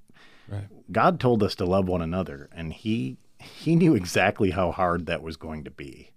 right 0.49 0.65
God 0.91 1.21
told 1.21 1.43
us 1.43 1.55
to 1.57 1.65
love 1.65 1.89
one 1.89 2.03
another, 2.03 2.49
and 2.53 2.73
He 2.73 3.17
He 3.39 3.77
knew 3.77 3.95
exactly 3.95 4.51
how 4.51 4.73
hard 4.73 5.07
that 5.07 5.23
was 5.23 5.37
going 5.37 5.65
to 5.65 5.71
be. 5.71 6.11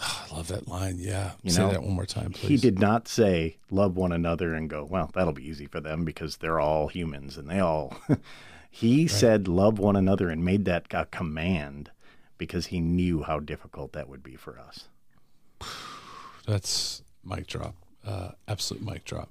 i 0.00 0.26
love 0.32 0.48
that 0.48 0.66
line 0.66 0.96
yeah 0.98 1.32
You 1.42 1.50
say 1.50 1.62
know, 1.62 1.70
that 1.72 1.82
one 1.82 1.92
more 1.94 2.06
time 2.06 2.32
please 2.32 2.48
He 2.48 2.56
did 2.56 2.78
not 2.78 3.06
say 3.08 3.58
love 3.70 3.96
one 3.96 4.12
another 4.12 4.54
and 4.54 4.70
go, 4.70 4.82
well, 4.84 5.10
that'll 5.14 5.32
be 5.34 5.46
easy 5.46 5.66
for 5.66 5.80
them 5.80 6.04
because 6.04 6.38
they're 6.38 6.60
all 6.60 6.88
humans 6.88 7.36
and 7.36 7.48
they 7.50 7.60
all. 7.60 7.96
he 8.70 9.06
said 9.08 9.46
love 9.48 9.78
one 9.78 9.96
another 9.96 10.30
and 10.30 10.44
made 10.44 10.64
that 10.64 10.86
a 10.92 11.04
command 11.06 11.90
because 12.38 12.66
he 12.66 12.80
knew 12.80 13.22
how 13.24 13.38
difficult 13.40 13.92
that 13.92 14.08
would 14.08 14.22
be 14.22 14.36
for 14.36 14.58
us. 14.58 14.88
that's 16.46 17.02
mic 17.24 17.46
drop 17.46 17.74
uh 18.06 18.30
absolute 18.48 18.82
mic 18.82 19.04
drop 19.04 19.30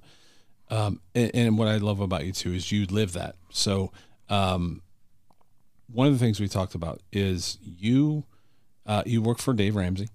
um 0.70 1.00
and, 1.14 1.30
and 1.34 1.58
what 1.58 1.68
i 1.68 1.76
love 1.76 2.00
about 2.00 2.24
you 2.24 2.32
too 2.32 2.52
is 2.52 2.70
you 2.72 2.86
live 2.86 3.12
that 3.12 3.36
so 3.50 3.90
um 4.28 4.80
one 5.92 6.06
of 6.06 6.12
the 6.12 6.18
things 6.18 6.38
we 6.40 6.48
talked 6.48 6.74
about 6.74 7.00
is 7.12 7.58
you 7.62 8.24
uh 8.86 9.02
you 9.06 9.20
work 9.20 9.38
for 9.38 9.52
dave 9.52 9.74
ramsey 9.76 10.08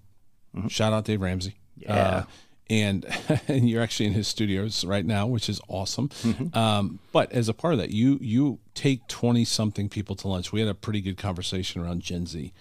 shout 0.68 0.92
out 0.92 1.04
dave 1.04 1.20
ramsey 1.20 1.54
Yeah. 1.76 1.94
uh, 1.94 2.24
and 2.68 3.06
and 3.48 3.68
you're 3.70 3.82
actually 3.82 4.06
in 4.06 4.12
his 4.14 4.26
studios 4.26 4.84
right 4.84 5.06
now, 5.06 5.28
which 5.28 5.48
is 5.48 5.60
awesome. 5.68 6.10
Um, 6.52 6.98
but 7.12 7.30
as 7.30 7.48
a 7.48 7.54
part 7.54 7.74
of 7.74 7.78
that, 7.78 7.90
you 7.90 8.18
you 8.20 8.58
take 8.74 9.06
twenty 9.06 9.44
something 9.44 9.88
people 9.88 10.16
to 10.16 10.26
lunch. 10.26 10.50
We 10.50 10.58
had 10.58 10.68
a 10.68 10.74
pretty 10.74 11.00
good 11.00 11.16
conversation 11.16 11.80
around 11.80 12.00
Gen 12.02 12.26
Z, 12.26 12.52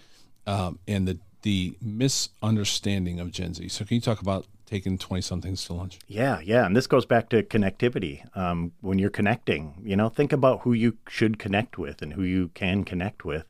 um, 0.46 0.78
and 0.88 1.08
the 1.08 1.18
the 1.42 1.76
misunderstanding 1.82 3.20
of 3.20 3.32
Gen 3.32 3.56
Z. 3.56 3.68
So 3.70 3.84
can 3.86 3.96
you 3.96 4.02
talk 4.02 4.22
about 4.22 4.46
taking 4.66 4.98
20 4.98 5.22
somethings 5.22 5.66
to 5.66 5.74
lunch? 5.74 6.00
Yeah, 6.08 6.40
yeah. 6.40 6.66
And 6.66 6.76
this 6.76 6.88
goes 6.88 7.06
back 7.06 7.30
to 7.30 7.44
connectivity. 7.44 8.26
Um, 8.36 8.72
when 8.82 9.00
you're 9.00 9.10
connecting, 9.10 9.76
you 9.84 9.96
know, 9.96 10.10
think 10.10 10.34
about 10.34 10.62
who 10.62 10.74
you 10.74 10.98
should 11.08 11.40
connect 11.40 11.78
with 11.78 12.02
and 12.02 12.14
who 12.14 12.24
you 12.24 12.50
can 12.54 12.84
connect 12.84 13.26
with. 13.26 13.46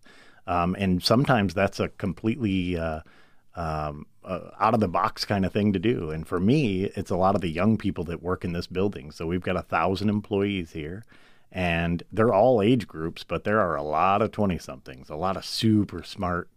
Um, 0.48 0.76
and 0.78 1.02
sometimes 1.02 1.54
that's 1.54 1.80
a 1.80 1.90
completely 1.90 2.78
uh, 2.78 3.02
um, 3.56 4.06
uh, 4.24 4.52
out 4.60 4.74
of 4.74 4.80
the 4.80 4.88
box 4.88 5.26
kind 5.26 5.46
of 5.46 5.54
thing 5.54 5.74
to 5.74 5.80
do. 5.80 6.12
And 6.12 6.28
for 6.28 6.40
me, 6.40 6.86
it's 6.96 7.12
a 7.12 7.16
lot 7.16 7.36
of 7.36 7.42
the 7.42 7.50
young 7.50 7.78
people 7.78 8.04
that 8.06 8.22
work 8.22 8.44
in 8.44 8.54
this 8.54 8.68
building. 8.68 9.12
So 9.12 9.26
we've 9.26 9.42
got 9.42 9.58
a 9.58 9.62
thousand 9.62 10.10
employees 10.10 10.72
here. 10.72 11.04
And 11.52 12.04
they're 12.12 12.34
all 12.34 12.62
age 12.62 12.86
groups, 12.86 13.24
but 13.24 13.46
there 13.46 13.62
are 13.62 13.78
a 13.78 13.84
lot 13.84 14.22
of 14.22 14.32
20 14.32 14.58
somethings, 14.58 15.10
a 15.10 15.16
lot 15.16 15.38
of 15.38 15.46
super 15.46 16.04
smart, 16.04 16.50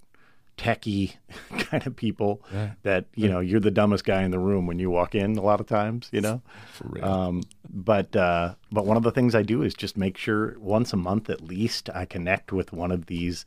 techie 0.59 1.15
kind 1.59 1.87
of 1.87 1.95
people 1.97 2.43
Yeah. 2.53 2.71
that 2.83 3.05
you 3.15 3.29
know 3.29 3.41
you're 3.41 3.61
the 3.61 3.71
dumbest 3.71 4.05
guy 4.05 4.23
in 4.25 4.31
the 4.33 4.39
room 4.39 4.67
when 4.67 4.79
you 4.79 4.91
walk 4.91 5.15
in 5.15 5.39
a 5.39 5.43
lot 5.43 5.61
of 5.61 5.67
times 5.67 6.09
you 6.13 6.21
know 6.21 6.43
For 6.75 6.89
real. 6.89 7.05
um, 7.05 7.43
but 7.71 8.15
uh, 8.17 8.55
but 8.73 8.85
one 8.85 8.97
of 8.97 9.03
the 9.05 9.13
things 9.13 9.35
I 9.35 9.43
do 9.43 9.63
is 9.63 9.73
just 9.75 9.97
make 9.97 10.17
sure 10.19 10.57
once 10.59 10.93
a 10.93 10.97
month 10.97 11.31
at 11.31 11.41
least 11.41 11.89
I 11.95 12.05
connect 12.05 12.53
with 12.53 12.73
one 12.73 12.91
of 12.91 13.07
these 13.07 13.47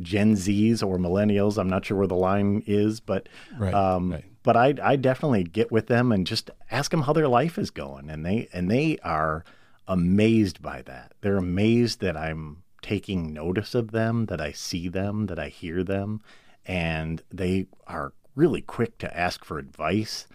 Gen 0.00 0.34
Zs 0.36 0.80
or 0.86 0.96
millennials. 0.98 1.58
I'm 1.58 1.68
not 1.68 1.84
sure 1.84 1.96
where 1.96 2.06
the 2.06 2.14
line 2.30 2.62
is, 2.66 3.00
but 3.00 3.28
Right, 3.58 3.74
um, 3.74 4.12
right. 4.12 4.24
but 4.44 4.56
I 4.56 4.74
I 4.82 4.94
definitely 4.96 5.42
get 5.44 5.72
with 5.72 5.86
them 5.88 6.12
and 6.12 6.24
just 6.26 6.50
ask 6.70 6.90
them 6.92 7.02
how 7.02 7.12
their 7.12 7.26
life 7.28 7.58
is 7.58 7.70
going, 7.70 8.08
and 8.08 8.24
they 8.24 8.48
and 8.52 8.70
they 8.70 8.98
are 9.02 9.44
amazed 9.88 10.62
by 10.62 10.82
that. 10.82 11.12
They're 11.20 11.36
amazed 11.38 12.00
that 12.00 12.16
I'm 12.16 12.62
taking 12.82 13.32
notice 13.32 13.74
of 13.74 13.90
them, 13.90 14.26
that 14.26 14.40
I 14.40 14.52
see 14.52 14.88
them, 14.88 15.26
that 15.26 15.38
I 15.38 15.48
hear 15.48 15.82
them, 15.82 16.20
and 16.68 17.22
they 17.32 17.66
are 17.86 18.12
really 18.36 18.60
quick 18.60 18.98
to 18.98 19.18
ask 19.18 19.44
for 19.44 19.58
advice 19.58 20.28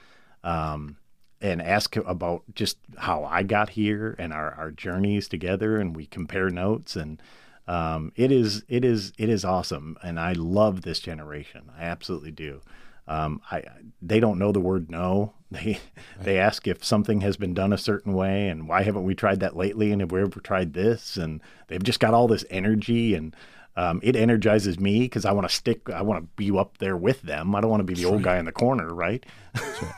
um, 0.43 0.98
and 1.39 1.62
ask 1.62 1.96
about 1.96 2.43
just 2.54 2.78
how 2.98 3.24
I 3.24 3.43
got 3.43 3.69
here 3.69 4.15
and 4.17 4.34
our, 4.34 4.54
our 4.56 4.72
journeys 4.72 5.30
together, 5.30 5.78
and 5.78 5.96
we 5.96 6.06
compare 6.06 6.50
notes 6.50 6.96
and. 6.96 7.22
Um, 7.65 8.12
it 8.17 8.30
is 8.30 8.65
it 8.67 8.84
is 8.84 9.13
it 9.17 9.30
is 9.30 9.46
awesome, 9.46 9.96
and 10.04 10.19
I 10.19 10.34
love 10.34 10.82
this 10.82 11.00
generation. 11.00 11.72
I 11.80 11.86
absolutely 11.86 12.32
do. 12.32 12.60
Um, 13.08 13.41
I 13.52 13.63
they 14.02 14.19
don't 14.19 14.38
know 14.38 14.52
the 14.52 14.60
word 14.60 14.89
no. 14.89 15.34
They 15.54 15.80
they 16.19 16.39
ask 16.39 16.67
if 16.67 16.84
something 16.84 17.22
has 17.22 17.38
been 17.38 17.54
done 17.54 17.72
a 17.72 17.78
certain 17.78 18.13
way, 18.13 18.50
and 18.50 18.67
why 18.67 18.82
haven't 18.82 19.04
we 19.04 19.13
tried 19.15 19.39
that 19.39 19.56
lately, 19.56 19.91
and 19.91 20.02
have 20.02 20.12
we 20.12 20.19
ever 20.22 20.41
tried 20.41 20.74
this? 20.74 21.15
And 21.15 21.41
they've 21.67 21.82
just 21.82 22.00
got 22.00 22.15
all 22.15 22.28
this 22.28 22.43
energy, 22.50 23.13
and 23.13 23.36
um, 23.76 24.00
it 24.04 24.16
energizes 24.16 24.80
me 24.80 25.02
because 25.02 25.26
I 25.26 25.32
want 25.32 25.48
to 25.50 25.54
stick. 25.54 25.90
I 25.90 26.02
want 26.02 26.24
to 26.24 26.28
be 26.36 26.56
up 26.58 26.78
there 26.78 26.96
with 26.98 27.22
them. 27.24 27.56
I 27.56 27.62
don't 27.62 27.70
want 27.72 27.82
to 27.82 27.86
be 27.86 27.96
the 27.96 28.06
old 28.06 28.24
guy 28.24 28.38
in 28.38 28.46
the 28.46 28.52
corner, 28.52 28.94
right? 28.94 29.26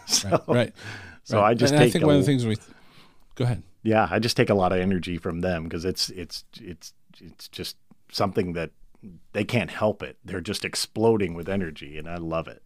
so, 0.08 0.44
right. 0.48 0.74
so 1.24 1.40
right. 1.40 1.50
I 1.50 1.54
just 1.54 1.74
and 1.74 1.80
take 1.80 1.90
I 1.90 1.92
think 1.92 2.04
a- 2.04 2.08
one 2.08 2.16
of 2.16 2.22
the 2.22 2.26
things 2.26 2.46
we 2.46 2.58
go 3.36 3.44
ahead. 3.44 3.64
yeah, 3.84 4.08
I 4.10 4.20
just 4.20 4.38
take 4.38 4.50
a 4.50 4.54
lot 4.56 4.72
of 4.72 4.80
energy 4.80 5.18
from 5.18 5.42
them 5.42 5.64
because 5.64 5.86
it's 5.86 6.10
it's 6.10 6.44
it's 6.62 6.94
it's 7.20 7.48
just 7.50 7.78
something 8.12 8.54
that 8.54 8.72
they 9.34 9.44
can't 9.44 9.70
help 9.72 10.02
it. 10.02 10.18
They're 10.24 10.42
just 10.42 10.64
exploding 10.66 11.34
with 11.34 11.50
energy, 11.50 11.98
and 11.98 12.10
I 12.10 12.18
love 12.18 12.48
it. 12.48 12.64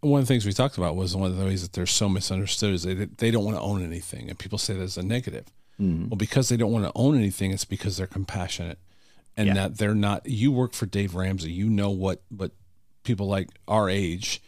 one 0.00 0.20
of 0.20 0.26
the 0.26 0.34
things 0.34 0.44
we 0.44 0.52
talked 0.52 0.76
about 0.78 0.96
was 0.96 1.14
one 1.16 1.30
of 1.30 1.36
the 1.36 1.44
ways 1.44 1.62
that 1.62 1.72
they're 1.74 1.86
so 1.86 2.08
misunderstood 2.08 2.74
is 2.74 2.82
they 2.82 2.94
they 2.94 3.30
don't 3.30 3.44
want 3.44 3.56
to 3.56 3.62
own 3.62 3.84
anything, 3.84 4.28
and 4.28 4.38
people 4.38 4.58
say 4.58 4.74
that's 4.74 4.96
a 4.96 5.02
negative. 5.02 5.46
Mm-hmm. 5.80 6.10
Well, 6.10 6.16
because 6.18 6.48
they 6.48 6.56
don't 6.56 6.70
want 6.72 6.84
to 6.84 6.92
own 6.94 7.16
anything, 7.16 7.50
it's 7.50 7.64
because 7.64 7.96
they're 7.96 8.06
compassionate, 8.06 8.78
and 9.36 9.48
Yeah. 9.48 9.54
that 9.54 9.78
they're 9.78 9.94
not. 9.94 10.26
You 10.26 10.52
work 10.52 10.72
for 10.74 10.86
Dave 10.86 11.14
Ramsey, 11.14 11.50
you 11.52 11.68
know 11.68 11.90
what 11.90 12.22
what 12.28 12.52
people 13.04 13.26
like 13.26 13.48
our 13.66 13.88
age 13.88 14.40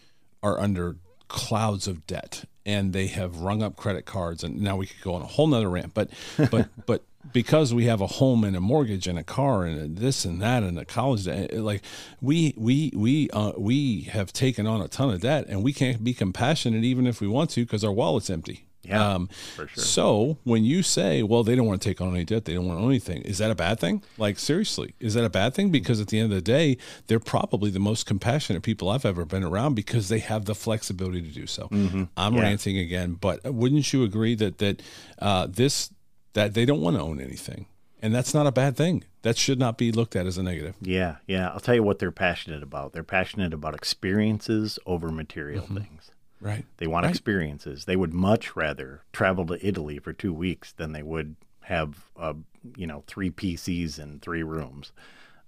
are 0.42 0.60
under 0.60 0.96
clouds 1.28 1.88
of 1.88 2.06
debt, 2.06 2.44
and 2.66 2.92
they 2.92 3.06
have 3.08 3.38
rung 3.40 3.62
up 3.62 3.76
credit 3.76 4.04
cards, 4.04 4.44
and 4.44 4.60
now 4.60 4.76
we 4.76 4.86
could 4.86 5.00
go 5.02 5.14
on 5.14 5.22
a 5.22 5.26
whole 5.26 5.46
nother 5.46 5.70
rant, 5.70 5.94
but 5.94 6.10
but 6.50 6.68
but. 6.86 7.02
Because 7.32 7.72
we 7.72 7.86
have 7.86 8.02
a 8.02 8.06
home 8.06 8.44
and 8.44 8.54
a 8.54 8.60
mortgage 8.60 9.08
and 9.08 9.18
a 9.18 9.24
car 9.24 9.64
and 9.64 9.80
a 9.80 10.00
this 10.00 10.26
and 10.26 10.42
that 10.42 10.62
and 10.62 10.78
a 10.78 10.84
college 10.84 11.24
debt, 11.24 11.54
like 11.54 11.82
we 12.20 12.52
we 12.54 12.92
we 12.94 13.30
uh, 13.30 13.52
we 13.56 14.02
have 14.02 14.30
taken 14.30 14.66
on 14.66 14.82
a 14.82 14.88
ton 14.88 15.08
of 15.08 15.22
debt 15.22 15.46
and 15.48 15.62
we 15.64 15.72
can't 15.72 16.04
be 16.04 16.12
compassionate 16.12 16.84
even 16.84 17.06
if 17.06 17.22
we 17.22 17.26
want 17.26 17.48
to 17.52 17.62
because 17.64 17.82
our 17.82 17.90
wallet's 17.90 18.28
empty. 18.28 18.66
Yeah, 18.84 19.14
Um, 19.14 19.28
for 19.56 19.66
sure. 19.68 19.82
So 19.82 20.38
when 20.44 20.64
you 20.64 20.82
say, 20.82 21.22
well, 21.22 21.42
they 21.42 21.54
don't 21.56 21.66
want 21.66 21.80
to 21.82 21.88
take 21.88 22.00
on 22.00 22.14
any 22.14 22.24
debt, 22.24 22.44
they 22.44 22.54
don't 22.54 22.66
want 22.66 22.78
to 22.78 22.84
own 22.84 22.90
anything, 22.90 23.22
is 23.22 23.38
that 23.38 23.50
a 23.50 23.54
bad 23.54 23.80
thing? 23.80 24.02
Like, 24.18 24.38
seriously, 24.38 24.94
is 25.00 25.14
that 25.14 25.24
a 25.24 25.30
bad 25.30 25.54
thing? 25.54 25.70
Because 25.70 26.00
at 26.00 26.08
the 26.08 26.18
end 26.18 26.32
of 26.32 26.36
the 26.36 26.42
day, 26.42 26.76
they're 27.06 27.18
probably 27.20 27.70
the 27.70 27.80
most 27.80 28.06
compassionate 28.06 28.62
people 28.62 28.88
I've 28.90 29.04
ever 29.04 29.24
been 29.24 29.42
around 29.44 29.74
because 29.74 30.08
they 30.08 30.18
have 30.20 30.44
the 30.44 30.54
flexibility 30.54 31.22
to 31.22 31.28
do 31.28 31.46
so. 31.46 31.68
I'm 32.16 32.34
Yeah. 32.34 32.40
ranting 32.42 32.78
again, 32.78 33.14
but 33.20 33.42
wouldn't 33.44 33.92
you 33.92 34.04
agree 34.04 34.34
that 34.36 34.58
that 34.58 34.82
uh, 35.18 35.46
this 35.48 35.90
that 36.34 36.54
they 36.54 36.64
don't 36.64 36.80
want 36.80 36.96
to 36.96 37.02
own 37.02 37.20
anything, 37.20 37.66
and 38.02 38.14
that's 38.14 38.34
not 38.34 38.46
a 38.46 38.52
bad 38.52 38.76
thing. 38.76 39.04
That 39.22 39.38
should 39.38 39.58
not 39.58 39.78
be 39.78 39.90
looked 39.92 40.16
at 40.16 40.26
as 40.26 40.36
a 40.36 40.42
negative. 40.42 40.74
Yeah, 40.82 41.16
yeah. 41.26 41.48
I'll 41.48 41.60
tell 41.60 41.74
you 41.74 41.82
what 41.82 41.98
they're 42.00 42.10
passionate 42.10 42.62
about. 42.62 42.92
They're 42.92 43.02
passionate 43.04 43.54
about 43.54 43.74
experiences 43.74 44.78
over 44.84 45.10
material 45.10 45.66
things. 45.66 46.10
Right. 46.44 46.66
They 46.76 46.86
want 46.86 47.04
Right. 47.06 47.10
experiences. 47.10 47.86
They 47.86 47.96
would 47.96 48.12
much 48.12 48.54
rather 48.54 49.00
travel 49.12 49.46
to 49.46 49.66
Italy 49.66 49.98
for 49.98 50.12
two 50.12 50.32
weeks 50.34 50.72
than 50.72 50.92
they 50.92 51.02
would 51.02 51.36
have, 51.62 52.10
uh, 52.18 52.34
you 52.76 52.86
know, 52.86 53.02
three 53.06 53.30
PCs 53.30 53.98
and 53.98 54.20
three 54.20 54.42
rooms. 54.42 54.92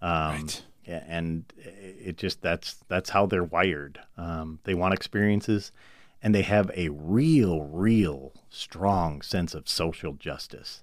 Um, 0.01 0.33
Right. 0.33 0.65
and 0.87 1.45
it 1.59 2.17
just 2.17 2.41
that's 2.41 2.77
that's 2.89 3.11
how 3.11 3.27
they're 3.27 3.45
wired. 3.45 4.01
Um, 4.17 4.61
they 4.65 4.75
want 4.75 4.95
experiences, 4.95 5.71
and 6.23 6.35
they 6.35 6.43
have 6.43 6.71
a 6.75 6.89
real, 6.89 7.61
real 7.63 8.33
strong 8.49 9.21
sense 9.21 9.53
of 9.55 9.69
social 9.69 10.15
justice. 10.15 10.83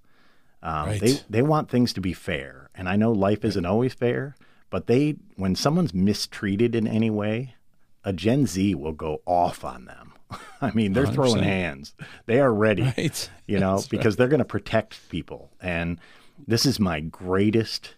Um, 0.62 0.89
Right. 0.89 1.02
They 1.02 1.13
they 1.30 1.41
want 1.41 1.69
things 1.69 1.91
to 1.93 2.02
be 2.02 2.13
fair, 2.13 2.69
and 2.76 2.88
I 2.88 2.95
know 2.97 3.12
life 3.12 3.43
isn't 3.43 3.65
always 3.65 3.93
fair, 3.95 4.36
but 4.69 4.86
they 4.88 5.15
when 5.38 5.56
someone's 5.56 5.93
mistreated 5.93 6.76
in 6.76 6.86
any 6.88 7.10
way, 7.10 7.56
a 8.04 8.13
Gen 8.13 8.46
Z 8.46 8.76
will 8.76 8.92
go 8.94 9.22
off 9.26 9.63
on 9.63 9.86
them. 9.86 10.13
I 10.62 10.72
mean, 10.72 10.94
they're 10.94 11.06
throwing 11.08 11.42
100%. 11.42 11.44
hands. 11.44 11.94
They 12.26 12.39
are 12.39 12.54
ready, 12.54 12.82
Right. 12.98 13.30
you 13.48 13.60
know, 13.60 13.76
That's 13.76 13.86
right. 13.86 13.92
because 13.92 14.16
they're 14.16 14.28
going 14.28 14.39
to 14.39 14.46
protect 14.46 15.10
people. 15.10 15.52
And 15.62 16.00
this 16.48 16.66
is 16.66 16.80
my 16.80 17.00
greatest 17.00 17.96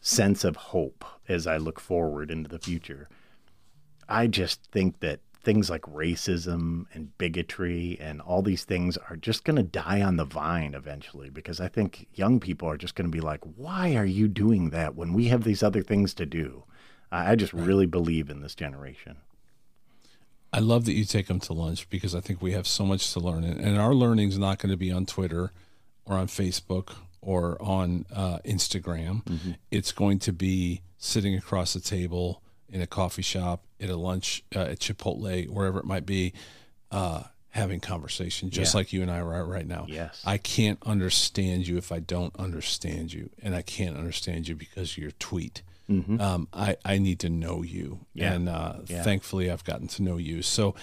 sense 0.00 0.44
of 0.44 0.56
hope 0.56 1.04
as 1.28 1.46
I 1.46 1.56
look 1.58 1.78
forward 1.78 2.30
into 2.30 2.48
the 2.48 2.58
future. 2.58 3.08
I 4.08 4.26
just 4.26 4.64
think 4.72 5.00
that 5.00 5.20
things 5.42 5.70
like 5.70 5.82
racism 5.82 6.84
and 6.92 7.16
bigotry 7.16 7.96
and 8.00 8.20
all 8.20 8.42
these 8.42 8.64
things 8.64 8.98
are 9.08 9.16
just 9.16 9.44
going 9.44 9.56
to 9.56 9.62
die 9.62 10.02
on 10.02 10.16
the 10.16 10.24
vine 10.24 10.74
eventually 10.74 11.30
because 11.30 11.60
I 11.60 11.68
think 11.68 12.06
young 12.14 12.40
people 12.40 12.68
are 12.68 12.76
just 12.76 12.94
going 12.94 13.10
to 13.10 13.16
be 13.16 13.22
like, 13.22 13.40
why 13.56 13.94
are 13.94 14.04
you 14.04 14.28
doing 14.28 14.68
that 14.70 14.96
when 14.96 15.14
we 15.14 15.28
have 15.28 15.44
these 15.44 15.62
other 15.62 15.82
things 15.82 16.12
to 16.14 16.26
do? 16.26 16.64
I 17.12 17.36
just 17.36 17.52
really 17.54 17.86
believe 17.86 18.28
in 18.28 18.40
this 18.40 18.54
generation. 18.54 19.16
I 20.52 20.58
love 20.58 20.84
that 20.86 20.94
you 20.94 21.04
take 21.04 21.28
them 21.28 21.40
to 21.40 21.52
lunch 21.52 21.88
because 21.90 22.14
I 22.14 22.20
think 22.20 22.42
we 22.42 22.52
have 22.52 22.66
so 22.66 22.84
much 22.84 23.12
to 23.12 23.20
learn, 23.20 23.44
and, 23.44 23.78
our 23.78 23.94
learning 23.94 24.28
is 24.30 24.38
not 24.38 24.58
going 24.58 24.70
to 24.70 24.76
be 24.76 24.90
on 24.90 25.06
Twitter 25.06 25.52
or 26.04 26.16
on 26.16 26.26
Facebook 26.26 26.90
or 27.20 27.56
on 27.62 28.04
uh, 28.14 28.38
Instagram. 28.44 29.22
It's 29.70 29.92
going 29.92 30.18
to 30.20 30.32
be 30.32 30.82
sitting 30.98 31.34
across 31.36 31.72
the 31.74 31.80
table 31.80 32.42
in 32.68 32.80
a 32.80 32.86
coffee 32.86 33.22
shop, 33.22 33.62
at 33.80 33.90
a 33.90 33.96
lunch, 33.96 34.42
uh, 34.54 34.60
at 34.60 34.78
Chipotle, 34.80 35.48
wherever 35.48 35.78
it 35.78 35.84
might 35.84 36.06
be, 36.06 36.32
uh, 36.90 37.24
having 37.50 37.80
conversation, 37.80 38.48
just 38.50 38.74
Yeah. 38.74 38.78
like 38.78 38.92
you 38.92 39.02
and 39.02 39.10
I 39.10 39.18
are 39.18 39.44
right 39.44 39.66
now. 39.66 39.86
Yes. 39.88 40.22
I 40.24 40.38
can't 40.38 40.78
understand 40.84 41.66
you 41.66 41.76
if 41.78 41.90
I 41.90 41.98
don't 42.00 42.34
understand 42.36 43.12
you, 43.12 43.30
and 43.42 43.54
I 43.56 43.62
can't 43.62 43.96
understand 43.96 44.46
you 44.48 44.54
because 44.54 44.96
your 44.96 45.10
tweet. 45.12 45.62
Um, 45.90 46.46
I, 46.52 46.76
I 46.84 46.98
need 46.98 47.18
to 47.20 47.28
know 47.28 47.62
you, 47.62 48.00
Mm-hmm. 48.14 48.18
Yeah. 48.18 48.32
and 48.32 48.48
uh, 48.48 48.72
Yeah. 48.86 49.02
thankfully 49.02 49.50
I've 49.50 49.64
gotten 49.64 49.88
to 49.88 50.02
know 50.02 50.16
you. 50.18 50.42
So 50.42 50.74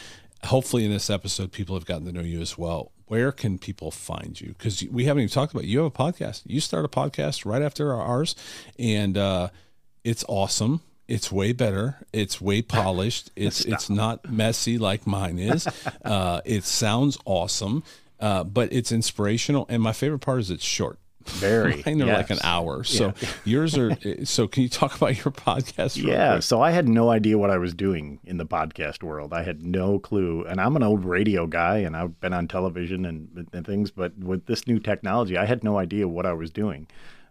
hopefully 0.44 0.84
in 0.86 0.92
this 0.92 1.10
episode, 1.10 1.52
people 1.52 1.76
have 1.76 1.86
gotten 1.86 2.06
to 2.08 2.12
know 2.12 2.22
you 2.22 2.42
as 2.42 2.58
well. 2.58 2.92
Where 3.08 3.32
can 3.32 3.58
people 3.58 3.90
find 3.92 4.40
you? 4.40 4.50
Because 4.50 4.84
we 4.92 5.06
haven't 5.06 5.24
even 5.24 5.34
talked 5.34 5.54
about 5.54 5.64
you 5.66 5.78
have 5.80 5.88
a 5.88 5.92
podcast. 5.92 6.42
You 6.46 6.60
start 6.60 6.84
a 6.84 6.90
podcast 6.90 7.46
right 7.46 7.62
after 7.62 7.94
ours, 7.94 8.36
and 8.78 9.18
uh, 9.18 9.48
it's 10.04 10.26
awesome. 10.28 10.82
It's 11.08 11.32
way 11.32 11.54
better. 11.54 12.00
It's 12.12 12.42
way 12.42 12.62
polished. 12.62 13.32
It's 13.38 13.64
it's 13.64 13.90
not 13.90 14.30
messy 14.30 14.78
like 14.78 15.08
mine 15.08 15.40
is. 15.40 15.66
Uh, 16.04 16.42
it 16.46 16.64
sounds 16.66 17.18
awesome, 17.26 17.84
uh, 18.20 18.44
but 18.44 18.74
it's 18.74 18.92
inspirational. 18.92 19.66
And 19.70 19.82
my 19.82 19.94
favorite 19.94 20.20
part 20.20 20.40
is 20.42 20.52
it's 20.52 20.66
short. 20.66 21.00
Very. 21.30 21.84
Mine 21.86 22.02
are 22.02 22.06
like 22.14 22.30
an 22.30 22.40
hour. 22.44 22.84
So 22.84 23.14
yours 23.46 23.78
are. 23.78 23.98
So 24.24 24.48
can 24.48 24.64
you 24.64 24.70
talk 24.70 24.96
about 24.96 25.24
your 25.24 25.32
podcast? 25.32 26.02
Yeah, 26.02 26.34
quick? 26.34 26.44
so 26.44 26.62
I 26.62 26.72
had 26.72 26.88
no 26.88 27.10
idea 27.10 27.38
what 27.38 27.50
I 27.50 27.58
was 27.58 27.74
doing 27.74 28.20
in 28.24 28.38
the 28.38 28.46
podcast 28.46 29.04
world. 29.04 29.34
I 29.34 29.44
had 29.44 29.64
no 29.64 30.00
clue. 30.00 30.46
And 30.46 30.60
I'm 30.60 30.76
an 30.76 30.84
old 30.84 31.06
radio 31.06 31.48
guy 31.48 31.78
and 31.78 31.96
I've 31.96 32.20
been 32.20 32.34
on 32.34 32.48
television 32.48 33.06
and, 33.06 33.48
and 33.54 33.66
things, 33.66 33.92
but 33.92 34.18
with 34.18 34.46
this 34.46 34.68
new 34.68 34.80
technology, 34.80 35.38
I 35.38 35.46
had 35.46 35.64
no 35.64 35.78
idea 35.78 36.08
what 36.08 36.26
I 36.26 36.34
was 36.34 36.52
doing. 36.52 36.88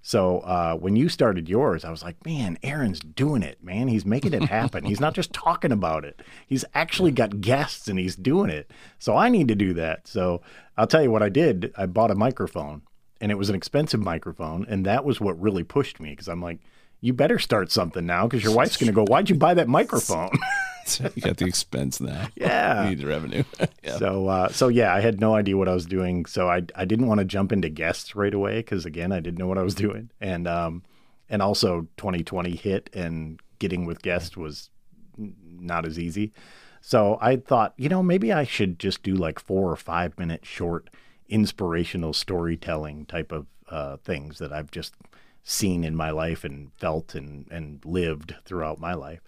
So 0.07 0.38
uh, 0.40 0.76
when 0.76 0.94
you 0.94 1.09
started 1.09 1.49
yours, 1.49 1.84
I 1.84 1.90
was 1.90 2.05
like, 2.05 2.24
man, 2.24 2.59
Aaron's 2.62 3.01
doing 3.01 3.42
it, 3.42 3.61
man. 3.61 3.88
He's 3.88 4.07
making 4.07 4.34
it 4.34 4.44
happen. 4.44 4.84
he's 4.84 5.01
not 5.01 5.14
just 5.14 5.32
talking 5.32 5.72
about 5.72 6.05
it. 6.05 6.22
He's 6.47 6.64
actually 6.74 7.11
got 7.11 7.40
guests 7.40 7.88
and 7.88 7.99
he's 7.99 8.14
doing 8.14 8.49
it. 8.49 8.70
So 9.01 9.16
I 9.16 9.28
need 9.28 9.49
to 9.49 9.57
do 9.57 9.74
that. 9.74 10.07
So 10.07 10.42
I'll 10.76 10.86
tell 10.86 11.03
you 11.03 11.11
what 11.11 11.24
I 11.24 11.28
did. 11.28 11.72
I 11.76 11.86
bought 11.86 12.12
a 12.12 12.14
microphone 12.14 12.82
and 13.20 13.30
it 13.30 13.36
was 13.36 13.48
an 13.48 13.54
expensive 13.54 14.00
microphone. 14.00 14.66
And 14.68 14.84
that 14.86 15.04
was 15.04 15.20
what 15.20 15.40
really 15.40 15.64
pushed 15.64 16.00
me 16.00 16.10
because 16.10 16.28
I'm 16.28 16.42
like, 16.42 16.58
you 17.00 17.12
better 17.12 17.38
start 17.38 17.70
something 17.70 18.06
now 18.06 18.26
because 18.26 18.42
your 18.42 18.54
wife's 18.54 18.76
going 18.76 18.88
to 18.88 18.92
go, 18.92 19.04
why'd 19.04 19.28
you 19.28 19.36
buy 19.36 19.54
that 19.54 19.68
microphone? 19.68 20.30
you 21.14 21.22
got 21.22 21.36
the 21.36 21.46
expense 21.46 22.00
now. 22.00 22.28
Yeah. 22.36 22.84
you 22.84 22.90
need 22.90 23.00
the 23.00 23.06
revenue. 23.06 23.44
yeah. 23.82 23.98
So, 23.98 24.28
uh, 24.28 24.48
so 24.50 24.68
yeah, 24.68 24.94
I 24.94 25.00
had 25.00 25.20
no 25.20 25.34
idea 25.34 25.56
what 25.56 25.68
I 25.68 25.74
was 25.74 25.86
doing. 25.86 26.26
So 26.26 26.48
I, 26.48 26.62
I 26.74 26.84
didn't 26.84 27.06
want 27.06 27.18
to 27.18 27.24
jump 27.24 27.52
into 27.52 27.68
guests 27.68 28.14
right 28.14 28.32
away 28.32 28.58
because 28.58 28.86
again, 28.86 29.12
I 29.12 29.20
didn't 29.20 29.38
know 29.38 29.46
what 29.46 29.58
I 29.58 29.62
was 29.62 29.74
doing. 29.74 30.10
And, 30.20 30.46
um, 30.46 30.84
and 31.28 31.42
also 31.42 31.88
2020 31.96 32.54
hit 32.54 32.90
and 32.94 33.40
getting 33.58 33.84
with 33.84 34.02
guests 34.02 34.36
was 34.36 34.70
not 35.16 35.86
as 35.86 35.98
easy. 35.98 36.32
So 36.80 37.18
I 37.20 37.36
thought, 37.36 37.74
you 37.76 37.88
know, 37.88 38.02
maybe 38.02 38.32
I 38.32 38.44
should 38.44 38.78
just 38.78 39.02
do 39.02 39.14
like 39.14 39.40
four 39.40 39.70
or 39.70 39.76
five 39.76 40.16
minute 40.18 40.44
short 40.44 40.88
inspirational 41.28 42.12
storytelling 42.12 43.06
type 43.06 43.32
of 43.32 43.46
uh, 43.68 43.96
things 43.98 44.38
that 44.38 44.52
I've 44.52 44.70
just 44.70 44.94
seen 45.42 45.84
in 45.84 45.94
my 45.94 46.10
life 46.10 46.44
and 46.44 46.72
felt 46.76 47.14
and, 47.14 47.46
and 47.50 47.84
lived 47.84 48.34
throughout 48.44 48.80
my 48.80 48.94
life. 48.94 49.20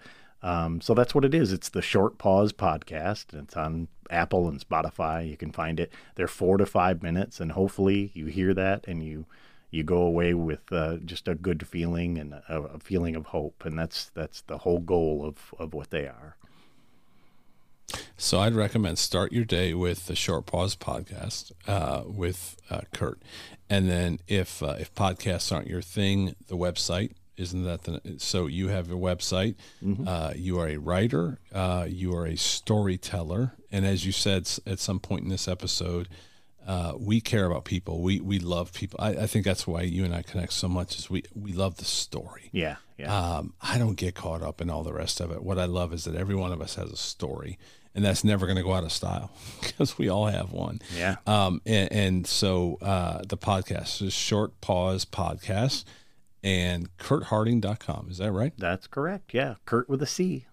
Um, 0.43 0.81
so 0.81 0.95
that's 0.95 1.15
what 1.15 1.25
it 1.25 1.35
is. 1.35 1.53
It's 1.53 1.69
the 1.69 1.83
Short 1.83 2.19
Pause 2.19 2.53
podcast. 2.53 3.35
It's 3.35 3.57
on 3.57 3.89
Apple 4.11 4.49
and 4.49 4.61
Spotify. 4.61 5.29
You 5.29 5.37
can 5.37 5.53
find 5.53 5.81
it. 5.81 5.93
They're 6.15 6.29
four 6.29 6.59
to 6.59 6.67
five 6.67 7.03
minutes, 7.03 7.41
and 7.41 7.53
hopefully 7.53 8.11
you 8.15 8.27
hear 8.27 8.55
that 8.55 8.87
and 8.87 9.03
you 9.03 9.27
you 9.71 9.83
go 9.83 10.01
away 10.01 10.33
with 10.33 10.73
uh, 10.73 10.97
just 11.05 11.29
a 11.29 11.35
good 11.35 11.67
feeling 11.67 12.17
and 12.17 12.33
a, 12.33 12.43
a 12.49 12.79
feeling 12.79 13.17
of 13.17 13.27
hope. 13.27 13.65
And 13.65 13.79
that's 13.79 14.11
that's 14.15 14.43
the 14.43 14.59
whole 14.59 14.81
goal 14.81 15.25
of 15.25 15.55
of 15.59 15.75
what 15.75 15.91
they 15.91 16.07
are. 16.07 16.37
So 18.17 18.41
I'd 18.41 18.55
recommend 18.55 18.99
start 18.99 19.33
your 19.33 19.45
day 19.45 19.73
with 19.75 20.07
the 20.07 20.15
Short 20.17 20.47
Pause 20.47 20.77
podcast 20.77 21.53
uh, 21.67 22.03
with 22.07 22.57
uh, 22.71 22.81
Curt, 22.93 23.23
and 23.71 23.89
then 23.89 24.19
if 24.27 24.63
uh, 24.63 24.77
if 24.79 24.95
podcasts 24.95 25.53
aren't 25.55 25.69
your 25.69 25.83
thing, 25.83 26.35
the 26.49 26.57
website 26.57 27.13
isn't 27.37 27.65
that 27.65 27.85
the 27.85 28.17
so 28.19 28.47
you 28.47 28.69
have 28.69 28.91
a 28.91 28.95
website. 28.95 29.55
Uh, 30.07 30.33
you 30.37 30.59
are 30.59 30.69
a 30.69 30.77
writer. 30.77 31.39
Uh, 31.53 31.87
you 31.89 32.15
are 32.15 32.27
a 32.27 32.37
storyteller, 32.37 33.55
and 33.73 33.87
as 33.87 34.05
you 34.05 34.13
said 34.13 34.49
at 34.67 34.79
some 34.81 34.99
point 35.01 35.23
in 35.23 35.29
this 35.31 35.47
episode, 35.49 36.09
uh, 36.67 36.93
we 36.99 37.21
care 37.21 37.47
about 37.47 37.65
people. 37.65 38.03
We 38.03 38.21
we 38.21 38.39
love 38.39 38.73
people. 38.75 38.99
I, 39.01 39.11
I 39.11 39.27
think 39.27 39.45
that's 39.47 39.67
why 39.67 39.83
you 39.83 40.05
and 40.05 40.15
I 40.15 40.23
connect 40.23 40.53
so 40.53 40.69
much. 40.69 40.99
Is 40.99 41.09
we 41.09 41.23
we 41.35 41.53
love 41.53 41.77
the 41.77 41.85
story. 41.85 42.51
Yeah, 42.53 42.77
yeah, 42.99 43.37
Um, 43.37 43.55
I 43.63 43.79
don't 43.79 43.95
get 43.97 44.15
caught 44.17 44.43
up 44.43 44.61
in 44.61 44.69
all 44.69 44.83
the 44.83 44.93
rest 44.93 45.21
of 45.21 45.31
it. 45.31 45.43
What 45.43 45.59
I 45.59 45.65
love 45.67 45.93
is 45.95 46.05
that 46.05 46.17
every 46.17 46.35
one 46.35 46.53
of 46.53 46.61
us 46.61 46.75
has 46.75 46.91
a 46.91 46.97
story, 46.97 47.59
and 47.95 48.05
that's 48.05 48.25
never 48.25 48.47
going 48.47 48.57
to 48.57 48.63
go 48.63 48.73
out 48.73 48.85
of 48.85 48.93
style 48.93 49.31
because 49.63 49.99
we 49.99 50.09
all 50.09 50.27
have 50.27 50.53
one. 50.53 50.81
yeah. 50.97 51.17
Um, 51.27 51.61
and, 51.67 51.93
and 51.93 52.27
so 52.27 52.79
uh, 52.81 53.23
the 53.27 53.37
podcast 53.37 54.03
is 54.03 54.13
Short 54.13 54.61
Pause 54.61 55.07
Podcast 55.07 55.85
and 56.43 56.97
curtharding.com. 56.99 58.09
Is 58.11 58.19
that 58.19 58.33
right? 58.33 58.53
That's 58.57 58.87
correct. 58.87 59.35
Yeah, 59.35 59.55
Curt 59.65 59.89
with 59.89 60.03
a 60.03 60.07
C. 60.07 60.47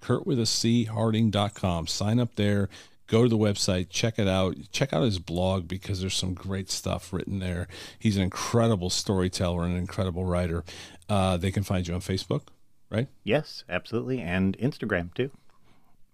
Curt 0.00 0.26
with 0.26 0.38
a 0.40 0.46
C 0.46 0.84
Harding.com. 0.84 1.86
Sign 1.86 2.18
up 2.20 2.34
there. 2.36 2.68
Go 3.08 3.24
to 3.24 3.28
the 3.28 3.36
website, 3.36 3.88
check 3.90 4.18
it 4.18 4.26
out. 4.26 4.56
Check 4.70 4.92
out 4.94 5.02
his 5.02 5.18
blog 5.18 5.68
because 5.68 6.00
there's 6.00 6.14
some 6.14 6.32
great 6.32 6.70
stuff 6.70 7.12
written 7.12 7.40
there. 7.40 7.68
He's 7.98 8.16
an 8.16 8.22
incredible 8.22 8.88
storyteller 8.88 9.64
and 9.64 9.72
an 9.74 9.78
incredible 9.78 10.24
writer. 10.24 10.64
Uh, 11.10 11.36
they 11.36 11.50
can 11.50 11.62
find 11.62 11.86
you 11.86 11.92
on 11.94 12.00
Facebook, 12.00 12.42
right? 12.90 13.08
Yes, 13.22 13.64
absolutely, 13.68 14.20
and 14.20 14.56
Instagram 14.58 15.12
too. 15.12 15.30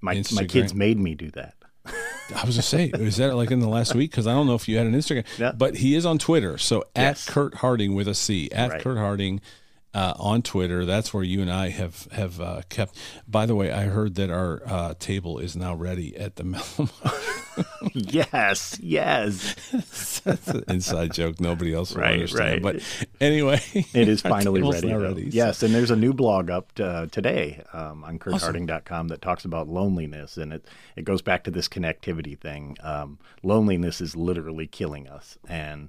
My 0.01 0.22
my 0.32 0.44
kids 0.44 0.74
made 0.74 0.99
me 0.99 1.14
do 1.14 1.30
that. 1.32 1.55
I 1.86 2.44
was 2.44 2.57
gonna 2.57 2.62
say, 2.62 2.90
is 2.94 3.16
that 3.16 3.34
like 3.34 3.51
in 3.51 3.61
the 3.61 3.68
last 3.68 3.94
week? 3.94 4.11
Because 4.11 4.26
I 4.26 4.32
don't 4.34 4.46
know 4.46 4.55
if 4.55 4.68
you 4.68 4.76
had 4.76 4.86
an 4.86 4.92
Instagram, 4.94 5.57
but 5.57 5.76
he 5.76 5.94
is 5.94 6.05
on 6.05 6.18
Twitter. 6.18 6.59
So 6.59 6.84
Yes. 6.94 7.26
at 7.26 7.32
Curt 7.32 7.55
Harding 7.55 7.94
with 7.94 8.07
a 8.07 8.14
C, 8.14 8.51
at 8.53 8.70
Right. 8.70 8.82
Curt 8.82 8.99
Harding 8.99 9.40
uh, 9.95 10.14
on 10.18 10.43
Twitter. 10.43 10.84
That's 10.84 11.12
where 11.14 11.22
you 11.24 11.41
and 11.43 11.51
I 11.51 11.70
have 11.70 12.07
have 12.12 12.41
uh, 12.41 12.62
kept. 12.68 12.97
By 13.26 13.47
the 13.47 13.55
way, 13.55 13.70
I 13.72 13.84
heard 13.84 14.14
that 14.16 14.30
our 14.30 14.62
uh, 14.66 14.95
table 14.99 15.39
is 15.39 15.57
now 15.57 15.74
ready 15.74 16.16
at 16.16 16.36
the 16.36 16.45
Mellow. 16.45 16.89
yes, 17.93 18.78
yes, 18.80 19.55
That's 20.24 20.49
an 20.49 20.64
inside 20.68 21.12
joke. 21.12 21.41
Nobody 21.41 21.74
else 21.74 21.95
will 21.95 22.03
Right, 22.03 22.14
understand. 22.14 22.62
right. 22.64 22.80
But 22.80 23.07
anyway, 23.20 23.61
it 23.74 24.09
is 24.09 24.20
finally 24.20 24.62
ready. 24.70 24.93
ready. 24.95 25.28
Yes, 25.30 25.62
and 25.62 25.74
there's 25.74 25.91
a 25.91 25.97
new 25.97 26.12
blog 26.12 26.51
up 26.51 26.70
uh, 26.78 27.07
today 27.07 27.62
um, 27.72 28.05
on 28.05 28.18
curtharding.com 28.18 29.09
that 29.09 29.22
talks 29.22 29.45
about 29.45 29.68
loneliness, 29.68 30.36
and 30.36 30.53
it 30.53 30.66
it 30.97 31.05
goes 31.05 31.22
back 31.22 31.45
to 31.45 31.51
this 31.51 31.68
connectivity 31.68 32.39
thing. 32.39 32.76
Um, 32.80 33.18
loneliness 33.43 34.01
is 34.01 34.14
literally 34.16 34.66
killing 34.66 35.09
us, 35.09 35.39
and 35.49 35.89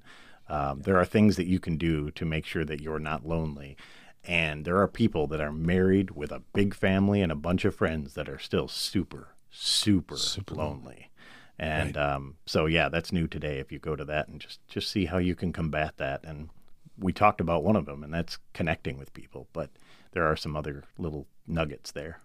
um, 0.50 0.82
there 0.82 0.98
are 0.98 1.06
things 1.06 1.36
that 1.36 1.48
you 1.48 1.60
can 1.60 1.78
do 1.78 2.12
to 2.12 2.26
make 2.26 2.46
sure 2.46 2.66
that 2.66 2.82
you're 2.82 3.00
not 3.00 3.26
lonely. 3.26 3.78
And 4.24 4.66
there 4.66 4.80
are 4.80 4.88
people 4.88 5.28
that 5.28 5.40
are 5.40 5.52
married 5.52 6.12
with 6.12 6.32
a 6.32 6.42
big 6.54 6.74
family 6.74 7.22
and 7.22 7.32
a 7.32 7.36
bunch 7.36 7.66
of 7.66 7.76
friends 7.76 8.16
that 8.16 8.28
are 8.28 8.40
still 8.40 8.68
super, 8.68 9.36
super, 9.52 10.16
lonely. 10.56 11.10
And 11.58 11.98
um, 11.98 12.36
so, 12.46 12.66
yeah, 12.66 12.90
that's 12.90 13.12
new 13.12 13.28
today. 13.28 13.60
If 13.60 13.72
you 13.72 13.80
go 13.80 13.96
to 13.96 14.06
that 14.06 14.28
and 14.28 14.40
just 14.40 14.66
just 14.68 14.90
see 14.90 15.06
how 15.06 15.18
you 15.18 15.36
can 15.36 15.52
combat 15.52 15.98
that, 15.98 16.24
and 16.24 16.50
we 16.98 17.12
talked 17.12 17.42
about 17.42 17.64
one 17.64 17.76
of 17.76 17.86
them, 17.86 18.04
and 18.04 18.14
that's 18.14 18.38
connecting 18.54 18.98
with 18.98 19.14
people. 19.14 19.48
But 19.52 19.70
there 20.12 20.26
are 20.26 20.36
some 20.36 20.56
other 20.56 20.84
little 20.98 21.28
nuggets 21.48 21.92
there. 21.92 22.22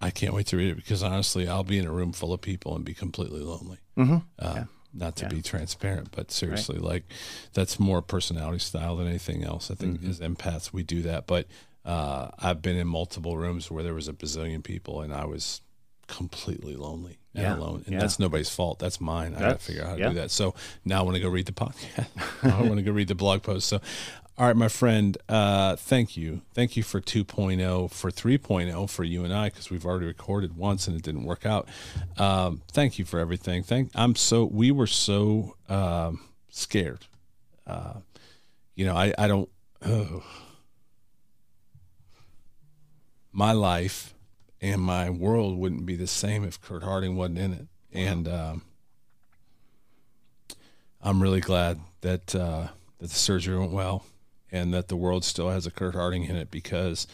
I 0.00 0.10
can't 0.10 0.34
wait 0.34 0.46
to 0.48 0.56
read 0.56 0.70
it 0.70 0.76
because 0.76 1.02
honestly, 1.02 1.48
I'll 1.48 1.64
be 1.64 1.78
in 1.78 1.86
a 1.86 1.92
room 1.92 2.12
full 2.12 2.32
of 2.32 2.40
people 2.40 2.76
and 2.76 2.84
be 2.84 2.94
completely 2.94 3.40
lonely. 3.40 3.78
Mm-hmm. 3.96 4.18
Uh, 4.38 4.64
Not 4.94 5.16
to 5.16 5.28
be 5.28 5.42
transparent, 5.42 6.10
but 6.12 6.30
seriously, 6.30 6.78
like 6.78 7.04
that's 7.52 7.78
more 7.78 8.00
personality 8.02 8.58
style 8.58 8.96
than 8.96 9.06
anything 9.06 9.44
else. 9.44 9.70
I 9.70 9.74
think 9.74 10.02
as 10.04 10.20
empaths, 10.20 10.72
we 10.72 10.82
do 10.82 11.02
that. 11.02 11.26
But 11.26 11.46
uh, 11.84 12.30
I've 12.38 12.62
been 12.62 12.76
in 12.76 12.86
multiple 12.86 13.36
rooms 13.36 13.70
where 13.70 13.82
there 13.82 13.94
was 13.94 14.08
a 14.08 14.12
bazillion 14.12 14.62
people 14.62 15.00
and 15.02 15.12
I 15.12 15.24
was 15.26 15.60
completely 16.06 16.74
lonely 16.74 17.18
and 17.34 17.42
Yeah, 17.42 17.56
alone. 17.56 17.82
And 17.86 17.94
yeah. 17.94 18.00
that's 18.00 18.18
nobody's 18.18 18.50
fault. 18.50 18.78
That's 18.78 19.00
mine. 19.00 19.34
I 19.34 19.40
got 19.40 19.48
to 19.60 19.64
figure 19.64 19.82
out 19.82 19.88
how 19.90 19.94
to 19.94 20.00
yeah. 20.00 20.08
do 20.08 20.14
that. 20.16 20.30
So 20.30 20.54
now 20.84 21.00
I 21.00 21.02
want 21.02 21.16
to 21.16 21.22
go 21.22 21.28
read 21.28 21.46
the 21.46 21.52
podcast. 21.52 22.06
I 22.42 22.62
want 22.62 22.76
to 22.76 22.82
go 22.82 22.92
read 22.92 23.08
the 23.08 23.14
blog 23.14 23.42
post. 23.42 23.68
So, 23.68 23.80
all 24.38 24.46
right, 24.46 24.56
my 24.56 24.68
friend, 24.68 25.18
uh, 25.28 25.74
thank 25.74 26.16
you. 26.16 26.42
Thank 26.54 26.76
you 26.76 26.84
for 26.84 27.00
2.0, 27.00 27.90
for 27.90 28.10
3.0 28.10 28.88
for 28.88 29.02
you 29.02 29.24
and 29.24 29.34
I, 29.34 29.48
because 29.48 29.68
we've 29.68 29.84
already 29.84 30.06
recorded 30.06 30.56
once 30.56 30.86
and 30.86 30.96
it 30.96 31.02
didn't 31.02 31.24
work 31.24 31.44
out. 31.44 31.68
Um, 32.18 32.62
thank 32.70 33.00
you 33.00 33.04
for 33.04 33.18
everything. 33.18 33.64
Thank, 33.64 33.90
I'm 33.96 34.14
so, 34.14 34.44
we 34.44 34.70
were 34.70 34.86
so 34.86 35.56
um, 35.68 36.20
scared. 36.50 37.06
Uh, 37.66 37.94
you 38.76 38.86
know, 38.86 38.94
I, 38.94 39.12
I 39.18 39.26
don't, 39.26 39.48
oh. 39.84 40.22
my 43.32 43.50
life 43.50 44.14
and 44.60 44.80
my 44.80 45.10
world 45.10 45.58
wouldn't 45.58 45.84
be 45.84 45.96
the 45.96 46.06
same 46.06 46.44
if 46.44 46.60
Curt 46.60 46.84
Harding 46.84 47.16
wasn't 47.16 47.38
in 47.38 47.52
it. 47.52 47.66
And, 47.92 48.28
um, 48.28 48.62
I'm 51.00 51.22
really 51.22 51.40
glad 51.40 51.80
that 52.00 52.34
uh, 52.34 52.68
that 52.98 53.08
the 53.08 53.14
surgery 53.14 53.56
went 53.56 53.70
well, 53.70 54.04
and 54.52 54.72
that 54.74 54.88
the 54.88 54.96
world 54.96 55.24
still 55.24 55.50
has 55.50 55.66
a 55.66 55.70
Curt 55.70 55.94
Harding 55.94 56.24
in 56.24 56.36
it 56.36 56.50
because 56.50 57.06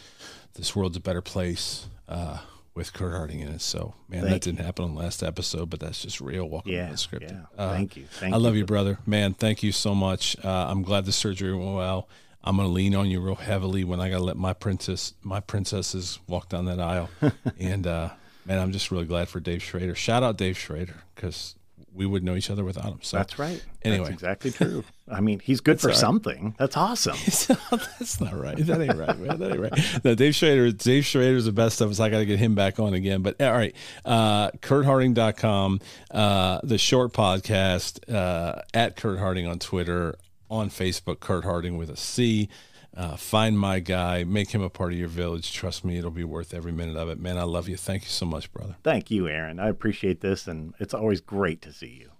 this 0.55 0.75
world's 0.75 0.97
a 0.97 1.01
better 1.01 1.21
place 1.21 1.87
uh, 2.07 2.39
with 2.73 2.93
Curt 2.93 3.13
Harding 3.13 3.39
in 3.41 3.49
it. 3.49 3.61
So, 3.61 3.93
man, 4.09 4.21
that 4.23 4.29
Thank 4.29 4.43
didn't 4.43 4.59
happen 4.65 4.85
on 4.85 4.95
the 4.95 5.01
last 5.01 5.21
episode, 5.23 5.69
but 5.69 5.79
that's 5.79 6.01
just 6.01 6.21
real. 6.21 6.47
Welcome 6.47 6.71
Yeah, 6.71 6.85
to 6.87 6.91
the 6.93 6.97
script. 6.97 7.25
yeah. 7.29 7.45
Thank 7.57 7.97
you. 7.97 8.05
Thank 8.09 8.33
I 8.33 8.37
love 8.37 8.53
you 8.53 8.59
you, 8.59 8.65
brother. 8.65 8.99
Man, 9.05 9.33
thank 9.33 9.63
you 9.63 9.71
so 9.71 9.93
much. 9.95 10.35
Uh, 10.43 10.67
I'm 10.69 10.81
glad 10.83 11.05
the 11.05 11.11
surgery 11.11 11.53
went 11.55 11.75
well. 11.75 12.07
I'm 12.47 12.57
gonna 12.57 12.69
lean 12.69 12.93
on 12.95 13.09
you 13.09 13.21
real 13.21 13.35
heavily 13.35 13.83
when 13.83 13.99
I 13.99 14.09
gotta 14.09 14.23
let 14.23 14.37
my 14.37 14.53
princess, 14.53 15.13
my 15.23 15.39
princesses, 15.39 16.19
walk 16.27 16.47
down 16.49 16.65
that 16.65 16.79
aisle. 16.79 17.09
and 17.59 17.87
uh, 17.87 18.09
man, 18.45 18.59
I'm 18.59 18.71
just 18.71 18.91
really 18.91 19.05
glad 19.05 19.29
for 19.29 19.39
Dave 19.39 19.63
Schrader. 19.63 19.95
Shout 19.95 20.21
out 20.21 20.37
Dave 20.37 20.55
Schrader 20.55 21.01
because 21.15 21.55
we 21.95 22.05
wouldn't 22.05 22.29
know 22.29 22.35
each 22.35 22.49
other 22.49 22.63
without 22.63 22.85
him. 22.85 22.99
So 23.01 23.17
That's 23.17 23.39
right. 23.39 23.63
Anyway. 23.83 24.05
That's 24.05 24.13
exactly 24.13 24.51
true. 24.51 24.83
I 25.07 25.21
mean, 25.21 25.39
he's 25.39 25.61
good 25.61 25.79
for 25.81 25.87
right. 25.87 25.95
something. 25.95 26.55
That's 26.57 26.75
awesome. 26.75 27.15
That's 27.71 28.19
not 28.19 28.33
right. 28.37 28.57
That 28.57 28.81
ain't 28.81 28.97
right, 28.97 29.17
man. 29.17 29.39
That 29.39 29.51
ain't 29.51 29.59
right. 29.59 30.03
No, 30.03 30.15
Dave 30.15 30.35
Schrader, 30.35 30.71
Dave 30.71 31.05
Schrader's 31.05 31.45
the 31.45 31.51
best 31.51 31.81
of 31.81 31.89
us. 31.89 31.99
I 31.99 32.09
got 32.09 32.19
to 32.19 32.25
get 32.25 32.39
him 32.39 32.55
back 32.55 32.79
on 32.79 32.93
again. 32.93 33.21
But 33.21 33.41
all 33.41 33.53
right, 33.53 33.75
uh, 34.03 34.51
CurtHarding.com, 34.51 35.79
uh, 36.11 36.59
the 36.63 36.77
short 36.77 37.13
podcast, 37.13 38.13
uh, 38.13 38.61
at 38.73 38.95
Curt 38.95 39.19
Harding 39.19 39.47
on 39.47 39.59
Twitter, 39.59 40.17
on 40.49 40.69
Facebook, 40.69 41.19
Curt 41.19 41.43
Harding 41.43 41.77
with 41.77 41.89
a 41.89 41.97
C. 41.97 42.49
Uh, 42.95 43.17
find 43.17 43.59
my 43.59 43.79
guy, 43.79 44.23
make 44.23 44.51
him 44.51 44.61
a 44.61 44.69
part 44.69 44.93
of 44.93 44.97
your 44.97 45.09
village. 45.09 45.51
Trust 45.51 45.83
me, 45.83 45.97
it'll 45.97 46.11
be 46.11 46.23
worth 46.23 46.53
every 46.53 46.71
minute 46.71 46.95
of 46.95 47.09
it. 47.09 47.19
Man, 47.19 47.37
I 47.37 47.43
love 47.43 47.67
you. 47.67 47.75
Thank 47.75 48.03
you 48.03 48.09
so 48.09 48.25
much, 48.25 48.51
brother. 48.53 48.77
Thank 48.83 49.11
you, 49.11 49.27
Aaron. 49.27 49.59
I 49.59 49.67
appreciate 49.67 50.21
this, 50.21 50.47
and 50.47 50.73
it's 50.79 50.93
always 50.93 51.19
great 51.19 51.61
to 51.63 51.73
see 51.73 51.97
you. 51.99 52.11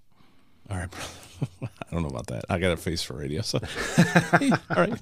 All 0.69 0.77
right, 0.77 0.91
brother. 0.91 1.07
I 1.63 1.93
don't 1.93 2.01
know 2.01 2.09
about 2.09 2.27
that. 2.27 2.45
I 2.49 2.59
got 2.59 2.71
a 2.71 2.77
face 2.77 3.01
for 3.01 3.13
radio. 3.13 3.41
So, 3.41 3.59
all 4.69 4.87
right. 4.87 4.99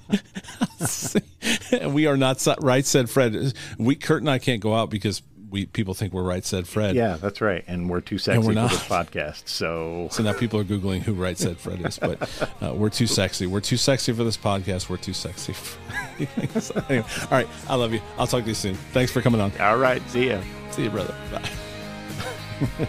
we 1.92 2.06
are 2.06 2.16
not 2.16 2.46
right, 2.60 2.84
said 2.84 3.10
Fred. 3.10 3.54
We 3.78 3.96
Curt 3.96 4.22
and 4.22 4.30
I 4.30 4.38
can't 4.38 4.60
go 4.60 4.74
out 4.74 4.90
because 4.90 5.22
we 5.54 5.66
people 5.66 5.94
think 5.94 6.12
we're 6.12 6.24
right, 6.24 6.44
said 6.44 6.66
Fred. 6.66 6.96
Yeah, 6.96 7.16
that's 7.16 7.40
right. 7.40 7.62
And 7.68 7.88
we're 7.88 8.00
too 8.00 8.18
sexy 8.18 8.38
we're 8.38 8.46
for 8.46 8.52
not. 8.54 8.70
this 8.72 8.82
podcast. 8.82 9.48
So 9.48 10.08
So 10.10 10.24
now 10.24 10.32
people 10.32 10.58
are 10.58 10.64
googling 10.64 11.02
who 11.02 11.14
right 11.14 11.38
said 11.38 11.58
Fred 11.58 11.80
is, 11.86 11.96
but 11.96 12.48
uh, 12.60 12.74
we're 12.74 12.90
too 12.90 13.06
sexy. 13.06 13.46
We're 13.46 13.60
too 13.60 13.76
sexy 13.76 14.12
for 14.12 14.24
this 14.24 14.36
podcast. 14.36 14.88
We're 14.88 14.96
too 14.96 15.12
sexy. 15.12 15.52
For 15.52 16.60
so 16.60 16.84
anyway, 16.88 17.06
all 17.22 17.28
right. 17.30 17.48
I 17.68 17.76
love 17.76 17.92
you. 17.94 18.00
I'll 18.18 18.26
talk 18.26 18.42
to 18.42 18.48
you 18.48 18.54
soon. 18.54 18.74
Thanks 18.92 19.12
for 19.12 19.22
coming 19.22 19.40
on. 19.40 19.52
all 19.60 19.76
right, 19.76 20.02
see 20.10 20.30
ya. 20.30 20.40
See 20.72 20.82
you, 20.82 20.90
brother. 20.90 21.14
Bye. 21.30 22.88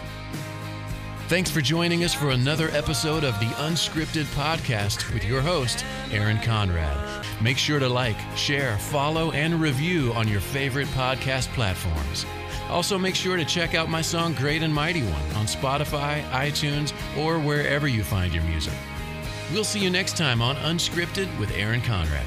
Thanks 1.28 1.50
for 1.50 1.60
joining 1.60 2.04
us 2.04 2.14
for 2.14 2.30
another 2.30 2.68
episode 2.70 3.24
of 3.24 3.38
the 3.40 3.46
Unscripted 3.66 4.24
Podcast 4.34 5.12
with 5.12 5.24
your 5.24 5.40
host, 5.40 5.84
Aaron 6.12 6.38
Conrad. 6.38 7.24
Make 7.40 7.58
sure 7.58 7.80
to 7.80 7.88
like, 7.88 8.16
share, 8.36 8.78
follow, 8.78 9.32
and 9.32 9.60
review 9.60 10.12
on 10.14 10.28
your 10.28 10.40
favorite 10.40 10.86
podcast 10.88 11.48
platforms. 11.54 12.26
Also, 12.70 12.98
make 12.98 13.14
sure 13.14 13.36
to 13.36 13.44
check 13.44 13.74
out 13.74 13.88
my 13.88 14.02
song 14.02 14.34
Great 14.34 14.62
and 14.62 14.74
Mighty 14.74 15.02
One 15.02 15.36
on 15.36 15.46
Spotify, 15.46 16.22
iTunes, 16.30 16.92
or 17.16 17.38
wherever 17.38 17.86
you 17.86 18.02
find 18.02 18.34
your 18.34 18.44
music. 18.44 18.74
We'll 19.52 19.64
see 19.64 19.80
you 19.80 19.90
next 19.90 20.16
time 20.16 20.42
on 20.42 20.56
Unscripted 20.56 21.38
with 21.38 21.52
Aaron 21.52 21.80
Conrad. 21.80 22.26